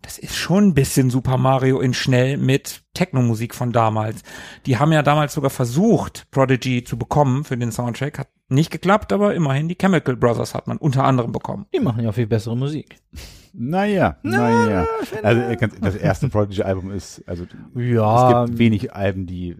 [0.00, 4.22] das ist schon ein bisschen Super Mario in schnell mit Techno-Musik von damals.
[4.64, 8.18] Die haben ja damals sogar versucht, Prodigy zu bekommen für den Soundtrack.
[8.18, 11.66] Hat nicht geklappt, aber immerhin die Chemical Brothers hat man unter anderem bekommen.
[11.74, 12.96] Die machen ja viel bessere Musik.
[13.54, 14.86] Naja, naja.
[15.22, 17.44] Also äh, das erste Prodigy-Album ist, also
[17.74, 19.50] Ja, es gibt wenig Alben, die.
[19.50, 19.56] äh,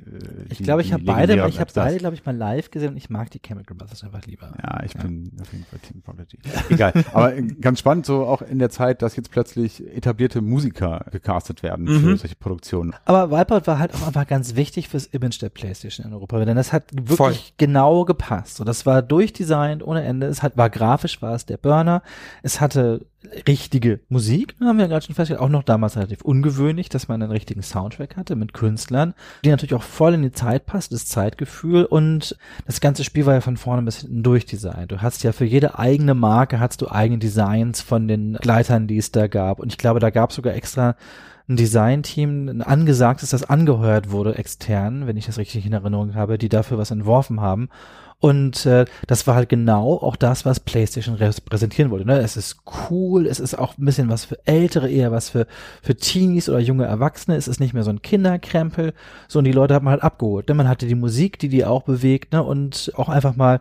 [0.50, 2.96] ich die- glaube, ich habe beide, ich habe beide, glaube ich, mal live gesehen und
[2.96, 4.52] ich mag die Chemical Brothers einfach lieber.
[4.62, 6.38] Ja, ich bin auf jeden Fall Team Prodigy.
[6.70, 6.92] Egal.
[7.12, 11.62] Aber äh, ganz spannend, so auch in der Zeit, dass jetzt plötzlich etablierte Musiker gecastet
[11.62, 12.16] werden für Mhm.
[12.16, 12.94] solche Produktionen.
[13.04, 16.56] Aber Wipeout war halt auch einfach ganz wichtig fürs Image der PlayStation in Europa, denn
[16.56, 17.34] das hat wirklich Voll.
[17.56, 18.56] genau gepasst.
[18.56, 20.26] So, das war durchdesignt ohne Ende.
[20.26, 22.02] Es hat, war grafisch, war es der Burner.
[22.42, 23.06] Es hatte
[23.46, 27.20] richtige Musik, haben wir ja gerade schon festgestellt, auch noch damals relativ ungewöhnlich, dass man
[27.20, 29.14] einen richtigen Soundtrack hatte mit Künstlern,
[29.44, 33.34] die natürlich auch voll in die Zeit passt, das Zeitgefühl und das ganze Spiel war
[33.34, 34.92] ja von vorne bis hinten durchdesignt.
[34.92, 38.98] Du hast ja für jede eigene Marke hast du eigene Designs von den Gleitern, die
[38.98, 40.94] es da gab und ich glaube, da gab es sogar extra
[41.48, 46.36] ein Designteam, ein angesagtes, das angeheuert wurde extern, wenn ich das richtig in Erinnerung habe,
[46.36, 47.70] die dafür was entworfen haben.
[48.20, 52.04] Und äh, das war halt genau auch das, was PlayStation repräsentieren wollte.
[52.04, 52.18] Ne?
[52.18, 52.56] Es ist
[52.90, 55.46] cool, es ist auch ein bisschen was für Ältere, eher was für,
[55.82, 57.36] für Teenies oder junge Erwachsene.
[57.36, 58.92] Es ist nicht mehr so ein Kinderkrempel.
[59.28, 60.48] So, und die Leute haben halt abgeholt.
[60.48, 60.54] Ne?
[60.54, 62.42] Man hatte die Musik, die die auch bewegt, ne?
[62.42, 63.60] und auch einfach mal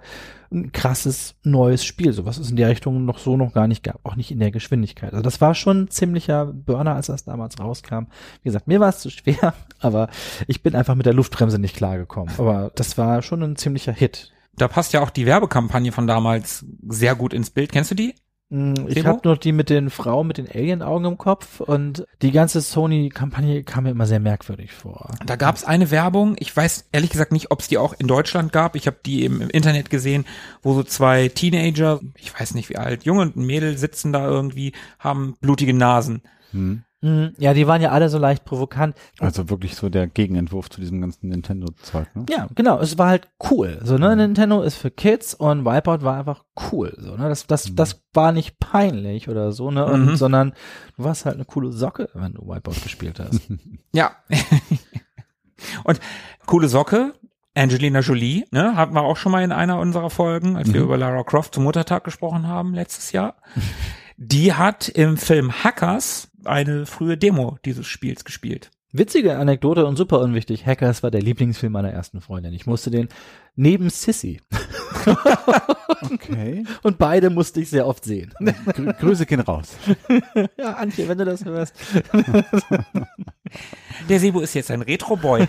[0.52, 3.84] ein krasses neues Spiel, so was es in der Richtung noch so noch gar nicht
[3.84, 5.12] gab, auch nicht in der Geschwindigkeit.
[5.12, 8.06] Also das war schon ein ziemlicher Burner, als das damals rauskam.
[8.42, 10.10] Wie gesagt, mir war es zu schwer, aber
[10.48, 12.34] ich bin einfach mit der Luftbremse nicht klargekommen.
[12.38, 14.32] Aber das war schon ein ziemlicher Hit.
[14.58, 17.72] Da passt ja auch die Werbekampagne von damals sehr gut ins Bild.
[17.72, 18.16] Kennst du die?
[18.50, 22.32] Mm, Ich habe nur die mit den Frauen mit den Alien-Augen im Kopf und die
[22.32, 25.12] ganze Sony-Kampagne kam mir immer sehr merkwürdig vor.
[25.26, 28.08] Da gab es eine Werbung, ich weiß ehrlich gesagt nicht, ob es die auch in
[28.08, 28.76] Deutschland gab.
[28.76, 30.26] Ich habe die im, im Internet gesehen,
[30.64, 34.26] wo so zwei Teenager, ich weiß nicht wie alt, Junge und ein Mädel sitzen da
[34.26, 36.22] irgendwie, haben blutige Nasen.
[36.52, 36.84] Hm.
[37.08, 37.34] Mhm.
[37.38, 38.96] Ja, die waren ja alle so leicht provokant.
[39.20, 42.26] Also wirklich so der Gegenentwurf zu diesem ganzen Nintendo-Zeug, ne?
[42.30, 42.80] Ja, genau.
[42.80, 43.80] Es war halt cool.
[43.84, 46.94] So, ne, Nintendo ist für Kids und Wipeout war einfach cool.
[47.00, 50.16] So, ne, das, das, das war nicht peinlich oder so, ne, und, Mhm.
[50.16, 50.54] sondern
[50.98, 53.42] du warst halt eine coole Socke, wenn du Wipeout gespielt hast.
[53.94, 54.12] Ja.
[55.84, 56.00] Und
[56.46, 57.14] coole Socke,
[57.56, 60.86] Angelina Jolie, ne, hatten wir auch schon mal in einer unserer Folgen, als wir Mhm.
[60.86, 63.36] über Lara Croft zum Muttertag gesprochen haben letztes Jahr.
[64.18, 68.72] Die hat im Film Hackers eine frühe Demo dieses Spiels gespielt.
[68.94, 70.66] Witzige Anekdote und super unwichtig.
[70.66, 72.54] Hackers war der Lieblingsfilm meiner ersten Freundin.
[72.54, 73.10] Ich musste den
[73.56, 74.42] neben Sissy.
[76.12, 76.64] Okay.
[76.84, 78.34] Und beide musste ich sehr oft sehen.
[78.74, 79.76] Grü Grüße gehen raus.
[80.58, 81.74] Ja, Antje, wenn du das hörst.
[84.10, 85.48] Der Sebo ist jetzt ein Retro-Boy.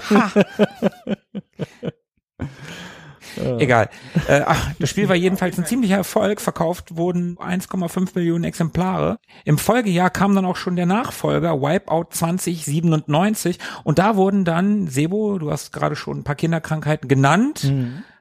[3.39, 3.59] Ha.
[3.59, 3.89] Egal.
[4.27, 6.41] Äh, ach, das Spiel war jedenfalls ein ziemlicher Erfolg.
[6.41, 9.19] Verkauft wurden 1,5 Millionen Exemplare.
[9.45, 15.39] Im Folgejahr kam dann auch schon der Nachfolger Wipeout 2097 und da wurden dann, Sebo,
[15.39, 17.73] du hast gerade schon ein paar Kinderkrankheiten genannt,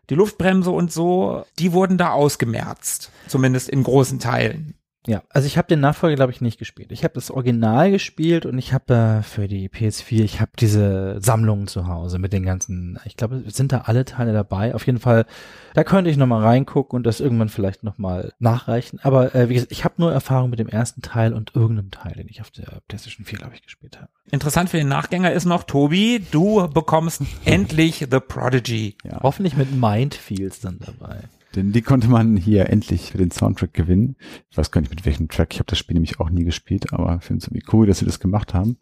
[0.09, 3.11] die Luftbremse und so, die wurden da ausgemerzt.
[3.27, 4.73] Zumindest in großen Teilen.
[5.07, 6.91] Ja, also ich habe den Nachfolger, glaube ich, nicht gespielt.
[6.91, 11.17] Ich habe das Original gespielt und ich habe äh, für die PS4, ich habe diese
[11.21, 14.75] Sammlungen zu Hause mit den ganzen, ich glaube, sind da alle Teile dabei.
[14.75, 15.25] Auf jeden Fall,
[15.73, 18.99] da könnte ich nochmal reingucken und das irgendwann vielleicht nochmal nachreichen.
[19.01, 22.11] Aber äh, wie gesagt, ich habe nur Erfahrung mit dem ersten Teil und irgendeinem Teil,
[22.13, 24.09] den ich auf der PlayStation 4, glaube ich, gespielt habe.
[24.29, 28.97] Interessant für den Nachgänger ist noch, Tobi, du bekommst endlich The Prodigy.
[29.05, 29.21] Ja.
[29.23, 31.21] Hoffentlich mit Mindfields dann dabei.
[31.57, 34.15] Denn die konnte man hier endlich für den Soundtrack gewinnen.
[34.51, 35.53] Ich weiß gar nicht mit welchem Track.
[35.53, 37.97] Ich habe das Spiel nämlich auch nie gespielt, aber ich finde es irgendwie cool, dass
[37.97, 38.77] sie das gemacht haben.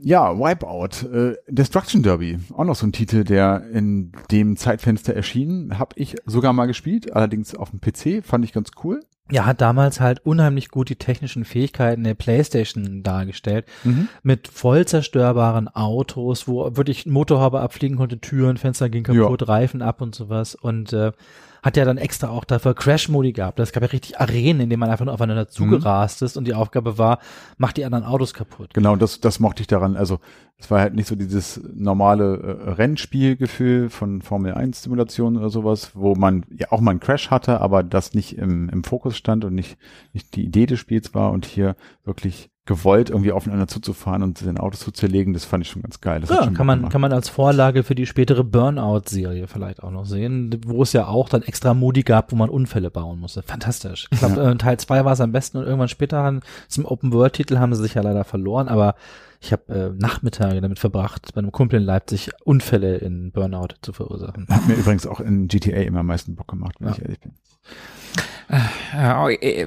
[0.00, 5.78] Ja, Wipeout, äh, Destruction Derby, auch noch so ein Titel, der in dem Zeitfenster erschien,
[5.78, 9.00] habe ich sogar mal gespielt, allerdings auf dem PC, fand ich ganz cool.
[9.30, 13.66] Ja, hat damals halt unheimlich gut die technischen Fähigkeiten der PlayStation dargestellt.
[14.22, 20.00] Mit voll zerstörbaren Autos, wo wirklich Motorhaube abfliegen konnte, Türen, Fenster gingen kaputt, Reifen ab
[20.00, 20.54] und sowas.
[20.54, 21.12] Und äh,
[21.62, 23.60] hat ja dann extra auch dafür Crash-Modi gehabt.
[23.60, 26.54] Es gab ja richtig Arenen, in denen man einfach nur aufeinander zugerast ist und die
[26.54, 27.18] Aufgabe war,
[27.56, 28.74] macht die anderen Autos kaputt.
[28.74, 29.96] Genau, das, das mochte ich daran.
[29.96, 30.18] Also
[30.58, 35.92] es war halt nicht so dieses normale äh, Rennspielgefühl von Formel 1 Simulation oder sowas,
[35.94, 39.44] wo man ja auch mal einen Crash hatte, aber das nicht im, im Fokus stand
[39.44, 39.78] und nicht,
[40.12, 44.56] nicht die Idee des Spiels war und hier wirklich gewollt irgendwie aufeinander zuzufahren und den
[44.56, 46.20] Autos zu zerlegen, das fand ich schon ganz geil.
[46.20, 46.92] Das Ja, kann man, gemacht.
[46.92, 51.08] kann man als Vorlage für die spätere Burnout-Serie vielleicht auch noch sehen, wo es ja
[51.08, 53.42] auch dann extra Modi gab, wo man Unfälle bauen musste.
[53.42, 54.06] Fantastisch.
[54.12, 57.58] Ich glaube, äh, Teil 2 war es am besten und irgendwann später haben, zum Open-World-Titel
[57.58, 58.94] haben sie sich ja leider verloren, aber
[59.40, 63.92] ich habe äh, Nachmittage damit verbracht, bei einem Kumpel in Leipzig Unfälle in Burnout zu
[63.92, 64.46] verursachen.
[64.48, 66.94] Hat mir übrigens auch in GTA immer am meisten Bock gemacht, wenn Ja.
[66.94, 67.32] ich ehrlich bin.
[68.94, 69.66] Ja, äh,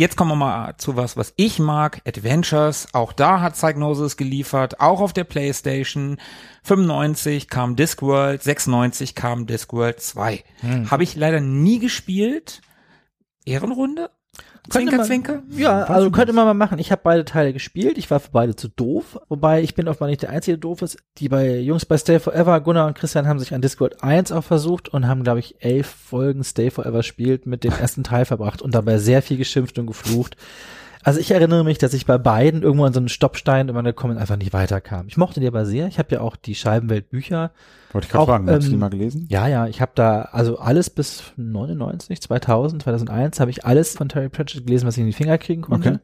[0.00, 2.00] Jetzt kommen wir mal zu was, was ich mag.
[2.06, 2.88] Adventures.
[2.94, 4.80] Auch da hat Psygnosis geliefert.
[4.80, 6.16] Auch auf der Playstation.
[6.62, 8.42] 95 kam Discworld.
[8.42, 10.42] 96 kam Discworld 2.
[10.90, 12.62] Habe ich leider nie gespielt.
[13.44, 14.08] Ehrenrunde?
[14.68, 15.42] Zwinker, man- zwinker?
[15.50, 16.78] Ja, also könnte man mal machen.
[16.78, 17.98] Ich habe beide Teile gespielt.
[17.98, 19.18] Ich war für beide zu doof.
[19.28, 20.98] Wobei ich bin offenbar nicht der einzige der doof ist.
[21.18, 24.44] Die bei Jungs bei Stay Forever, Gunnar und Christian haben sich an Discord 1 auch
[24.44, 28.62] versucht und haben, glaube ich, elf Folgen Stay Forever spielt mit dem ersten Teil verbracht
[28.62, 30.36] und dabei sehr viel geschimpft und geflucht.
[31.02, 34.18] Also ich erinnere mich, dass ich bei beiden irgendwo an so einen Stoppstein immer gekommen
[34.18, 35.06] einfach nicht weiterkam.
[35.08, 35.86] Ich mochte die aber sehr.
[35.86, 37.52] Ich habe ja auch die Scheibenwelt-Bücher
[37.92, 39.26] Wollte ich gerade fragen, hast du die ähm, mal gelesen?
[39.30, 44.08] ja, ja, ich habe da also alles bis 99, 2000, 2001 habe ich alles von
[44.08, 45.88] Terry Pratchett gelesen, was ich in die Finger kriegen konnte.
[45.88, 45.98] Okay.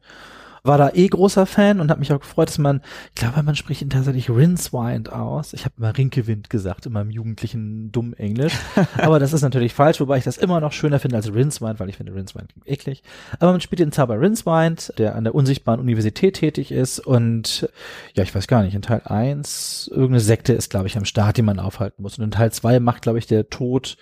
[0.63, 3.55] War da eh großer Fan und habe mich auch gefreut, dass man, ich glaube, man
[3.55, 5.53] spricht ihn tatsächlich Rincewind aus.
[5.53, 8.53] Ich habe immer Rinkewind gesagt in meinem jugendlichen dummen Englisch,
[8.97, 11.89] aber das ist natürlich falsch, wobei ich das immer noch schöner finde als Rincewind, weil
[11.89, 13.03] ich finde Rincewind eklig.
[13.39, 17.69] Aber man spielt den Zauber Rincewind, der an der unsichtbaren Universität tätig ist und
[18.13, 21.37] ja, ich weiß gar nicht, in Teil 1 irgendeine Sekte ist, glaube ich, am Start,
[21.37, 22.17] die man aufhalten muss.
[22.17, 23.97] Und in Teil 2 macht, glaube ich, der Tod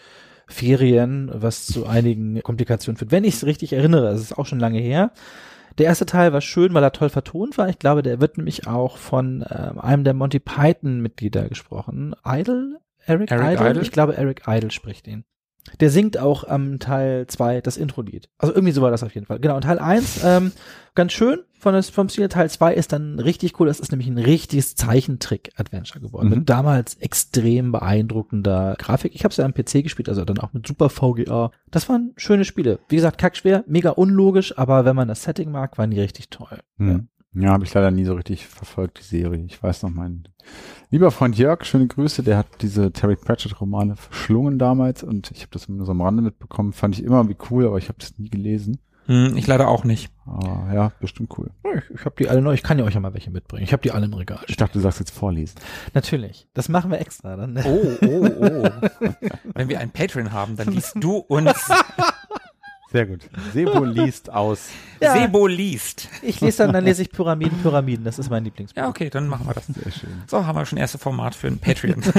[0.47, 3.11] Ferien, was zu einigen Komplikationen führt.
[3.11, 5.11] Wenn ich es richtig erinnere, es ist auch schon lange her.
[5.77, 7.67] Der erste Teil war schön, weil er toll vertont war.
[7.69, 12.15] Ich glaube, der wird nämlich auch von ähm, einem der Monty Python Mitglieder gesprochen.
[12.25, 12.79] Idle?
[13.05, 13.69] Eric, Eric Idle?
[13.69, 13.81] Idle?
[13.81, 15.25] Ich glaube, Eric Idle spricht ihn.
[15.79, 18.29] Der singt auch am Teil 2 das Intro-Lied.
[18.37, 19.39] Also irgendwie so war das auf jeden Fall.
[19.39, 20.51] Genau, und Teil 1, ähm,
[20.93, 22.29] ganz schön von das, vom Stil.
[22.29, 23.67] Teil 2 ist dann richtig cool.
[23.67, 26.29] Das ist nämlich ein richtiges Zeichentrick-Adventure geworden.
[26.29, 26.35] Mhm.
[26.35, 29.15] Mit damals extrem beeindruckender Grafik.
[29.15, 31.51] Ich habe es ja am PC gespielt, also dann auch mit super VGA.
[31.71, 32.79] Das waren schöne Spiele.
[32.87, 36.59] Wie gesagt, kackschwer, mega unlogisch, aber wenn man das Setting mag, waren die richtig toll.
[36.77, 36.87] Hm.
[36.87, 36.99] Ja,
[37.43, 39.43] habe ich leider nie so richtig verfolgt, die Serie.
[39.45, 40.23] Ich weiß noch, mein
[40.89, 45.51] lieber Freund Jörg, schöne Grüße, der hat diese Terry Pratchett-Romane verschlungen damals und ich habe
[45.51, 46.73] das nur so am Rande mitbekommen.
[46.73, 48.79] Fand ich immer wie cool, aber ich habe das nie gelesen.
[49.07, 50.11] Hm, ich leider auch nicht.
[50.25, 51.51] Aber ja, bestimmt cool.
[51.75, 53.63] Ich, ich habe die alle noch, ich kann ja euch ja mal welche mitbringen.
[53.63, 54.39] Ich habe die alle im Regal.
[54.47, 55.59] Ich dachte, du sagst jetzt vorlesen.
[55.93, 56.47] Natürlich.
[56.53, 57.57] Das machen wir extra dann.
[57.63, 58.69] Oh, oh, oh.
[59.53, 61.53] Wenn wir einen Patreon haben, dann liest du uns
[62.91, 63.21] Sehr gut.
[63.53, 64.69] Sebo liest aus.
[65.01, 65.13] Ja.
[65.13, 66.07] Sebo liest.
[66.21, 68.05] Ich lese dann, dann lese ich Pyramiden, Pyramiden.
[68.05, 68.77] Das ist mein Lieblingsbuch.
[68.81, 69.65] Ja, okay, dann machen wir das.
[69.67, 70.23] Sehr schön.
[70.27, 72.01] So, haben wir schon erste Format für ein Patreon.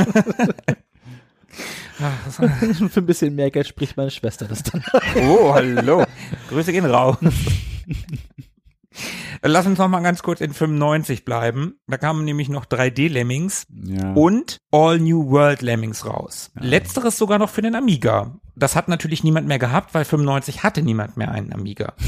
[2.27, 2.37] Das-
[2.93, 4.85] Für ein bisschen mehr Geld spricht meine Schwester das dann.
[5.27, 6.05] oh, hallo.
[6.51, 7.17] Grüße gehen raus.
[9.43, 11.75] Lass uns noch mal ganz kurz in 95 bleiben.
[11.87, 14.13] Da kamen nämlich noch 3D-Lemmings Ja.
[14.15, 16.51] und All New World Lemmings raus.
[16.59, 18.37] Letzteres sogar noch für den Amiga.
[18.55, 21.95] Das hat natürlich niemand mehr gehabt, weil 95 hatte niemand mehr einen Amiga.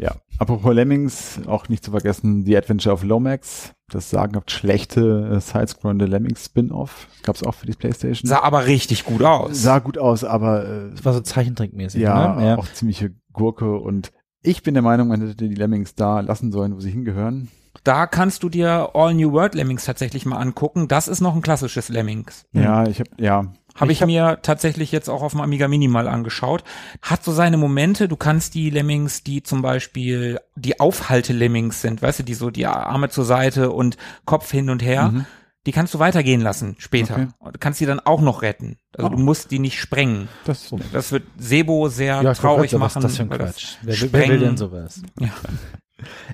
[0.00, 5.40] Ja, apropos Lemmings, auch nicht zu vergessen, The Adventure of Lomax, das sagenhaft schlechte äh,
[5.40, 8.28] Sidescrollende Lemmings Spin-Off, gab's auch für die Playstation.
[8.28, 9.60] Sah aber richtig gut aus.
[9.60, 12.00] Sah gut aus, aber äh, Das war so zeichentrickmäßig.
[12.00, 12.46] ja, ne?
[12.46, 12.58] ja.
[12.58, 14.12] auch ziemliche Gurke und
[14.42, 17.48] ich bin der Meinung, man hätte die Lemmings da lassen sollen, wo sie hingehören.
[17.84, 20.88] Da kannst du dir All New World Lemmings tatsächlich mal angucken.
[20.88, 22.44] Das ist noch ein klassisches Lemmings.
[22.52, 26.08] Ja, ich habe ja, Habe ich, mir tatsächlich jetzt auch auf dem Amiga Mini mal
[26.08, 26.64] angeschaut.
[27.02, 28.08] Hat so seine Momente.
[28.08, 32.66] Du kannst die Lemmings, die zum Beispiel die Aufhalte-Lemmings sind, weißt du, die so die
[32.66, 35.26] Arme zur Seite und Kopf hin und her, Mhm.
[35.68, 37.12] Die kannst du weitergehen lassen später.
[37.14, 37.28] Okay.
[37.40, 38.78] Und du kannst die dann auch noch retten.
[38.96, 39.10] Also Oh.
[39.14, 40.28] du musst die nicht sprengen.
[40.46, 42.98] das Das wird Sebo sehr Ja, traurig gerade machen.
[43.00, 43.76] ist das für ein weil das Quatsch?
[43.82, 45.02] Wer, will- wer will denn sowas?
[45.20, 45.28] Ja.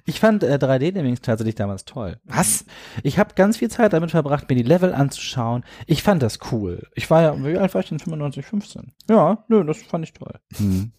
[0.04, 2.18] Ich fand äh, 3D-Lemmings tatsächlich damals toll.
[2.24, 2.66] Was?
[3.02, 5.64] Ich habe ganz viel Zeit damit verbracht, mir die Level anzuschauen.
[5.86, 6.86] Ich fand das cool.
[6.94, 7.98] Ich war ja, wie alt war ich denn?
[7.98, 8.92] 95, 15.
[9.08, 10.34] Ja, nö, das fand ich toll.
[10.56, 10.92] Hm.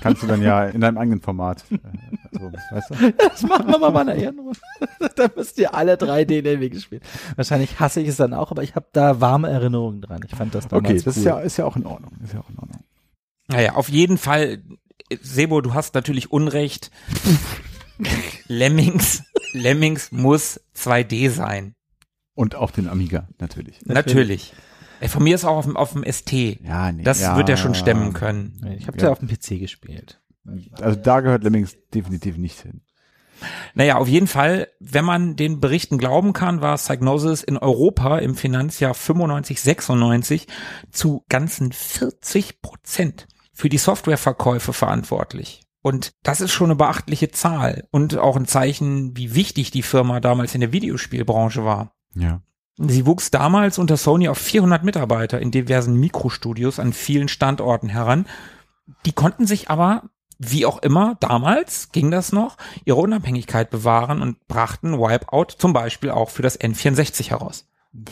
[0.00, 1.64] Kannst du dann ja in deinem eigenen Format.
[1.70, 1.78] Äh,
[2.32, 3.12] also, weißt du?
[3.12, 4.58] Das machen wir mal bei einer Ehrenrunde.
[5.16, 7.02] da müsst ihr alle 3D-Lemmings spielen.
[7.36, 10.20] Wahrscheinlich hasse ich es dann auch, aber ich habe da warme Erinnerungen dran.
[10.26, 11.20] Ich fand das damals Okay, das cool.
[11.20, 12.12] ist ja, ist ja auch in Ordnung.
[12.22, 12.80] Ist ja auch in Ordnung.
[13.48, 14.62] Naja, auf jeden Fall,
[15.20, 16.90] Sebo, du hast natürlich Unrecht.
[18.48, 21.74] Lemmings, Lemmings muss 2D sein.
[22.34, 23.80] Und auf den Amiga, natürlich.
[23.84, 24.52] Natürlich.
[24.52, 24.69] Ey,
[25.08, 26.32] von mir ist auch auf dem, auf dem ST.
[26.32, 27.02] Ja, nee.
[27.02, 28.74] Das ja, wird er schon stemmen können.
[28.78, 29.04] Ich habe Ja.
[29.04, 30.20] ja auf dem PC gespielt.
[30.80, 32.82] Also da gehört Lemmings definitiv nicht hin.
[33.74, 38.34] Naja, auf jeden Fall, wenn man den Berichten glauben kann, war Psygnosis in Europa im
[38.34, 40.46] Finanzjahr 95, 96
[40.90, 45.62] zu ganzen 40 Prozent für die Softwareverkäufe verantwortlich.
[45.82, 50.20] Und das ist schon eine beachtliche Zahl und auch ein Zeichen, wie wichtig die Firma
[50.20, 51.94] damals in der Videospielbranche war.
[52.14, 52.42] Ja.
[52.82, 58.26] Sie wuchs damals unter Sony auf 400 Mitarbeiter in diversen Mikrostudios an vielen Standorten heran.
[59.04, 60.04] Die konnten sich aber,
[60.38, 66.10] wie auch immer, damals ging das noch, ihre Unabhängigkeit bewahren und brachten Wipeout zum Beispiel
[66.10, 67.66] auch für das N64 heraus.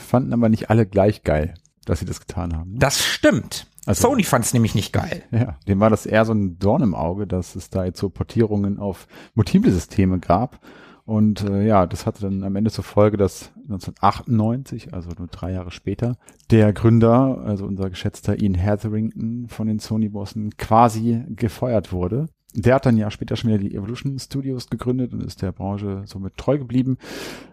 [0.07, 1.55] Fanden aber nicht alle gleich geil,
[1.87, 2.73] dass sie das getan haben.
[2.73, 2.79] ne?
[2.79, 3.67] Das stimmt.
[3.87, 5.25] Also- Sony fand es nämlich nicht geil.
[5.31, 8.11] Ja, dem war das eher so ein Dorn im Auge, dass es da jetzt so
[8.11, 10.61] Portierungen auf multiple Systeme gab.
[11.09, 15.53] Und äh, ja, das hatte dann am Ende zur Folge, dass 1998, also nur drei
[15.53, 16.19] Jahre später,
[16.51, 22.27] der Gründer, also unser geschätzter Ian Hetherington von den Sony-Bossen quasi gefeuert wurde.
[22.53, 26.03] Der hat dann ja später schon wieder die Evolution Studios gegründet und ist der Branche
[26.05, 26.99] somit treu geblieben.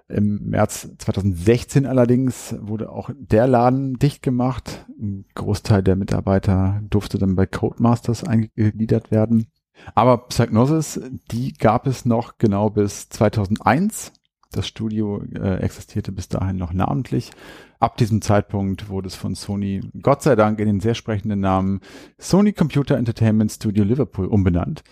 [0.09, 4.85] Im März 2016 allerdings wurde auch der Laden dicht gemacht.
[4.99, 9.47] Ein Großteil der Mitarbeiter durfte dann bei Codemasters eingegliedert werden.
[9.93, 10.99] Aber Psygnosis,
[11.31, 14.13] die gab es noch genau bis 2001.
[14.51, 17.31] Das Studio äh, existierte bis dahin noch namentlich.
[17.79, 21.81] Ab diesem Zeitpunkt wurde es von Sony, Gott sei Dank, in den sehr sprechenden Namen
[22.17, 24.83] Sony Computer Entertainment Studio Liverpool umbenannt.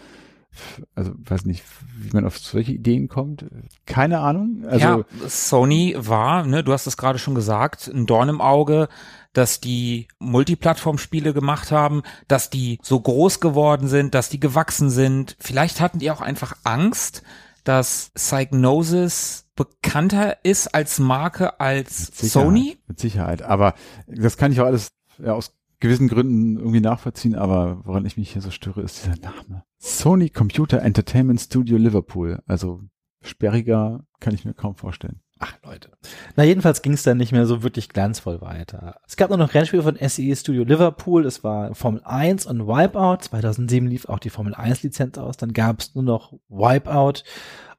[0.95, 1.63] Also weiß nicht,
[1.97, 3.45] wie man auf solche Ideen kommt.
[3.85, 4.65] Keine Ahnung.
[4.67, 8.87] Also ja, Sony war, ne, du hast es gerade schon gesagt, ein Dorn im Auge,
[9.33, 15.35] dass die Multiplattform-Spiele gemacht haben, dass die so groß geworden sind, dass die gewachsen sind.
[15.39, 17.23] Vielleicht hatten die auch einfach Angst,
[17.63, 22.77] dass Psygnosis bekannter ist als Marke als Mit Sony.
[22.87, 23.41] Mit Sicherheit.
[23.41, 23.73] Aber
[24.07, 25.53] das kann ich auch alles ja, aus
[25.83, 27.35] gewissen Gründen irgendwie nachvollziehen.
[27.35, 29.63] Aber woran ich mich hier so störe, ist dieser Name.
[29.77, 32.41] Sony Computer Entertainment Studio Liverpool.
[32.47, 32.81] Also
[33.21, 35.19] sperriger kann ich mir kaum vorstellen.
[35.39, 35.91] Ach, Leute.
[36.37, 38.95] Na, jedenfalls ging es dann nicht mehr so wirklich glanzvoll weiter.
[39.05, 41.25] Es gab nur noch Rennspiele von SEE Studio Liverpool.
[41.25, 43.23] Es war Formel 1 und Wipeout.
[43.23, 45.35] 2007 lief auch die Formel 1 Lizenz aus.
[45.35, 47.23] Dann gab es nur noch Wipeout.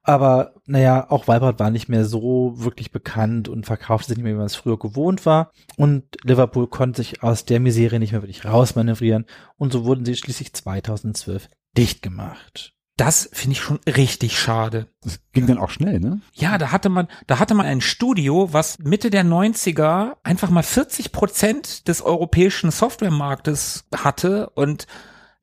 [0.05, 4.33] Aber naja, auch Wipeout war nicht mehr so wirklich bekannt und verkaufte sich nicht mehr,
[4.33, 5.51] wie man es früher gewohnt war.
[5.77, 9.25] Und Liverpool konnte sich aus der Misere nicht mehr wirklich rausmanövrieren.
[9.57, 12.73] Und so wurden sie schließlich 2012 dicht gemacht.
[12.97, 14.87] Das finde ich schon richtig schade.
[15.01, 16.21] Das ging dann auch schnell, ne?
[16.33, 20.63] Ja, da hatte man, da hatte man ein Studio, was Mitte der 90er einfach mal
[20.63, 24.87] 40 Prozent des europäischen Softwaremarktes hatte und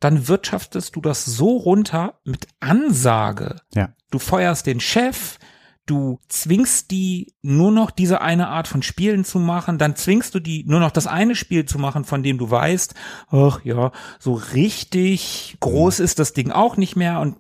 [0.01, 3.57] dann wirtschaftest du das so runter mit Ansage.
[3.75, 3.91] Ja.
[4.13, 5.39] Du feuerst den Chef,
[5.87, 10.39] du zwingst die nur noch diese eine Art von Spielen zu machen, dann zwingst du
[10.39, 12.95] die nur noch das eine Spiel zu machen, von dem du weißt,
[13.29, 17.37] ach ja, so richtig groß ist das Ding auch nicht mehr und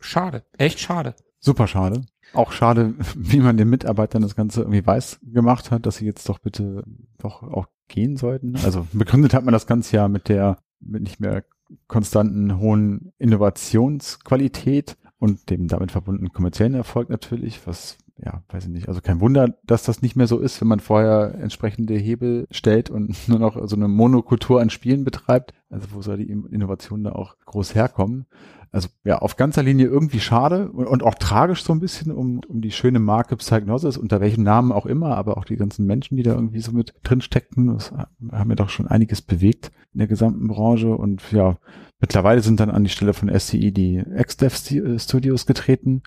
[0.00, 1.14] schade, echt schade.
[1.38, 2.02] Super schade.
[2.32, 6.28] Auch schade, wie man den Mitarbeitern das Ganze irgendwie weiß gemacht hat, dass sie jetzt
[6.28, 6.82] doch bitte
[7.18, 8.56] doch auch gehen sollten.
[8.64, 11.44] Also begründet hat man das Ganze ja mit der mit nicht mehr
[11.86, 18.88] konstanten hohen Innovationsqualität und dem damit verbundenen kommerziellen Erfolg natürlich, was ja, weiß ich nicht,
[18.88, 22.90] also kein Wunder, dass das nicht mehr so ist, wenn man vorher entsprechende Hebel stellt
[22.90, 25.54] und nur noch so eine Monokultur an Spielen betreibt.
[25.70, 28.26] Also wo soll die Innovation da auch groß herkommen?
[28.72, 32.40] Also ja, auf ganzer Linie irgendwie schade und, und auch tragisch so ein bisschen um,
[32.46, 36.16] um die schöne Marke Psygnosis, unter welchem Namen auch immer, aber auch die ganzen Menschen,
[36.16, 39.98] die da irgendwie so mit drin steckten, das haben ja doch schon einiges bewegt in
[39.98, 41.56] der gesamten Branche und ja,
[42.00, 46.02] mittlerweile sind dann an die Stelle von SCE die XDev Studios getreten.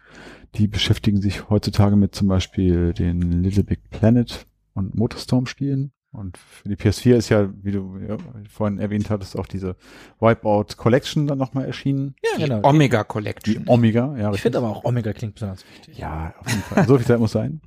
[0.56, 5.92] Die beschäftigen sich heutzutage mit zum Beispiel den Little Big Planet und Motorstorm Spielen.
[6.12, 8.18] Und für die PS4 ist ja, wie du ja,
[8.48, 9.76] vorhin erwähnt hattest, auch diese
[10.20, 12.14] Wipeout Collection dann nochmal erschienen.
[12.24, 12.70] Ja, genau.
[12.70, 13.64] Omega Collection.
[13.64, 14.32] Die Omega, ja.
[14.32, 15.98] Ich finde aber auch Omega klingt besonders wichtig.
[15.98, 16.86] Ja, auf jeden Fall.
[16.86, 17.62] So viel Zeit muss sein.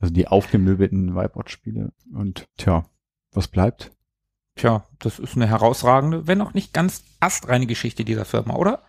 [0.00, 1.92] Also die aufgemöbelten Wipeout-Spiele.
[2.12, 2.84] Und tja,
[3.30, 3.92] was bleibt?
[4.56, 8.82] Tja, das ist eine herausragende, wenn auch nicht ganz astreine Geschichte dieser Firma, oder?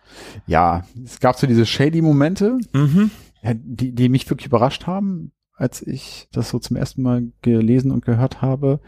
[0.46, 3.10] Ja, es gab so diese shady Momente, Mhm.
[3.42, 8.04] die, die mich wirklich überrascht haben, als ich das so zum ersten Mal gelesen und
[8.04, 8.80] gehört habe.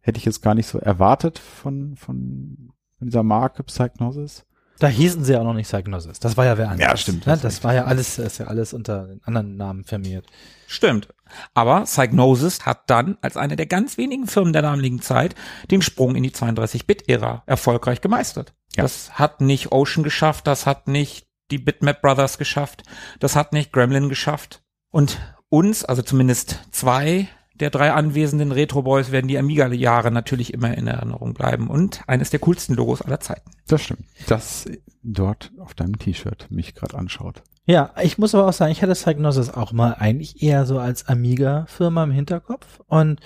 [0.00, 4.44] Hätte ich jetzt gar nicht so erwartet von, von, von dieser Marke Psychnosis.
[4.78, 6.18] Da hießen sie ja auch noch nicht Psygnosis.
[6.18, 6.90] Das war ja wer anderes.
[6.90, 7.34] Ja, stimmt, Ne?
[7.40, 7.64] Das recht.
[7.64, 10.26] war ja alles, das ist ja alles unter den anderen Namen firmiert.
[10.66, 11.08] Stimmt.
[11.54, 15.34] Aber Psygnosis hat dann als eine der ganz wenigen Firmen der damaligen Zeit
[15.70, 18.52] den Sprung in die 32-Bit-Ära erfolgreich gemeistert.
[18.76, 18.82] Ja.
[18.82, 22.82] Das hat nicht Ocean geschafft, das hat nicht die Bitmap Brothers geschafft,
[23.20, 24.62] das hat nicht Gremlin geschafft.
[24.90, 25.18] Und
[25.48, 30.86] uns, also zumindest zwei der drei anwesenden Retro Boys, werden die Amiga-Jahre natürlich immer in
[30.86, 33.50] Erinnerung bleiben und eines der coolsten Logos aller Zeiten.
[33.68, 34.04] Das stimmt.
[34.26, 34.66] Das
[35.02, 37.42] dort auf deinem T-Shirt mich gerade anschaut.
[37.66, 41.08] Ja, ich muss aber auch sagen, ich hatte Psygnosis auch mal eigentlich eher so als
[41.08, 43.20] Amiga-Firma im Hinterkopf und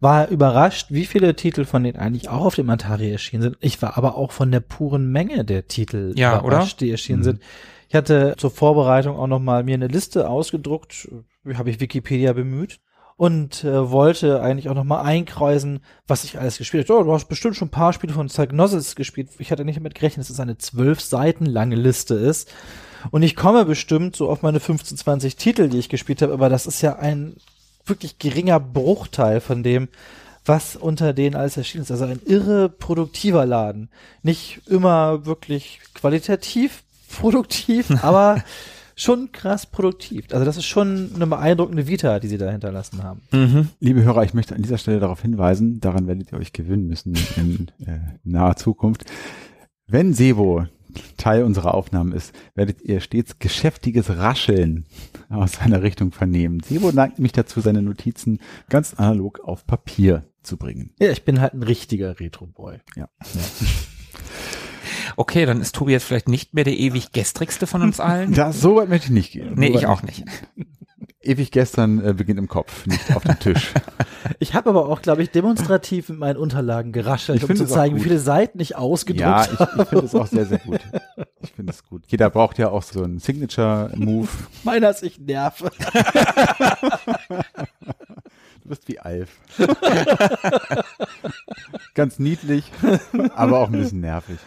[0.00, 3.56] war überrascht, wie viele Titel von denen eigentlich auch auf dem Atari erschienen sind.
[3.60, 7.24] Ich war aber auch von der puren Menge der Titel Ja, überrascht, die erschienen Mhm.
[7.24, 7.42] sind.
[7.88, 11.08] Ich hatte zur Vorbereitung auch noch mal mir eine Liste ausgedruckt,
[11.54, 12.80] habe ich Wikipedia bemüht
[13.16, 17.00] und äh, wollte eigentlich auch noch mal einkreusen, was ich alles gespielt habe.
[17.00, 19.30] Oh, du hast bestimmt schon ein paar Spiele von Psygnosis gespielt.
[19.38, 22.52] Ich hatte nicht damit gerechnet, dass es eine zwölf Seiten lange Liste ist.
[23.10, 26.48] Und ich komme bestimmt so auf meine 15, 20 Titel, die ich gespielt habe, aber
[26.48, 27.36] das ist ja ein
[27.86, 29.88] wirklich geringer Bruchteil von dem,
[30.44, 31.90] was unter denen alles erschienen ist.
[31.90, 33.90] Also ein irre produktiver Laden.
[34.22, 36.82] Nicht immer wirklich qualitativ
[37.14, 38.42] produktiv, aber
[38.96, 40.26] schon krass produktiv.
[40.32, 43.22] Also das ist schon eine beeindruckende Vita, die sie da hinterlassen haben.
[43.80, 47.14] Liebe Hörer, ich möchte an dieser Stelle darauf hinweisen, daran werdet ihr euch gewöhnen müssen
[47.36, 49.04] in äh, naher Zukunft.
[49.86, 50.66] Wenn Sebo
[51.16, 54.86] Teil unserer Aufnahmen ist, werdet ihr stets geschäftiges Rascheln
[55.28, 56.60] aus seiner Richtung vernehmen.
[56.60, 58.38] Sebo neigt mich dazu, seine Notizen
[58.68, 60.90] ganz analog auf Papier zu bringen.
[61.00, 62.78] Ja, ich bin halt ein richtiger Retro-Boy.
[62.96, 63.08] Ja.
[65.16, 68.34] Okay, dann ist Tobi jetzt vielleicht nicht mehr der ewig gestrigste von uns allen.
[68.44, 69.54] Das, so weit möchte ich nicht gehen.
[69.54, 70.24] nee, So ich auch nicht.
[71.22, 73.72] Ewig gestern äh, beginnt im Kopf, nicht auf dem Tisch.
[74.38, 77.96] Ich habe aber auch, glaube ich, demonstrativ mit meinen Unterlagen geraschelt, Ich um zu zeigen,
[77.96, 79.82] wie viele Seiten ich ausgedruckt ja, ich, habe.
[79.82, 80.80] ich finde es auch sehr, sehr gut.
[81.42, 82.04] Ich finde es gut.
[82.06, 84.28] Jeder braucht ja auch so einen Signature-Move.
[84.62, 85.70] Meiner ist ich nerve.
[88.64, 89.28] Du bist wie Alf.
[91.94, 92.72] Ganz niedlich,
[93.34, 94.38] aber auch ein bisschen nervig.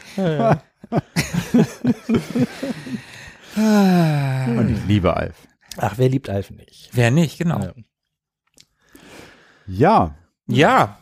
[3.55, 5.47] Und ich liebe Alf.
[5.77, 6.89] Ach, wer liebt Alf nicht?
[6.93, 7.59] Wer nicht, genau.
[7.59, 7.73] Ja.
[9.67, 10.15] Ja,
[10.47, 10.99] Ja.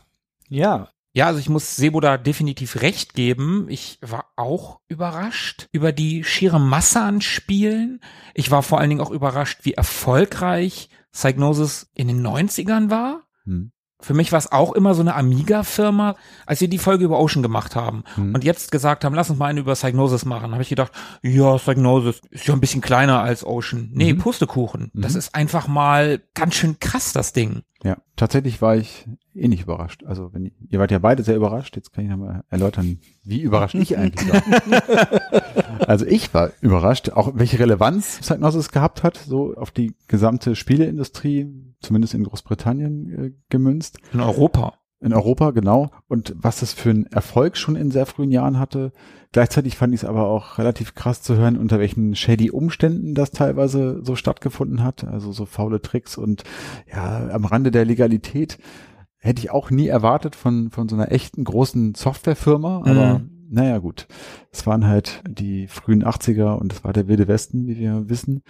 [0.50, 3.68] Ja, Ja, also ich muss Sebo da definitiv recht geben.
[3.70, 8.02] Ich war auch überrascht über die schiere Masse an Spielen.
[8.34, 13.24] Ich war vor allen Dingen auch überrascht, wie erfolgreich Psygnosis in den 90ern war.
[13.46, 13.72] hm.
[14.02, 16.16] Für mich war es auch immer so eine Amiga-Firma,
[16.46, 18.34] als wir die Folge über Ocean gemacht haben Hm.
[18.36, 20.92] und jetzt gesagt haben, lass uns mal eine über Psygnosis machen, habe ich gedacht,
[21.24, 23.90] ja, Psygnosis ist ja ein bisschen kleiner als Ocean.
[23.94, 24.18] Nee, Mhm.
[24.20, 24.92] Pustekuchen.
[24.94, 25.20] Das Mhm.
[25.20, 27.62] ist einfach mal ganz schön krass, das Ding.
[27.84, 30.04] ja, tatsächlich war ich eh nicht überrascht.
[30.06, 31.76] Also wenn ihr wart ja beide sehr überrascht.
[31.76, 34.42] Jetzt kann ich nochmal erläutern, wie überrascht ich eigentlich war.
[35.88, 41.48] also ich war überrascht, auch welche Relevanz Psygnosis gehabt hat, so auf die gesamte Spieleindustrie,
[41.82, 43.98] zumindest in Großbritannien äh, gemünzt.
[44.14, 44.76] In Europa.
[45.02, 45.92] In Europa, genau.
[46.08, 48.92] Und was das für einen Erfolg schon in sehr frühen Jahren hatte.
[49.34, 53.32] Gleichzeitig fand ich es aber auch relativ krass zu hören, unter welchen shady Umständen das
[53.32, 55.04] teilweise so stattgefunden hat.
[55.04, 56.44] Also so faule Tricks und
[56.92, 58.58] ja, am Rande der Legalität
[59.18, 62.78] hätte ich auch nie erwartet von, von so einer echten großen Softwarefirma.
[62.86, 63.30] Aber Mhm.
[63.50, 64.08] naja, gut.
[64.52, 68.42] Es waren halt die frühen 80er und es war der Wilde Westen, wie wir wissen.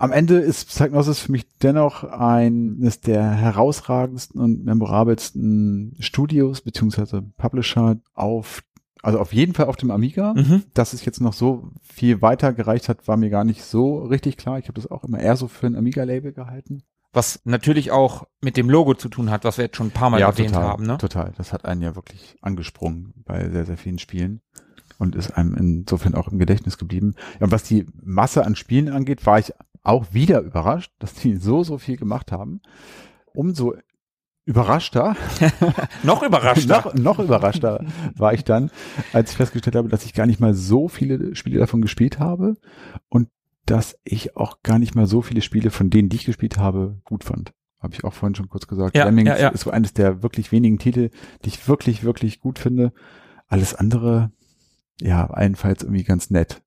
[0.00, 7.98] Am Ende ist Psygnosis für mich dennoch eines der herausragendsten und memorabelsten Studios beziehungsweise Publisher
[8.14, 8.62] auf,
[9.02, 10.32] also auf jeden Fall auf dem Amiga.
[10.32, 10.62] Mhm.
[10.72, 14.38] Dass es jetzt noch so viel weiter gereicht hat, war mir gar nicht so richtig
[14.38, 14.58] klar.
[14.58, 16.82] Ich habe das auch immer eher so für ein Amiga-Label gehalten.
[17.12, 20.08] Was natürlich auch mit dem Logo zu tun hat, was wir jetzt schon ein paar
[20.08, 20.86] Mal erwähnt total, haben.
[20.86, 20.96] Ne?
[20.96, 21.34] total.
[21.36, 24.40] Das hat einen ja wirklich angesprungen bei sehr, sehr vielen Spielen
[24.96, 27.16] und ist einem insofern auch im Gedächtnis geblieben.
[27.38, 29.52] Ja, und was die Masse an Spielen angeht, war ich
[29.82, 32.60] auch wieder überrascht, dass die so, so viel gemacht haben.
[33.32, 33.74] Umso
[34.44, 35.16] überraschter,
[36.02, 36.66] Noch überraschter.
[36.66, 37.84] noch, noch überraschter
[38.16, 38.70] war ich dann,
[39.12, 42.56] als ich festgestellt habe, dass ich gar nicht mal so viele Spiele davon gespielt habe
[43.08, 43.28] und
[43.66, 47.00] dass ich auch gar nicht mal so viele Spiele von denen, die ich gespielt habe,
[47.04, 47.52] gut fand.
[47.78, 48.96] Habe ich auch vorhin schon kurz gesagt.
[48.96, 49.48] Ja, Lemmings ja, ja.
[49.50, 51.10] ist so eines der wirklich wenigen Titel,
[51.44, 52.92] die ich wirklich, wirklich gut finde.
[53.46, 54.32] Alles andere,
[55.00, 56.62] ja, allenfalls irgendwie ganz nett.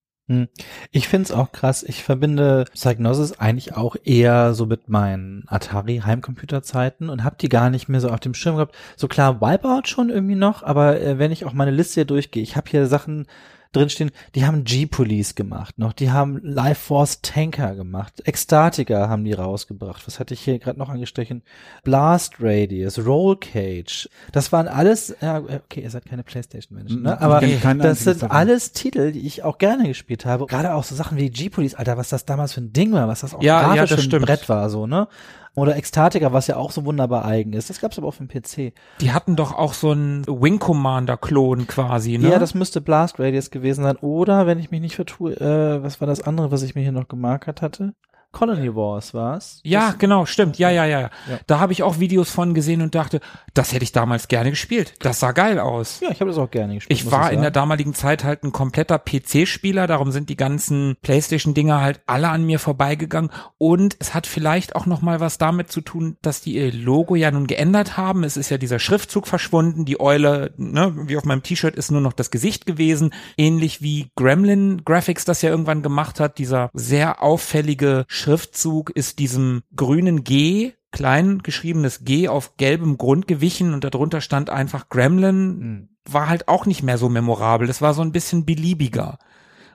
[0.92, 1.84] Ich find's auch krass.
[1.84, 7.90] Ich verbinde Psygnosis eigentlich auch eher so mit meinen Atari-Heimcomputerzeiten und hab die gar nicht
[7.90, 8.76] mehr so auf dem Schirm gehabt.
[8.96, 12.42] So klar, Wipeout schon irgendwie noch, aber äh, wenn ich auch meine Liste hier durchgehe,
[12.42, 13.28] ich habe hier Sachen
[13.76, 19.34] drinstehen, die haben G-Police gemacht noch, die haben Life Force Tanker gemacht, Ecstatica haben die
[19.34, 20.08] rausgebracht.
[20.08, 21.44] Was hatte ich hier gerade noch angestrichen?
[21.84, 24.10] Blast Radius, Roll Cage.
[24.32, 27.20] Das waren alles, ja, okay, ihr seid keine Playstation-Menschen, ne?
[27.22, 30.46] Aber das sind alles Titel, die ich auch gerne gespielt habe.
[30.46, 33.22] Gerade auch so Sachen wie G-Police, Alter, was das damals für ein Ding war, was
[33.22, 34.26] das auch Ja, ja, grafisch das für ein stimmt.
[34.26, 35.08] Brett war, so, ne?
[35.56, 37.70] Oder Ecstatica, was ja auch so wunderbar eigen ist.
[37.70, 38.74] Das gab's aber auch für den PC.
[39.02, 42.30] Die hatten doch auch so einen Wing Commander Klon quasi, ne?
[42.32, 43.98] Ja, das müsste Blast Radius gewesen sein.
[43.98, 46.92] Oder, wenn ich mich nicht vertue, äh, was war das andere, was ich mir hier
[46.92, 47.94] noch gemarkert hatte?
[48.34, 49.62] Colony Wars war's?
[49.64, 50.58] Ja, Das, genau, stimmt.
[50.58, 51.10] Ja, ja, ja, ja.
[51.48, 53.22] Da habe ich auch Videos von gesehen und dachte,
[53.54, 54.96] das hätte ich damals gerne gespielt.
[55.00, 56.00] Das sah geil aus.
[56.02, 57.00] ja, ich habe das auch gerne gespielt.
[57.00, 61.80] Ich war in der damaligen Zeit halt ein kompletter PC-Spieler, darum sind die ganzen PlayStation-Dinger
[61.80, 63.30] halt alle an mir vorbeigegangen.
[63.58, 67.16] Und es hat vielleicht auch noch mal was damit zu tun, dass die ihr Logo
[67.16, 68.24] ja nun geändert haben.
[68.24, 69.86] Es ist ja dieser Schriftzug verschwunden.
[69.86, 73.14] Die Eule, ne, wie auf meinem T-Shirt, ist nur noch das Gesicht gewesen.
[73.38, 76.40] Ähnlich wie Gremlin Graphics das ja irgendwann gemacht hat.
[76.40, 83.74] Dieser sehr auffällige Schriftzug ist diesem grünen G klein geschriebenes G auf gelbem Grund gewichen
[83.74, 85.90] und darunter stand einfach Gremlin Hm.
[86.06, 87.68] war halt auch nicht mehr so memorabel.
[87.68, 89.18] Das war so ein bisschen beliebiger.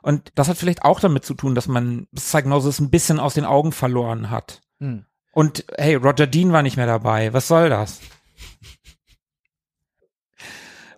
[0.01, 3.45] Und das hat vielleicht auch damit zu tun, dass man Psygnosis ein bisschen aus den
[3.45, 4.63] Augen verloren hat.
[4.81, 5.05] Hm.
[5.33, 7.35] Und hey, Roger Dean war nicht mehr dabei.
[7.35, 8.01] Was soll das?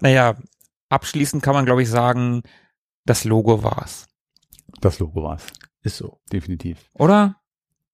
[0.01, 0.37] naja,
[0.89, 2.43] abschließend kann man, glaube ich, sagen,
[3.07, 4.07] das Logo war's.
[4.81, 5.47] Das Logo war's.
[5.83, 6.21] Ist so.
[6.33, 6.91] Definitiv.
[6.93, 7.40] Oder?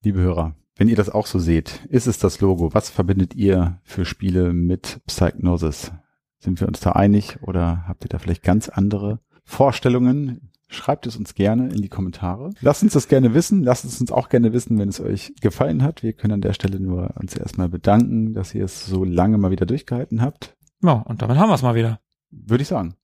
[0.03, 2.75] Liebe Hörer, wenn ihr das auch so seht, ist es das Logo.
[2.75, 5.93] Was verbindet ihr für Spiele mit Psygnosis?
[6.39, 10.53] Sind wir uns da einig oder habt ihr da vielleicht ganz andere Vorstellungen?
[10.69, 12.51] Schreibt es uns gerne in die Kommentare.
[12.61, 13.63] Lasst uns das gerne wissen.
[13.63, 16.03] Lasst es uns auch gerne wissen, wenn es euch gefallen hat.
[16.03, 19.53] Wir können an der Stelle nur uns erstmal bedanken, dass ihr es so lange mal
[19.53, 20.57] wieder durchgehalten habt.
[20.83, 22.01] Ja, und damit haben wir's mal wieder.
[22.31, 22.97] Würde ich sagen.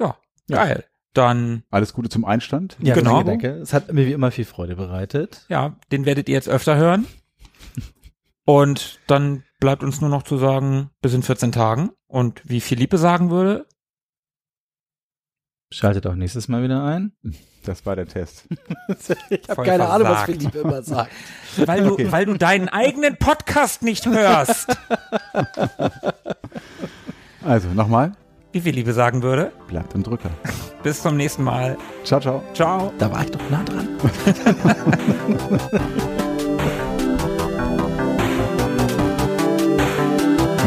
[0.00, 0.16] Ja,
[0.48, 0.64] Ja.
[1.16, 2.76] Dann, Alles Gute zum Einstand.
[2.80, 3.22] Ja, Genau.
[3.22, 3.60] danke, danke.
[3.62, 5.44] Es hat mir wie immer viel Freude bereitet.
[5.48, 7.06] ja, den werdet ihr jetzt öfter hören.
[8.44, 11.90] Und dann bleibt uns nur noch zu sagen, bis in 14 Tagen.
[12.06, 13.66] Und wie Philippe sagen würde,
[15.72, 17.10] Schaltet auch nächstes Mal wieder ein.
[17.64, 18.44] Das war der Test.
[19.30, 20.26] ich Voll versagt.
[20.26, 21.10] Philippe immer sagt.
[21.56, 22.12] weil du, Okay.
[22.12, 24.68] weil du deinen eigenen Podcast nicht hörst.
[27.42, 28.12] Also nochmal,
[28.56, 30.30] Wie Philippe sagen würde, bleibt im Drücker.
[30.82, 31.76] bis zum nächsten Mal.
[32.04, 32.42] Ciao, ciao.
[32.54, 32.90] Ciao.
[32.98, 33.86] Da war ich doch nah dran.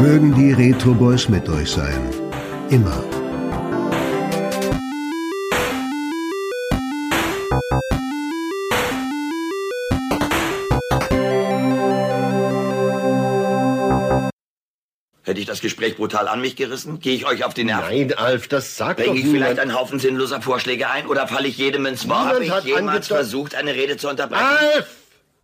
[0.00, 2.00] Mögen die Retro Boys mit euch sein.
[2.68, 3.02] Immer.
[15.30, 16.98] Hätte ich das Gespräch brutal an mich gerissen?
[16.98, 17.86] Gehe ich euch auf die Nerven?
[17.88, 21.46] Nein, Alf, das sagt doch Bringe ich vielleicht einen Haufen sinnloser Vorschläge ein oder falle
[21.46, 22.18] ich jedem ins Wort?
[22.18, 24.42] Niemand Habe ich hat jemals versucht, eine Rede zu unterbrechen?
[24.44, 24.99] Alf!